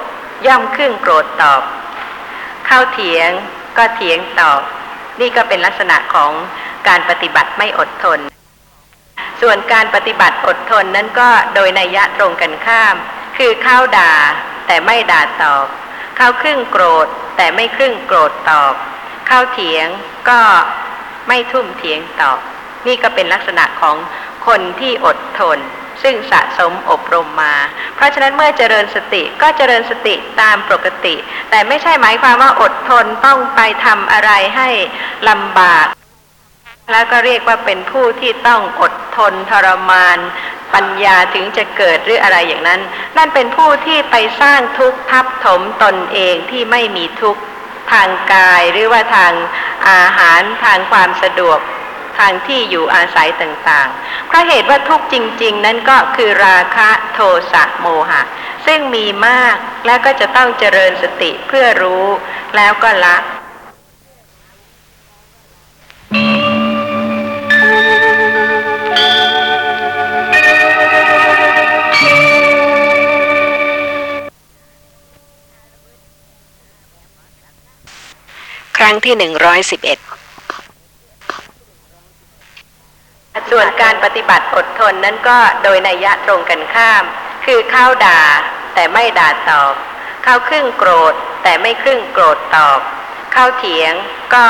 [0.47, 1.63] ย่อมครึ่งโกรธตอบ
[2.67, 3.31] เข้าเถียง
[3.77, 4.61] ก็เถียงตอบ
[5.21, 6.31] นี่ก็เป็นลักษณะของ
[6.89, 8.19] การปฏิบัติไม่อดทน
[9.41, 12.95] ส่วนการปฏิบัติอดทนนั้นก็โดยนัยยะตรงกันข้าม
[13.37, 14.13] คือเข้าด่า
[14.67, 15.67] แต่ไม่ด่าตอบ
[16.17, 17.07] เข้าครึ่งโกรธ
[17.37, 18.75] แต่ไม่ครึ่งโกรธตอบ
[19.27, 19.87] เข้าเถียง
[20.29, 20.41] ก็
[21.29, 22.39] ไม่ทุ่มเถียงตอบ
[22.87, 23.97] นี่ก็เป็นลักษณะของ
[24.47, 25.59] คนที่อดทน
[26.03, 27.55] ซึ่งสะสมอบรมมา
[27.97, 31.15] เพราะฉะนั้นเมื่อเจริญสติก็เจริญสติตามปกติ
[31.51, 34.69] แต่ไม่ใช่หมายความว่าอดทนต้องไปทำอะไรให้
[35.29, 35.87] ลำบาก
[36.93, 40.19] แล้วก็เรียกว่าเป็นผู้ที่ต้องอด ทนทรมาน
[40.75, 42.81] ปัญญาถึงจะเกิดหรืออะไรอย่างนั้น
[43.17, 47.41] นั่นเป็นผู้ที่ไปสร้างทุกข์ทับถมตนเองที่ไม่มีทุกข์
[47.93, 49.33] ทางกายหรือว่าทาง
[49.89, 51.59] อาหารทางความสะดวก
[52.19, 57.19] ทางที่อยู่อาศัยต่างๆ เพราะเหตุว่าทุกข์จริง ๆ นั้นก็คือราคะโท
[57.53, 58.23] สะโมหะ
[58.67, 59.57] ซึ่งมีมาก
[59.87, 62.07] แล้วก็จะต้องเจริญสติเพื่อรู้
[62.57, 63.17] แล้วก็ละ
[78.77, 79.99] ครั้งที่หนึ่งร้อยสิบเอ็ด
[83.51, 87.05] ส่วนการปฏิบัติอดทนนั้นก็โดยนัยยะตรงกันข้าม
[87.45, 88.21] คือเข้าด่า
[88.75, 89.75] แต่ไม่ด่าตอบ
[90.25, 92.81] เข้าครึ่งโกรธแต่ไม่ครึ่งโกรธตอบ
[93.33, 93.93] เข้าเถียง
[94.35, 94.47] ก็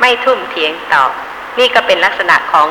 [0.00, 1.10] ไม่ทุ่มเถียงตอบ
[1.58, 2.68] นี่ก็เป็นลักษณะของ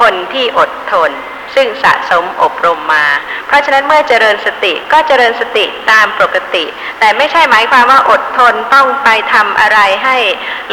[0.00, 1.10] คนที่อดทน
[1.54, 3.06] ซึ่งสะสมอบรมมา
[3.46, 6.64] เพราะฉะนั้นเมื่อเจริญสติก็เจริญสติตามปกติ
[6.98, 10.16] แต่ไม่ใช่หมายความว่าอดทนต้องไปทำอะไรให้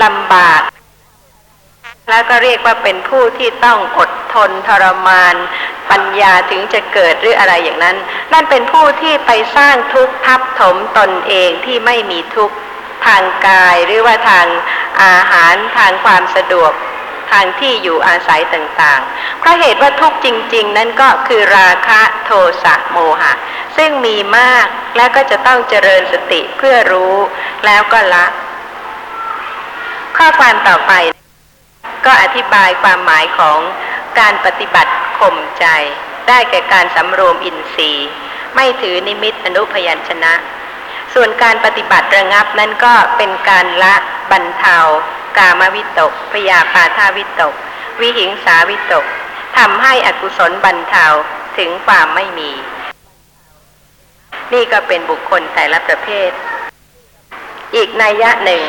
[0.03, 0.61] ลำบาก
[2.09, 5.35] แล้วก็เรียกว่าเป็นผู้ที่ต้องอดทนทรมาน
[5.91, 7.97] ปัญญาถึงจะเกิดหรืออะไรอย่างนั้น
[8.33, 12.55] นั่นเป็นผู้ที่ไปสร้างทุกข์ทับถมตนเองที่ไม่มีทุกข์
[13.05, 14.47] ทางกายหรือว่าทาง
[15.03, 16.71] อาหารทางความสะดวก
[17.33, 22.31] ทางที่อยู่อาศัยต่างๆ เพราะเหตุว่าทุกจริง ๆ นั้นก็คือราคะโท
[22.63, 23.33] สะโมหะ
[23.77, 24.65] ซึ่งมีมาก
[24.97, 27.15] และก็จะต้องเจริญสติเพื่อรู้
[27.65, 28.25] แล้วก็ละ
[30.17, 30.93] ข้อความต่อไป
[32.05, 33.59] ก็อธิบายความหมายของ
[34.19, 35.65] การปฏิบัติข่มใจ
[36.27, 38.09] ได้แก่การสำรวมอินทรีย์
[38.55, 40.33] ไม่ถือนิมิตอนุพยัญชนะ
[41.13, 43.95] ส่วนการปฏิบัติระงับนั้นก็เป็นการละ
[44.31, 44.77] บรรเทา
[45.37, 47.53] กามวิตกพยาปาทาวิตก
[47.99, 49.05] วิหิงสาวิตก
[49.57, 51.05] ทำให้อกุศลบรรเทา
[51.57, 52.51] ถึงความไม่มี
[54.53, 56.31] นี่ก็เป็นบุคคลแต่ละประเภท
[57.75, 58.61] อีกนัยยะหนึ่ง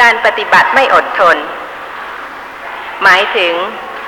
[0.00, 1.36] การปฏิบัติไม่อดทน
[3.02, 3.54] หมายถึง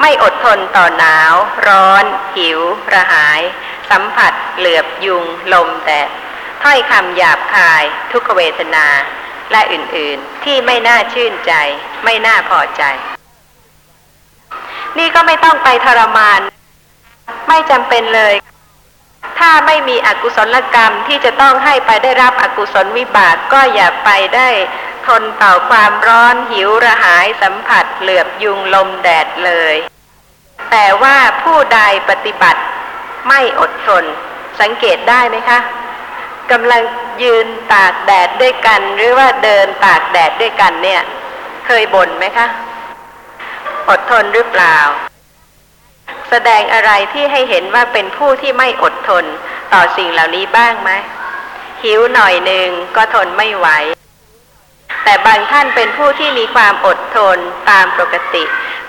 [0.01, 1.33] ไม่อดทนต่อหนาว
[1.67, 2.05] ร้อน
[2.37, 2.61] หิว
[2.95, 3.41] ระหาย
[3.91, 6.09] สัมผัส เหลือบยุง ลมแดด
[6.63, 7.83] ถ้อยคำหยาบคาย
[8.13, 8.87] ทุกเวทนา
[9.53, 11.53] และอื่นๆ ที่ไม่น่าชื่นใจ
[12.05, 12.83] ไม่น่าพอใจ
[14.99, 16.41] นี่ก็ไม่ต้องไปทรมาน
[17.49, 18.35] ไม่จำเป็นเลย
[19.39, 24.49] ถ้าไม่มีอกุศลกรรมที่จะต้องให้ไปได้รับอกุศลวิบากก็อย่าไปได้
[25.07, 29.77] ทนต่อความร้อนหิวระหายสัมผัสเหลือบยุงลมแดดเลย
[30.71, 32.61] แต่ว่าผู้ใดปฏิบัติ
[33.29, 34.05] ไม่อดทน
[34.61, 35.59] สังเกตได้ไหมคะ
[36.53, 36.83] กำลัง
[37.23, 41.03] ยืนตากแดดด้วยกัน หรือว่าเดินตากแดดด้วยกันเนี่ย
[41.67, 42.47] เคยบ่นไหมคะ
[43.89, 44.79] อดทนหรือเปล่า
[46.31, 49.25] แสดงอะไรที่ให้เห็นว่าเป็นผู้ที่ไม่อดทน
[49.73, 50.91] ต่อสิ่งเหล่านี้บ้างไหม
[51.83, 53.69] หิวหน่อยหนึ่งก็ทนไม่ไหว
[55.05, 57.39] แต่บางท่านเป็นผู้ที่มีความอดทน
[57.71, 58.45] ตามปกติ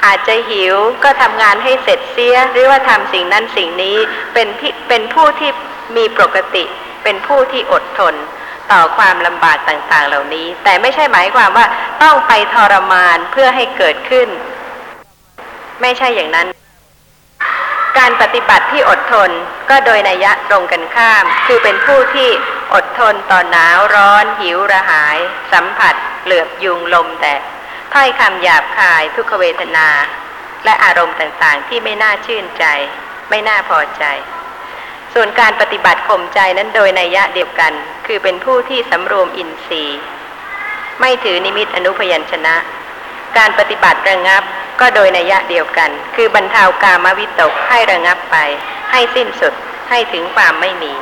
[0.06, 3.98] อาจจะหิวก็ทำงานให้เสร็จเสีย หรือว่าทำสิ่งนั้นสิ่งนี้
[4.34, 4.48] เป็น
[4.90, 5.52] เป็นผู้ที่
[5.98, 6.64] มีปกติ
[7.04, 8.16] เป็นผู้ที่อดทน
[8.72, 11.66] ต่อความลำบากต่างๆเหล่านี้ แต่ไม่ใช่หมายความว่า
[12.04, 14.30] ต้องไปทรมานเพื่อให้เกิดขึ้น
[15.82, 16.48] ไม่ใช่อย่างนั้น
[17.98, 19.30] การปฏิบัติที่อดทน
[19.70, 22.30] ก็โดยนัยยะตรงกันข้าม คือเป็นผู้ที่
[22.74, 25.18] อดทนต่อหนาวร้อน หิวระหาย
[25.54, 27.42] สัมผัส เหลือบยุงลมแดด
[27.94, 29.90] ถ้อยคำหยาบคายทุกขเวทนา
[30.66, 32.66] และอารมณ์ต่างๆ ที่ไม่น่าชื่นใจ
[33.30, 34.04] ไม่น่าพอใจ
[35.14, 37.74] ส่วนการปฏิบัติข่มใจนั้นโดยนัยยะเดียวกัน
[38.06, 40.00] คือเป็นผู้ที่สำรวมอินทรีย์
[41.00, 42.56] ไม่ถือนิมิตอนุพยัญชนะ
[43.38, 44.44] การปฏิบัติระงับ
[44.80, 48.36] ก็โดยนัยยะเดียวกัน คือบรรเทากามวิตกให้ระงับไป
[48.92, 49.54] ให้สิ้นสุด
[49.90, 50.94] ให้ถึงความไม่มี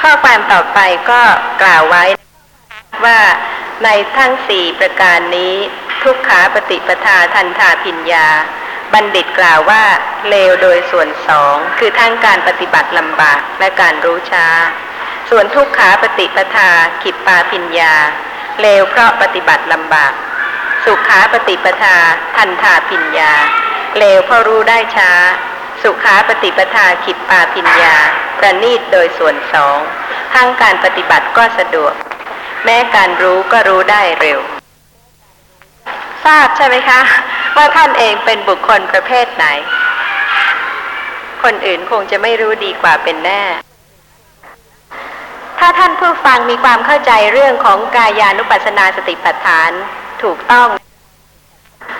[0.00, 0.80] ข้อความต่อไป
[1.10, 1.20] ก็
[1.62, 2.04] กล่าวไว้
[3.04, 3.20] ว่า
[3.84, 5.54] ในทั้งสี่ประการนี้
[6.02, 8.26] ทุกขาปฏิปทาทันทาพิญญา
[8.94, 9.82] บัณฑิตกล่าวว่า
[10.28, 14.46] เลวโดยส่วนสองคือทั้งการปฏิบัติลำบากและการรู้ช้า
[15.30, 16.70] ส่วนทุกขาปฏิปทา
[17.02, 17.94] ขิปปาพิญญา
[18.60, 20.12] เลวเพราะปฏิบัติลำบาก
[20.84, 21.96] สุขาปฏิปทา
[22.36, 23.32] ทันทาพิญญา
[23.98, 25.10] เลวเพราะรู้ได้ช้า
[25.82, 27.96] สุขาปฏิปทาขิปปาพิญญา
[28.38, 29.78] ประณีตโดยส่วนสอง
[30.34, 31.94] ทั้งการปฏิบัติก็สะดวก
[32.64, 34.40] แม้การรู้ก็รู้ได้เร็ว
[36.26, 37.00] ทราบใช่ไหมคะ
[37.56, 39.46] ว่าท่านเองเป็นบุคคลประเภทไหน
[41.42, 43.42] คนอื่นคงจะไม่รู้ดีกว่าเป็นแน่
[45.58, 49.70] ถ้าท่านผู้ฟังมีความเข้าใจเรื่องของกายานุปัสสนาสติปัฏฐาน
[50.22, 50.68] ถูกต้อง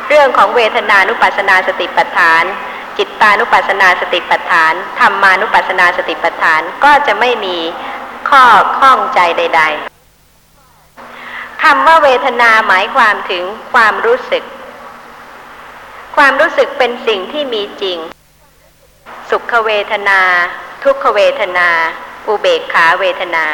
[0.09, 2.45] เรื่องของเวทนานุปัสสนาสติปัฏฐาน
[2.99, 7.57] จิตตานุปัสสนาสติปัฏฐานธรรมานุปัสสนาสติปัฏฐานก็จะไม่มี
[8.31, 8.45] ข้อ
[8.79, 9.96] ข้องใจใด ๆ
[11.63, 14.45] คำว่าเวทนาหมายความถึงความรู้สึก
[16.17, 17.99] ความรู้สึกเป็นสิ่งที่มีจริง
[19.31, 20.21] สุขเวทนา
[20.85, 21.69] ทุกขเวทนา
[22.29, 23.47] อุเบกขาเวทนา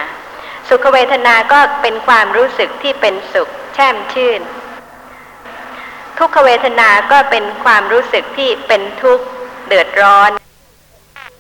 [0.69, 4.41] สุขเวทนาก็เป็นความรู้สึกที่เป็นสุข แช่มชื่น
[6.19, 9.27] ทุกขเวทนาก็เป็นความรู้สึกที่เป็นทุกข์
[9.67, 10.31] เดือดร้อน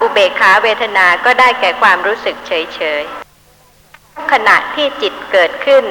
[0.01, 5.85] อุเบกขาเวทนาก็ได้แก่ความรู้สึกเฉยเฉยๆขณะที่จิตเกิดขึ้น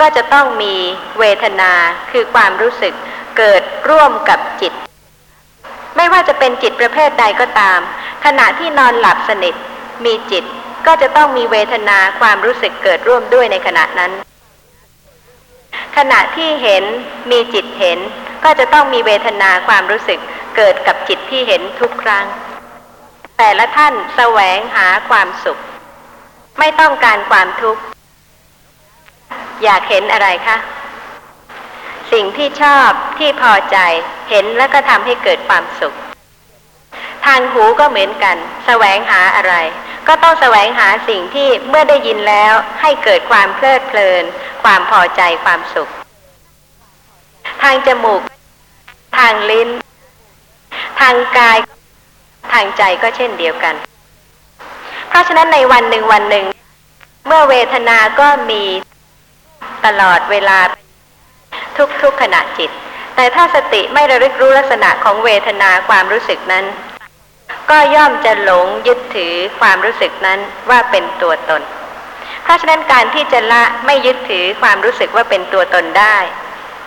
[0.00, 0.74] ก็จะต้องมี
[1.18, 1.72] เวทนา
[2.10, 2.94] คือความรู้สึก
[3.38, 4.72] เกิดร่วมกับจิต
[5.96, 7.80] ไม่ว่าจะเป็นจิตประเภทใดก็ตาม
[8.24, 9.54] ขณะที่นอนหลับสนิท
[10.04, 10.44] มีจิต
[10.86, 14.12] ก็จะต้องมีเวทนาความรู้สึกเกิดร่วมด้วยในขณะนั้น
[15.96, 16.84] ขณะที่เห็น
[17.30, 17.98] มีจิตเห็น
[18.44, 20.20] ก็จะต้องมีเวทนาความรู้สึก
[20.56, 22.24] เกิดกับจิตที่เห็นทุกครั้ง
[23.38, 25.58] แต่ละท่านแสวงหาความสุข
[26.58, 27.82] ไม่ต้องการความทุกข์
[29.64, 30.56] อยากเห็นอะไรคะ
[32.12, 33.78] สิ่งที่ชอบที่พอใจ
[34.30, 35.94] เห็นแล้วก็ทำให้เกิดความสุข
[37.26, 38.36] ทางหูก็เหมือนกัน
[38.66, 39.54] แสวงหาอะไร
[40.08, 44.24] ก็ต้องแสวงหาสิ่งที่เมื่อได้ยินแล้วให้เกิดความเพลิดเพลิน
[44.62, 45.88] ความพอใจความสุข
[47.62, 48.22] ทางจมูก
[49.18, 49.68] ทางลิ้น
[51.00, 51.58] ทางกาย
[52.52, 53.74] ทางใจก็เช่นเดียวกัน
[55.08, 56.44] เพราะฉะนั้นในวันหนึ่งวันหนึ่ง
[57.26, 58.62] เมื่อเวทนาก็มี
[59.86, 60.58] ตลอดเวลา
[62.02, 62.70] ทุกๆขณะจิต
[63.14, 66.64] แต่ถ้าสติไม่ระลึกรู้ลักษณะของเวทนาความรู้สึกนั้น
[67.70, 70.38] ก็ย่อมจะหลงยึดถือความรู้สึกนั้น
[70.70, 71.62] ว่าเป็นตัวตน
[72.42, 76.16] เพราะฉะนั้นการที่จะละไม่ยึดถือความรู้สึกว่าเป็นตัวตนได้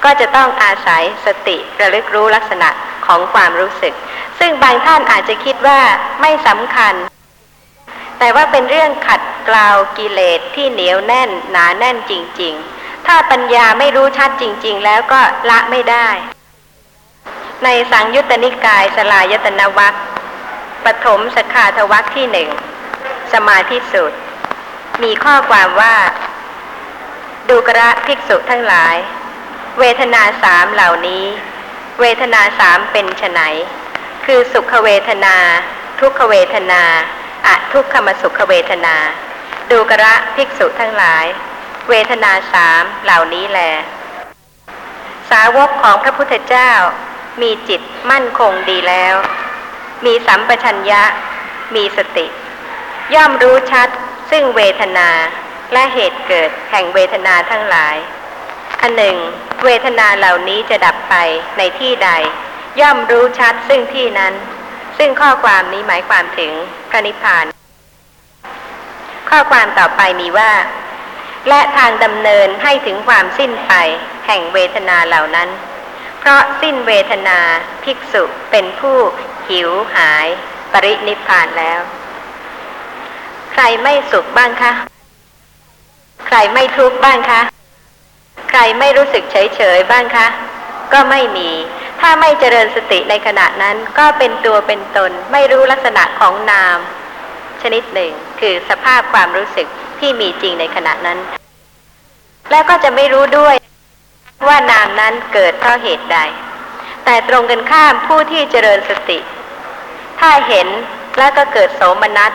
[0.03, 2.69] ก็จะต้องอาศัยสติระลึกรู้ลักษณะ
[3.05, 3.93] ของความรู้สึก
[4.39, 5.79] ซึ่งบางท่านอาจจะคิดว่า
[6.21, 6.93] ไม่สำคัญ
[8.19, 16.09] แต่ว่าเป็นเรื่องขัดเกลากิเลสที่เหนียวแน่นหนาแน่นจริง ๆ ถ้าปัญญาไม่รู้ชัดจริง ๆ แล้วก็ละไม่ได้
[17.63, 19.93] ในสังยุตตนิกายสลายตนวัค
[20.85, 22.49] ปฐมสขาทวัคที่หนึ่ง
[23.33, 24.11] สมาธิสุด
[25.03, 25.95] มีข้อความว่า
[27.49, 28.95] ดูกระภิกษุทั้งหลาย
[29.79, 31.25] เวทนาสามเหล่านี้
[32.01, 33.39] เวทนาสามเป็นไฉน
[34.25, 35.35] คือสุขเวทนา
[35.99, 36.83] ทุกขเวทนา
[37.45, 38.95] อะทุกขมสุขเวทนา
[39.71, 41.25] ดูกระภิกษุทั้งหลาย
[41.89, 43.59] เวทนาสามเหล่านี้แล
[45.31, 46.71] สาวกของพระพุทธเจ้า
[47.41, 47.81] มีจิต
[48.11, 49.15] มั่นคงดีแล้ว
[50.05, 51.03] มีสัมปชัญญะ
[51.75, 52.27] มีสติ
[53.13, 53.89] ย่อมรู้ชัด
[54.31, 55.09] ซึ่งเวทนา
[55.73, 57.95] และเหตุเกิดแห่งเวทนาทั้งหลาย
[58.81, 59.17] อันหนึ่ง
[59.65, 61.15] เวทนาเหล่านี้จะดับไป
[61.57, 62.09] ในที่ใด
[62.81, 64.33] ย่อมรู้ชัดซึ่งที่นั้น
[64.97, 66.51] ซึ่งข้อความนี้หมายความถึง
[66.89, 67.45] พระนิพพาน
[69.29, 70.51] ข้อความต่อไปมีว่า
[71.49, 73.73] และทางดำเนินให้ถึงความสิ้นไป
[74.27, 75.49] แห่งเวทนาเหล่านั้น
[76.19, 77.39] เพราะสิ้นเวทนา
[77.83, 78.97] ภิกษุเป็นผู้
[79.49, 80.27] หิวหาย
[80.71, 81.81] ปรินิพพานแล้ว
[83.53, 84.71] ใครไม่สุขบ้างคะ
[86.27, 87.41] ใครไม่ทุกข์บ้างคะ
[88.49, 90.27] ใครไม่รู้สึกเฉยเฉยบ้างคะ
[90.93, 91.49] ก็ไม่มี
[92.01, 96.77] ถ้าไม่เจริญสติในขณะนั้นก็เป็นตัวเป็นตนไม่รู้ลักษณะของนาม
[97.61, 98.11] ชนิดหนึ่ง
[98.41, 99.67] คือสภาพความรู้สึก
[99.99, 101.19] ที่มีจริงในขณะนั้น
[102.51, 103.55] แล้วก็จะไม่รู้ด้วย
[104.47, 106.17] ว่านามนั้นเกิดเพราะเหตุใด
[107.05, 109.19] แต่ตรงกันข้ามผู้ที่เจริญสติ
[110.19, 110.67] ถ้าเห็น
[111.17, 112.31] แล้วก็เกิดโสมนัส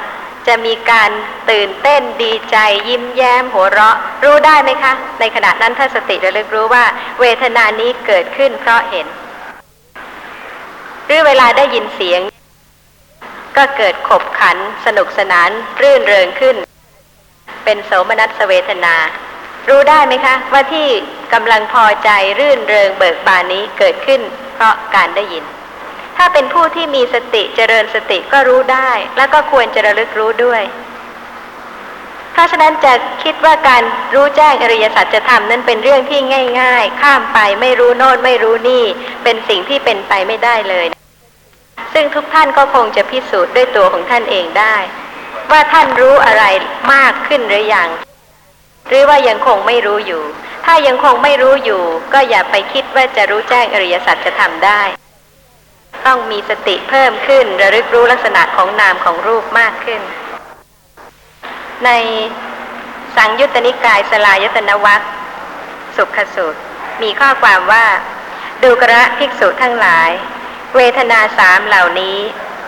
[0.46, 1.10] จะมีการ
[1.50, 2.56] ตื่นเต้นดีใจ
[2.88, 6.84] ยิ้มแย้มหัวเราะ รู้ได้ไหมคะ ในขณะนั้นถ้าสติระลึกรู้ว่า
[7.20, 9.06] เวทนานี้เกิดขึ้นเพราะเห็น
[11.06, 12.20] หรือเวลาได้ยินเสียง
[13.56, 14.56] ก็เกิดขบขัน
[14.86, 15.50] สนุกสนาน
[15.82, 16.56] รื่นเริงขึ้น
[17.64, 18.94] เป็นโสมนัสเวทนา
[19.68, 20.88] รู้ได้ไหมคะ ว่าที่
[21.32, 24.20] กำลังพอใจรื่นเริงเบิกบานนี้เกิดขึ้น
[24.54, 25.44] เพราะการได้ยิน
[26.16, 30.62] ถ้าเป็นผู้ที่มีสติเจริญสติก็รู้ได้ แล้วก็ควรจะระลึกรู้ด้วย
[32.32, 32.92] เพราะฉะนั้นจะ
[33.22, 33.82] คิดว่าการ
[34.14, 36.20] รู้แจ้งอริยสัจธรรมนั้นเป็นเรื่องที่
[36.60, 38.84] ง่าย ๆ ข้ามไปไม่รู้โน่นไม่รู้นี่
[39.24, 40.86] เป็นสิ่งที่เป็นไปไม่ได้เลย
[41.92, 44.76] ซึ่งทุกท่านก็คงจะพิสูจน์ด้วยตัวของท่านเองได้
[45.50, 46.44] ว่าท่านรู้อะไร
[46.92, 47.88] มากขึ้นหรือยัง
[48.88, 50.22] หรือว่ายังคงไม่รู้อยู่
[50.64, 51.82] ถ้ายังคงไม่รู้อยู่
[52.12, 54.82] ก็อย่าไปคิดว่าจะรู้แจ้งอริยสัจจะทำได้
[56.06, 60.00] ต้องมีสติเพิ่มขึ้นระลึกรู้ลักษณะของนามของรูปมากขึ้น
[61.84, 61.90] ใน
[63.16, 65.00] สังยุตตนิกายสลายตนวัค
[65.96, 66.60] สุขสูตร
[67.02, 67.84] มีข้อความว่า
[68.62, 70.10] ดูกระภิกษุทั้งหลาย
[70.76, 72.16] เวทนาสามเหล่านี้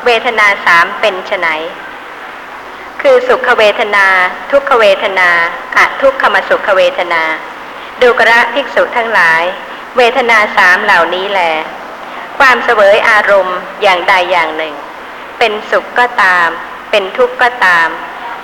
[0.07, 1.49] เวทนาสามเป็นไฉน
[3.01, 4.07] คือสุขเวทนา
[4.51, 5.31] ทุกขเวทนา
[5.77, 7.23] อะทุกขมสุขเวทนา
[8.03, 9.43] ดูกระภิกษุทั้งหลาย
[9.97, 11.43] เวทนาสามเหล่านี้แหล
[12.39, 14.75] ความเสวยอารมณ์อย่างใดอย่างหนึ่ง
[15.39, 16.49] เป็นสุขก็ตาม
[16.91, 17.89] เป็นทุกข์ก็ตาม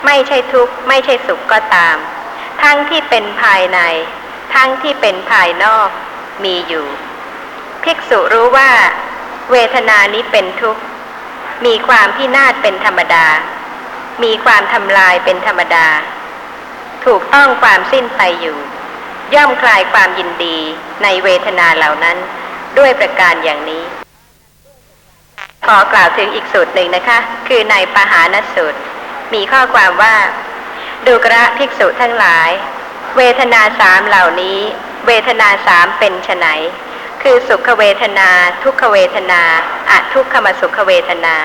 [0.07, 1.97] ไม่ใช่ทุกข์ไม่ใช่สุขก็ตาม
[2.63, 3.81] ทั้งที่เป็นภายใน
[4.55, 5.89] ทั้งที่เป็นภายนอก
[6.45, 6.87] มีอยู่
[7.85, 8.71] ภิกษุรู้ว่า
[9.53, 10.83] เวทนานี้เป็นทุกข์
[11.67, 13.27] มีความพินาศเป็นธรรมดา
[14.23, 15.87] มีความทำลายเป็นธรรมดา
[17.05, 18.59] ถูกต้องความสิ้นไปอยู่
[19.35, 20.59] ย่อมคลายความยินดี
[21.03, 22.17] ในเวทนาเหล่านั้น
[22.79, 23.85] ด้วยประการอย่างนี้
[25.67, 27.19] ขอกล่าวถึงอีกสูตรหนึ่งนะคะ
[27.49, 28.81] คือในปหานสูตร
[29.35, 30.17] มีข้อความว่า
[31.07, 32.51] ดูกระภิกษุทั้งหลาย
[33.17, 34.59] เวทนาสามเหล่านี้
[35.07, 36.47] เวทนาสามเป็นไฉน
[37.29, 38.31] คือสุขเวทนา
[38.65, 39.43] ทุกขเวทนา
[39.91, 41.37] อะทุกขมสุขเวทนา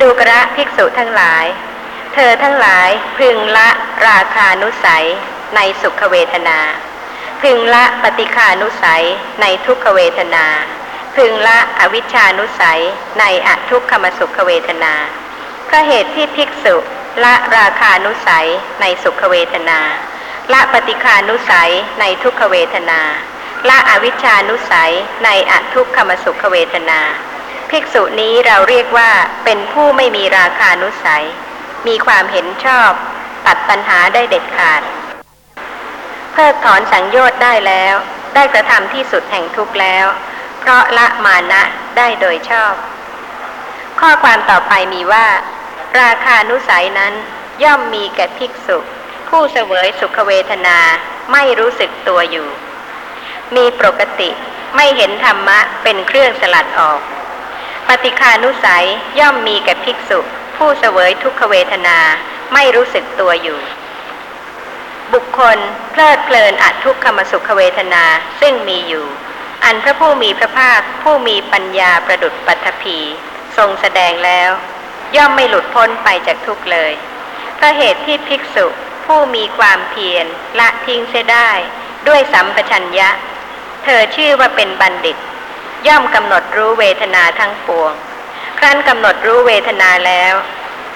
[0.00, 1.44] ดูกระภิกษุทั้งหลาย
[2.14, 2.88] เธอทั้งหลาย
[3.18, 3.68] พึงละ
[4.08, 5.06] ราคานุสัย
[5.56, 6.58] ในสุขเวทนา
[7.42, 9.04] พึงละปฏิคานุสัย
[9.40, 10.46] ในทุกขเวทนา
[11.16, 12.82] พึงละอวิชชานุสัย
[13.18, 14.94] ในอทุกขมสุขเวทนา
[15.66, 16.76] เพราะเหตุที่ภิกษุ
[17.24, 18.48] ละราคานุสัย
[18.80, 19.80] ในสุขเวทนา
[20.52, 21.70] ละปฏิคานุสัย
[22.00, 23.02] ในทุกขเวทนา
[23.68, 24.92] ละอวิชชานุสัย
[25.24, 27.00] ในอทุกขมสุขเวทนา
[27.70, 29.10] ภิกษุนี้เราเรียกว่า
[29.44, 31.24] เป็นผู้ไม่มีราคานุสัย
[31.86, 32.90] มีความเห็นชอบ
[33.46, 34.82] ตัดปัญหาได้เด็ดขาด
[36.32, 37.94] เพิกถอนสังโยชน์ได้แล้ว
[38.34, 40.06] ได้กระทำที่สุดแห่งทุกข์แล้ว
[40.60, 41.62] เพราะละมานะ
[41.96, 42.74] ได้โดยชอบ
[44.00, 45.26] ข้อความต่อไปมีว่า
[46.00, 47.14] ราคานุสัยนั้น
[47.62, 48.78] ย่อมมีแก่ภิกษุ
[49.28, 50.78] ผู้เสวยสุขเวทนา
[51.32, 52.48] ไม่รู้สึกตัวอยู่
[53.56, 54.30] มีปกติ
[54.76, 57.00] ไม่เห็นธรรมะเป็นเครื่องสลัดออก
[57.88, 58.86] ปฏิคานุสัย
[59.18, 60.18] ย่อมมีแก่ภิกษุ
[60.56, 61.98] ผู้เสวยทุกขเวทนา
[62.52, 63.58] ไม่รู้สึกตัวอยู่
[65.12, 65.58] บุคคล
[65.90, 68.04] เพลิดเพลินอัทุกขมสุขเวทนา
[68.40, 69.06] ซึ่งมีอยู่
[69.64, 72.98] อันพระผู้มีพระภาคผู้มีปัญญาประดุจปัทภี
[73.56, 74.50] ทรงแสดงแล้ว
[75.16, 76.92] ย่อมไม่หลุดพ้นไปจากทุกเลย
[77.56, 78.66] เพราะเหตุที่ภิกษุ
[79.04, 80.26] ผู้มีความเพียร
[80.58, 81.50] ละทิ้งเสียได้
[82.08, 83.10] ด้วยสัมปชัญญะ
[83.84, 85.16] เธอชื่อว่าเป็นบัณฑิต
[85.86, 87.92] ย่อมกำหนดรู้เวทนาทั้งปวง
[88.58, 90.34] ครั้นกำหนดรู้เวทนาแล้ว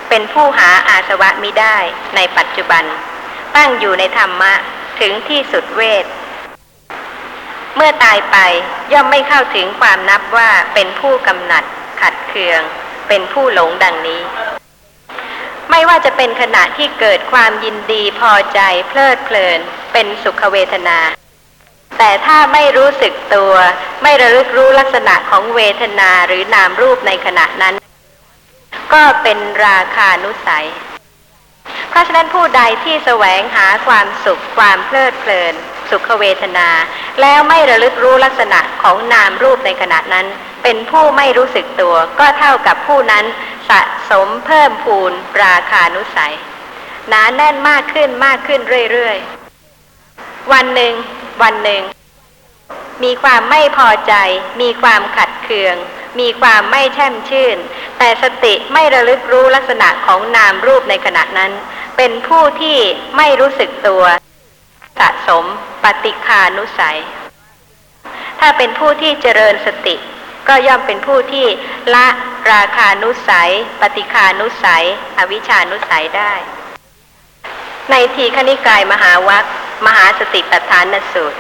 [0.09, 1.77] เป็นผู้หาอาสวะมิได้
[2.17, 2.85] ในปัจจุบัน
[3.57, 4.53] ตั้งอยู่ในธรรมะ
[5.01, 6.05] ถึงที่สุดเวท
[7.77, 8.37] เมื่อตายไป
[8.93, 11.65] ย่อมไม่เข้าถึงความนับว่าเป็นผู้กำหนัด
[12.01, 12.61] ขัดเคือง
[13.09, 14.21] เป็นผู้หลงดังนี้
[15.71, 19.59] ไม่ว่าจะเป็นขณะที่เกิดความยินดีพอใจเพลิดเพลิน
[19.93, 20.99] เป็นสุขเวทนา
[21.99, 23.53] แต่ถ้าไม่รู้สึกตัว
[24.03, 27.75] ไม่ระลึกรู้ลักษณะของเวทนาหรือนามรูปในขณะนั้น
[28.95, 30.67] ก็เป็นราคานุสัย
[31.91, 35.55] เพราะฉะนั้นผู้ใดที่แสวงหาความสุขความเพลิดเพลิน
[35.91, 36.69] สุขเวทนา
[37.21, 40.27] แล้วไม่ระลึกรู้ลักษณะของนามรูปในขณะนั้น
[40.63, 43.25] เป็นผู้ไม่รู้สึกตัว ก็เท่ากับผู้นั้น
[43.71, 45.13] สะสมเพิ่มพูน
[45.45, 46.35] ราคานุสัย
[47.09, 48.61] หนาแน่นมากขึ้นมากขึ้น
[48.93, 50.95] เรื่อยๆ วันหนึ่ง
[51.43, 51.83] วันหนึ่ง
[53.05, 54.15] มีความไม่พอใจ
[54.61, 55.77] มีความขัดเคือง
[56.21, 57.57] มีความไม่แช่มชื่น
[57.99, 61.53] แต่สติไม่ระลึกรู้ลักษณะของนามรูปในขณะนั้น
[61.97, 62.79] เป็นผู้ที่
[63.17, 64.05] ไม่รู้สึกตัว
[64.99, 65.45] สะสม
[65.85, 67.01] ปฏิคานุสัย
[68.41, 69.97] ถ้าเป็นผู้ที่เจริญสติ
[70.49, 71.47] ก็ย่อมเป็นผู้ที่
[71.95, 72.07] ละ
[72.53, 73.51] ราคานุสัย
[73.81, 74.85] ปฏิคานุสัย
[75.19, 76.33] อวิชานุสัยได้
[77.91, 79.45] ในทีขณิกายมหาวัค
[79.87, 81.39] มหาสติปัฏฐานสูตร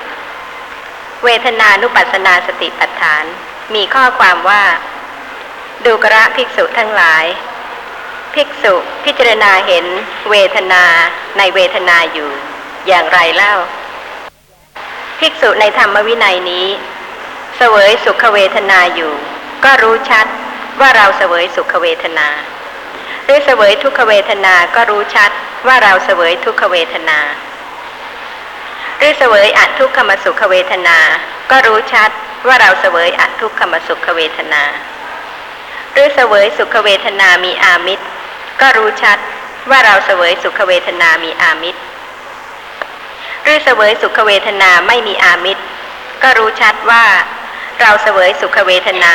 [1.24, 3.24] เวทนานุปัสสนาสติปัฏฐาน
[3.74, 4.64] มีข้อความว่า
[5.84, 7.24] ดูกระภิกษุทั้งหลาย
[8.34, 8.74] ภิกษุ
[9.04, 9.86] พิจารณาเห็น
[10.30, 10.84] เวทนา
[11.38, 12.30] ในเวทนาอยู่
[12.88, 13.54] อย่างไรเล่า
[15.18, 16.66] ภิกษุในธรรมวินัยนี้
[17.56, 19.12] เสวยสุขเวทนาอยู่
[19.64, 20.26] ก็รู้ชัด
[20.80, 22.28] ว่าเราเสวยสุขเวทนา
[23.24, 25.30] หรือเสวยทุกขเวทนาก็รู้ชัด
[25.66, 27.18] ว่าเราเสวยทุกขเวทนา
[28.98, 30.98] หรือเสวยอัทุกขมสุขเวทนา
[31.50, 32.10] ก็รู้ชัด
[32.46, 34.62] ว่าเราเสวยอัทุกขมสุขเวทนา
[35.92, 38.04] หรือเสวยสุขเวทนามีอามิตร
[38.60, 39.18] ก็รู้ชัด
[39.70, 41.80] ว่าเราเสวยสุขเวทนามีอามิตร
[43.48, 45.62] รือเสวยสุขเวทนาไม่มีอามิตร
[46.22, 47.04] ก็รู้ชัดว่า
[47.80, 49.14] เราเสวยสุขเวทนา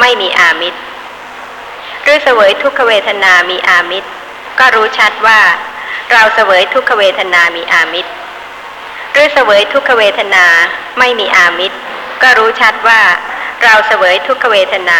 [0.00, 0.78] ไม่มีอามิตร
[2.02, 4.08] หรือเสวยทุกขเวทนามีอามิตร
[4.58, 5.40] ก็รู้ชัดว่า
[6.12, 8.10] เราเสวยทุกขเวทนามีอามิตร
[9.12, 10.44] หรือเสวยทุกขเวทนา
[10.98, 11.76] ไม่มีอามิตร
[12.22, 13.00] ก็รู้ชัดว่า
[13.64, 14.98] เราเสวยทุกขเวทนา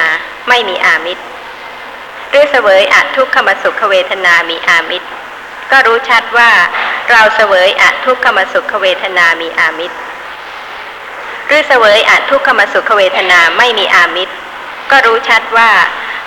[0.48, 1.22] ไม่มีอามิตร
[2.30, 5.08] หรือเสวยอทุกขมสุขเวทนามีอามิตร
[5.70, 6.50] ก็รู้ชัดว่า
[7.10, 9.96] เราเสวยอทุกขมสุขเวทนามีอามิตร
[11.46, 14.34] หรือเสวยอทุกขมสุขเวทนาไม่มีอามิตร
[14.90, 15.70] ก็รู้ชัดว่า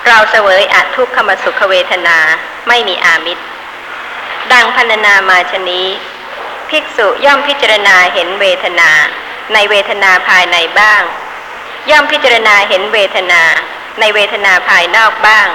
[0.06, 2.16] เราเสวยอทุกขมสุขเวทนา
[2.68, 3.42] ไม่มีอามิตร
[4.52, 5.86] ดังพรรณนามาชนี้
[6.70, 8.90] ภิกษุย่อมพิจารณาเห็นเวทนา
[9.52, 11.02] ในเวทนาภายในบ้าง
[11.90, 13.42] ย่อมพิจารณาเห็นเวทนา
[14.00, 15.46] ในเวทนาภายนอกบ้าง